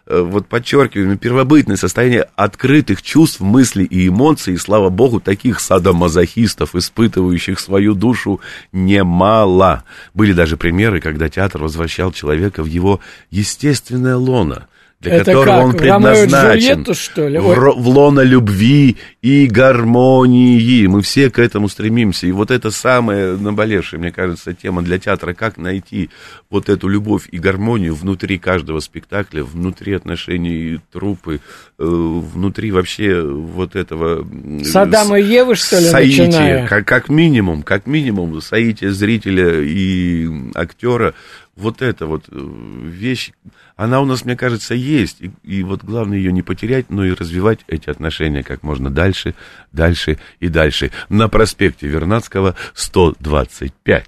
э, 0.07 0.21
вот 0.21 0.47
подчеркиваем, 0.47 1.19
первобытное 1.19 1.77
состояние 1.77 2.29
открытых 2.37 3.03
чувств, 3.03 3.41
мыслей 3.41 3.85
и 3.85 4.09
эмоций. 4.09 4.55
И, 4.55 4.59
слава 4.59 4.89
богу, 4.89 5.21
таких 5.21 5.61
садомазохистов, 5.61 6.75
испытывающих 6.75 7.61
свою 7.61 7.95
душу, 7.95 8.41
немало. 8.73 9.85
Были 10.15 10.33
даже 10.33 10.57
примеры, 10.57 11.01
когда 11.01 11.29
театр 11.29 11.63
возвращал 11.63 12.13
человека 12.13 12.63
в 12.63 12.67
его 12.67 13.01
естественное 13.31 14.17
лоно– 14.17 14.69
для 15.01 15.15
Это 15.15 15.27
которого 15.27 15.57
как? 15.57 15.65
он 15.65 15.73
предназначен. 15.75 16.59
Джульетту, 16.59 16.95
что 16.95 17.29
ли? 17.29 17.39
В, 17.39 17.55
в 17.55 17.89
лоно 17.89 18.21
любви 18.21 18.97
и 19.23 19.47
гармонии. 19.47 20.87
Мы 20.87 21.03
все 21.03 21.31
к 21.31 21.39
этому 21.39 21.69
стремимся. 21.69 22.27
И 22.27 22.33
вот 22.33 22.51
это 22.51 22.73
самая 22.73 23.37
наболевшая, 23.37 24.01
мне 24.01 24.11
кажется, 24.11 24.55
тема 24.55 24.83
для 24.83 24.99
театра. 24.99 25.35
Как 25.35 25.57
найти 25.57 26.11
вот 26.51 26.69
эту 26.69 26.89
любовь 26.89 27.29
и 27.31 27.39
гармонию 27.39 27.95
внутри 27.95 28.39
каждого 28.39 28.81
спектакля, 28.81 29.45
внутри 29.45 29.93
отношений 29.93 30.81
трупы, 30.91 31.41
э, 31.79 31.85
внутри 31.85 32.73
вообще 32.73 33.23
вот 33.23 33.77
этого... 33.77 34.27
Саддама 34.65 35.21
и 35.21 35.25
Евы, 35.25 35.55
что 35.55 35.79
ли, 35.79 35.87
соития, 35.87 36.27
начиная? 36.27 36.67
Как, 36.67 36.89
как 36.89 37.09
минимум, 37.09 37.63
как 37.63 37.87
минимум, 37.87 38.41
соитие 38.41 38.91
зрителя 38.91 39.61
и 39.63 40.29
актера. 40.55 41.15
Вот 41.59 41.83
это 41.83 42.07
вот 42.07 42.27
э, 42.31 42.35
вещь 42.37 43.33
она 43.79 44.01
у 44.01 44.05
нас, 44.05 44.25
мне 44.25 44.37
кажется, 44.37 44.75
есть. 44.75 45.21
И, 45.21 45.31
и 45.45 45.63
вот 45.63 45.85
главное 45.85 46.19
ее 46.19 46.33
не 46.33 46.43
потерять, 46.43 46.91
но 46.91 47.05
и 47.05 47.15
развивать 47.15 47.61
эти 47.69 47.89
отношения 47.89 48.43
как 48.43 48.65
можно 48.65 48.91
дальше, 48.91 49.35
дальше 49.73 50.19
и 50.41 50.49
дальше. 50.49 50.91
На 51.09 51.29
проспекте 51.29 51.87
Вернадского 51.87 52.57
125. 52.75 54.05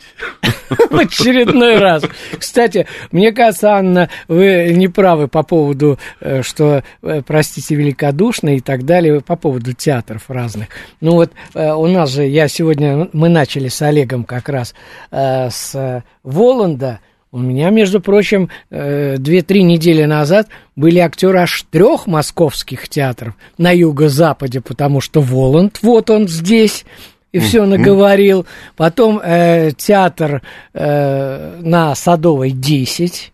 В 0.91 0.97
очередной 0.97 1.79
раз. 1.79 2.05
Кстати, 2.37 2.87
мне 3.13 3.33
кажется, 3.33 3.75
Анна, 3.75 4.11
вы 4.29 4.73
не 4.75 4.87
правы 4.87 5.29
по 5.29 5.43
поводу, 5.45 5.99
э, 6.21 6.43
что, 6.43 6.85
э, 7.03 7.23
простите, 7.23 7.75
великодушно 7.77 8.57
и 8.57 8.61
так 8.61 8.85
далее, 8.85 9.21
по 9.21 9.35
поводу 9.35 9.73
театров 9.73 10.25
разных. 10.29 10.69
Ну 11.01 11.13
вот 11.13 11.33
у 11.55 11.87
нас 11.87 12.11
же, 12.11 12.25
я 12.25 12.49
сегодня, 12.49 13.09
мы 13.13 13.29
начали 13.29 13.69
с 13.69 13.83
Олегом 13.83 14.25
как 14.25 14.49
раз 14.49 14.75
с 15.11 16.05
Воланда, 16.23 17.01
у 17.33 17.39
меня, 17.39 17.71
между 17.71 18.01
прочим, 18.01 18.49
э, 18.71 19.17
две-три 19.19 19.63
недели 19.63 20.05
назад 20.05 20.49
были 20.75 20.99
актеры 20.99 21.41
аж 21.41 21.65
трех 21.71 22.07
московских 22.07 22.89
театров 22.89 23.35
на 23.57 23.71
юго-западе, 23.71 24.61
потому 24.61 25.01
что 25.01 25.21
Воланд, 25.21 25.79
вот 25.83 26.11
он 26.11 26.27
здесь, 26.27 26.85
и 27.31 27.39
все 27.39 27.67
наговорил. 27.67 28.47
Потом 28.77 29.21
э, 29.23 29.71
театр 29.77 30.43
э, 30.75 31.61
на 31.61 31.95
Садовой 31.95 32.51
10, 32.51 33.33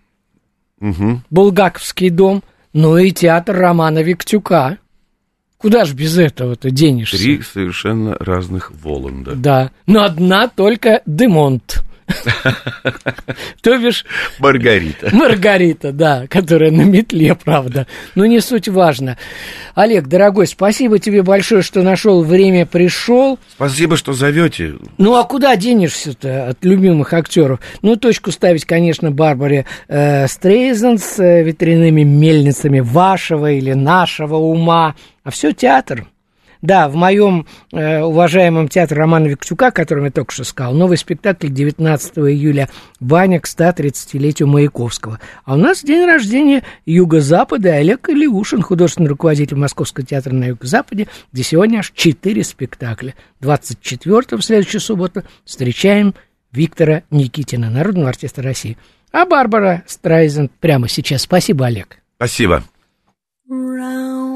Булгаковский 1.30 2.10
дом, 2.10 2.42
ну 2.74 2.98
и 2.98 3.10
театр 3.12 3.56
Романа 3.56 4.00
Виктюка. 4.00 4.76
Куда 5.56 5.86
ж 5.86 5.94
без 5.94 6.18
этого-то 6.18 6.70
денешься? 6.70 7.16
Три 7.16 7.40
совершенно 7.40 8.14
разных 8.20 8.70
Воланда. 8.82 9.34
Да, 9.34 9.70
но 9.86 10.04
одна 10.04 10.48
только 10.48 11.00
Демонт. 11.06 11.82
То 13.62 13.78
бишь... 13.78 14.04
Маргарита. 14.38 15.14
Маргарита, 15.14 15.92
да, 15.92 16.26
которая 16.28 16.70
на 16.70 16.82
метле, 16.82 17.34
правда. 17.34 17.86
Но 18.14 18.26
не 18.26 18.40
суть 18.40 18.68
важно. 18.68 19.18
Олег, 19.74 20.06
дорогой, 20.06 20.46
спасибо 20.46 20.98
тебе 20.98 21.22
большое, 21.22 21.62
что 21.62 21.82
нашел 21.82 22.22
время, 22.22 22.64
пришел. 22.66 23.38
Спасибо, 23.54 23.96
что 23.96 24.12
зовете. 24.12 24.74
Ну, 24.98 25.16
а 25.16 25.24
куда 25.24 25.56
денешься-то 25.56 26.48
от 26.50 26.64
любимых 26.64 27.12
актеров? 27.12 27.60
Ну, 27.82 27.96
точку 27.96 28.30
ставить, 28.30 28.64
конечно, 28.64 29.10
Барбаре 29.10 29.66
э, 29.88 30.28
Стрейзен 30.28 30.98
с 30.98 31.18
э, 31.18 31.42
ветряными 31.42 32.02
мельницами 32.02 32.80
вашего 32.80 33.50
или 33.50 33.72
нашего 33.72 34.36
ума. 34.36 34.94
А 35.24 35.30
все 35.30 35.52
театр. 35.52 36.06
Да, 36.66 36.88
в 36.88 36.96
моем 36.96 37.46
э, 37.70 38.02
уважаемом 38.02 38.66
театре 38.66 38.98
Романа 38.98 39.28
Виктюка, 39.28 39.68
о 39.68 39.70
котором 39.70 40.06
я 40.06 40.10
только 40.10 40.32
что 40.32 40.42
сказал, 40.42 40.74
новый 40.74 40.96
спектакль 40.96 41.46
19 41.46 42.18
июля 42.18 42.68
«Ваня 42.98 43.38
к 43.38 43.44
130-летию 43.44 44.48
Маяковского». 44.48 45.20
А 45.44 45.54
у 45.54 45.56
нас 45.56 45.84
день 45.84 46.04
рождения 46.04 46.64
Юго-Запада 46.84 47.74
Олег 47.74 48.08
Илиушин, 48.08 48.62
художественный 48.62 49.10
руководитель 49.10 49.56
Московского 49.56 50.04
театра 50.04 50.34
на 50.34 50.46
Юго-Западе, 50.46 51.06
где 51.32 51.42
сегодня 51.44 51.78
аж 51.78 51.92
четыре 51.94 52.42
спектакля. 52.42 53.14
24 53.42 54.36
в 54.36 54.42
следующую 54.42 54.80
субботу 54.80 55.22
встречаем 55.44 56.16
Виктора 56.50 57.04
Никитина, 57.12 57.70
народного 57.70 58.08
артиста 58.08 58.42
России. 58.42 58.76
А 59.12 59.24
Барбара 59.24 59.84
Страйзен 59.86 60.50
прямо 60.58 60.88
сейчас. 60.88 61.22
Спасибо, 61.22 61.66
Олег. 61.66 61.98
Спасибо. 62.16 62.64
Round 63.48 64.35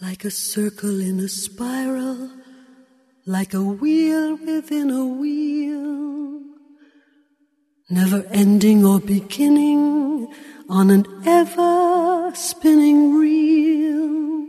like 0.00 0.26
a 0.26 0.30
circle 0.30 1.00
in 1.00 1.18
a 1.20 1.28
spiral, 1.28 2.30
like 3.24 3.54
a 3.54 3.62
wheel 3.62 4.36
within 4.36 4.90
a 4.90 5.06
wheel, 5.06 6.42
never 7.88 8.22
ending 8.30 8.84
or 8.84 9.00
beginning 9.00 10.30
on 10.68 10.90
an 10.90 11.06
ever 11.24 12.30
spinning 12.34 13.14
reel, 13.18 14.46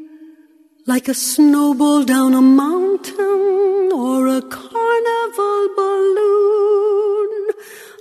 like 0.86 1.08
a 1.08 1.14
snowball 1.14 2.04
down 2.04 2.34
a 2.34 2.41
mountain 2.41 3.91
or 3.93 4.28
a 4.28 4.41
carnival 4.41 5.70
balloon, 5.78 7.48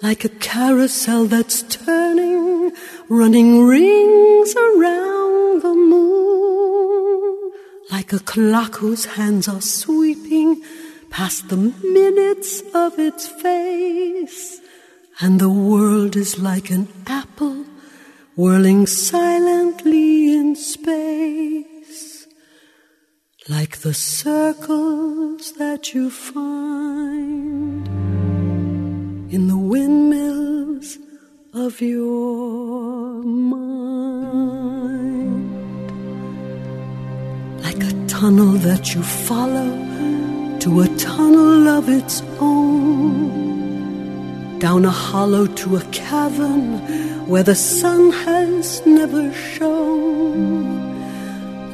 like 0.02 0.24
a 0.24 0.30
carousel 0.30 1.26
that's 1.26 1.62
turning, 1.62 2.72
running 3.08 3.64
rings 3.66 4.52
around 4.56 5.62
the 5.62 5.74
moon, 5.74 6.15
like 7.90 8.12
a 8.12 8.18
clock 8.18 8.76
whose 8.76 9.04
hands 9.04 9.48
are 9.48 9.60
sweeping 9.60 10.62
past 11.10 11.48
the 11.48 11.56
minutes 11.56 12.62
of 12.74 12.98
its 12.98 13.28
face, 13.28 14.60
and 15.20 15.40
the 15.40 15.48
world 15.48 16.16
is 16.16 16.38
like 16.38 16.70
an 16.70 16.88
apple 17.06 17.64
whirling 18.34 18.86
silently 18.86 20.34
in 20.36 20.54
space, 20.56 22.26
like 23.48 23.78
the 23.78 23.94
circles 23.94 25.52
that 25.52 25.94
you 25.94 26.10
find 26.10 27.86
in 29.32 29.48
the 29.48 29.56
windmills 29.56 30.98
of 31.54 31.80
your 31.80 33.22
mind. 33.22 34.25
Tunnel 38.26 38.58
that 38.68 38.84
you 38.92 39.02
follow 39.04 39.70
to 40.58 40.80
a 40.80 40.88
tunnel 40.96 41.68
of 41.68 41.88
its 41.88 42.22
own. 42.40 43.38
Down 44.58 44.84
a 44.84 44.90
hollow 44.90 45.46
to 45.60 45.76
a 45.76 45.84
cavern 45.92 46.66
where 47.28 47.44
the 47.44 47.54
sun 47.54 48.10
has 48.26 48.84
never 48.84 49.32
shone. 49.32 50.66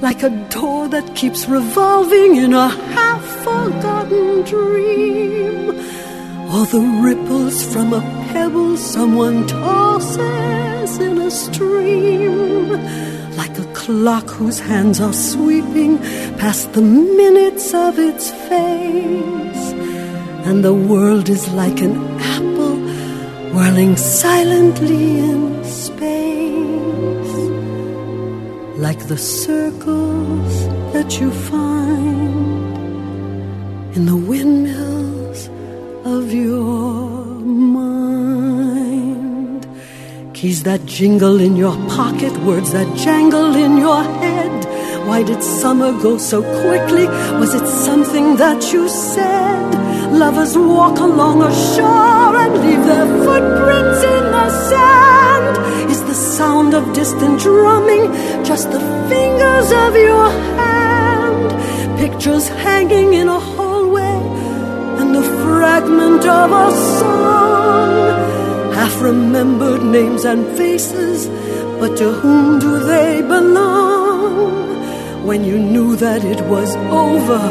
Like 0.02 0.22
a 0.22 0.28
door 0.50 0.88
that 0.88 1.16
keeps 1.16 1.48
revolving 1.48 2.36
in 2.36 2.52
a 2.52 2.68
half 2.96 3.24
forgotten 3.46 4.42
dream 4.42 5.70
or 6.52 6.66
the 6.74 6.84
ripples 7.06 7.64
from 7.72 7.94
a 7.94 8.02
pebble 8.30 8.76
someone 8.76 9.46
tosses 9.46 10.98
in 10.98 11.16
a 11.16 11.30
stream, 11.30 12.68
clock 13.82 14.28
whose 14.30 14.60
hands 14.60 15.00
are 15.00 15.12
sweeping 15.12 15.98
past 16.42 16.72
the 16.72 16.80
minutes 16.80 17.74
of 17.74 17.98
its 17.98 18.30
face, 18.48 19.64
and 20.46 20.62
the 20.62 20.72
world 20.72 21.28
is 21.28 21.48
like 21.62 21.80
an 21.80 21.96
apple 22.34 22.76
whirling 23.54 23.96
silently 23.96 25.18
in 25.30 25.64
space, 25.64 27.36
like 28.86 29.02
the 29.08 29.18
circles 29.18 30.54
that 30.94 31.20
you 31.20 31.30
find 31.50 32.76
in 33.96 34.06
the 34.06 34.16
windmills 34.30 35.40
of 36.04 36.32
your 36.32 37.11
Keys 40.42 40.64
that 40.64 40.84
jingle 40.86 41.40
in 41.40 41.54
your 41.54 41.76
pocket, 41.86 42.36
words 42.38 42.72
that 42.72 42.96
jangle 42.96 43.54
in 43.54 43.76
your 43.76 44.02
head. 44.02 45.06
Why 45.06 45.22
did 45.22 45.40
summer 45.40 45.92
go 46.02 46.18
so 46.18 46.42
quickly? 46.42 47.06
Was 47.38 47.54
it 47.54 47.64
something 47.68 48.34
that 48.38 48.72
you 48.72 48.88
said? 48.88 49.66
Lovers 50.10 50.58
walk 50.58 50.98
along 50.98 51.42
a 51.42 51.52
shore 51.74 52.34
and 52.42 52.54
leave 52.64 52.84
their 52.90 53.06
footprints 53.24 54.02
in 54.14 54.24
the 54.36 54.48
sand. 54.68 55.90
Is 55.92 56.02
the 56.10 56.18
sound 56.36 56.74
of 56.74 56.92
distant 56.92 57.38
drumming 57.38 58.12
just 58.44 58.72
the 58.72 58.80
fingers 59.08 59.70
of 59.70 59.94
your 59.94 60.28
hand? 60.58 62.00
Pictures 62.00 62.48
hanging 62.48 63.14
in 63.14 63.28
a 63.28 63.38
hallway 63.38 64.16
and 64.98 65.14
the 65.14 65.22
fragment 65.22 66.26
of 66.26 66.50
a 66.50 66.72
song. 66.98 67.31
Remembered 69.02 69.82
names 69.82 70.24
and 70.24 70.46
faces, 70.56 71.26
but 71.80 71.96
to 71.96 72.12
whom 72.12 72.60
do 72.60 72.78
they 72.78 73.20
belong? 73.20 75.26
When 75.26 75.42
you 75.42 75.58
knew 75.58 75.96
that 75.96 76.24
it 76.24 76.40
was 76.42 76.76
over, 76.76 77.42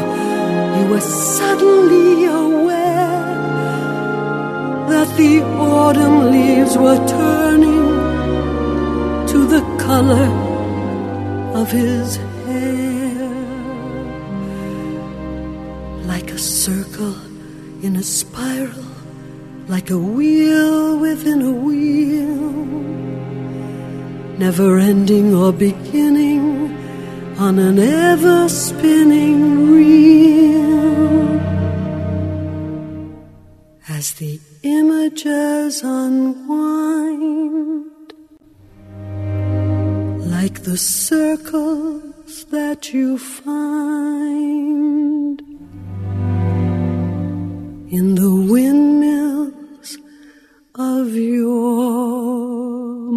you 0.78 0.86
were 0.92 1.00
suddenly 1.00 2.24
aware 2.24 3.26
that 4.92 5.14
the 5.18 5.42
autumn 5.42 6.30
leaves 6.30 6.78
were 6.78 6.96
turning 7.06 7.84
to 9.26 9.46
the 9.54 9.60
color 9.78 10.28
of 11.60 11.70
his 11.70 12.16
hair 12.46 13.28
like 16.06 16.30
a 16.30 16.38
circle 16.38 17.14
in 17.82 17.96
a 17.96 18.02
like 19.72 19.88
a 19.90 19.96
wheel 19.96 20.98
within 20.98 21.40
a 21.40 21.50
wheel, 21.50 22.36
never 24.44 24.78
ending 24.78 25.34
or 25.34 25.50
beginning 25.50 26.44
on 27.38 27.58
an 27.58 27.78
ever 27.78 28.50
spinning 28.50 29.40
reel. 29.72 31.40
As 33.88 34.12
the 34.20 34.38
images 34.62 35.80
unwind, 35.82 37.32
like 40.36 40.64
the 40.64 40.76
circles 40.76 42.44
that 42.56 42.92
you 42.92 43.16
find 43.16 44.22
in 47.98 48.14
the 48.16 48.34
windmills 48.52 49.21
of 50.74 51.14
your 51.14 53.12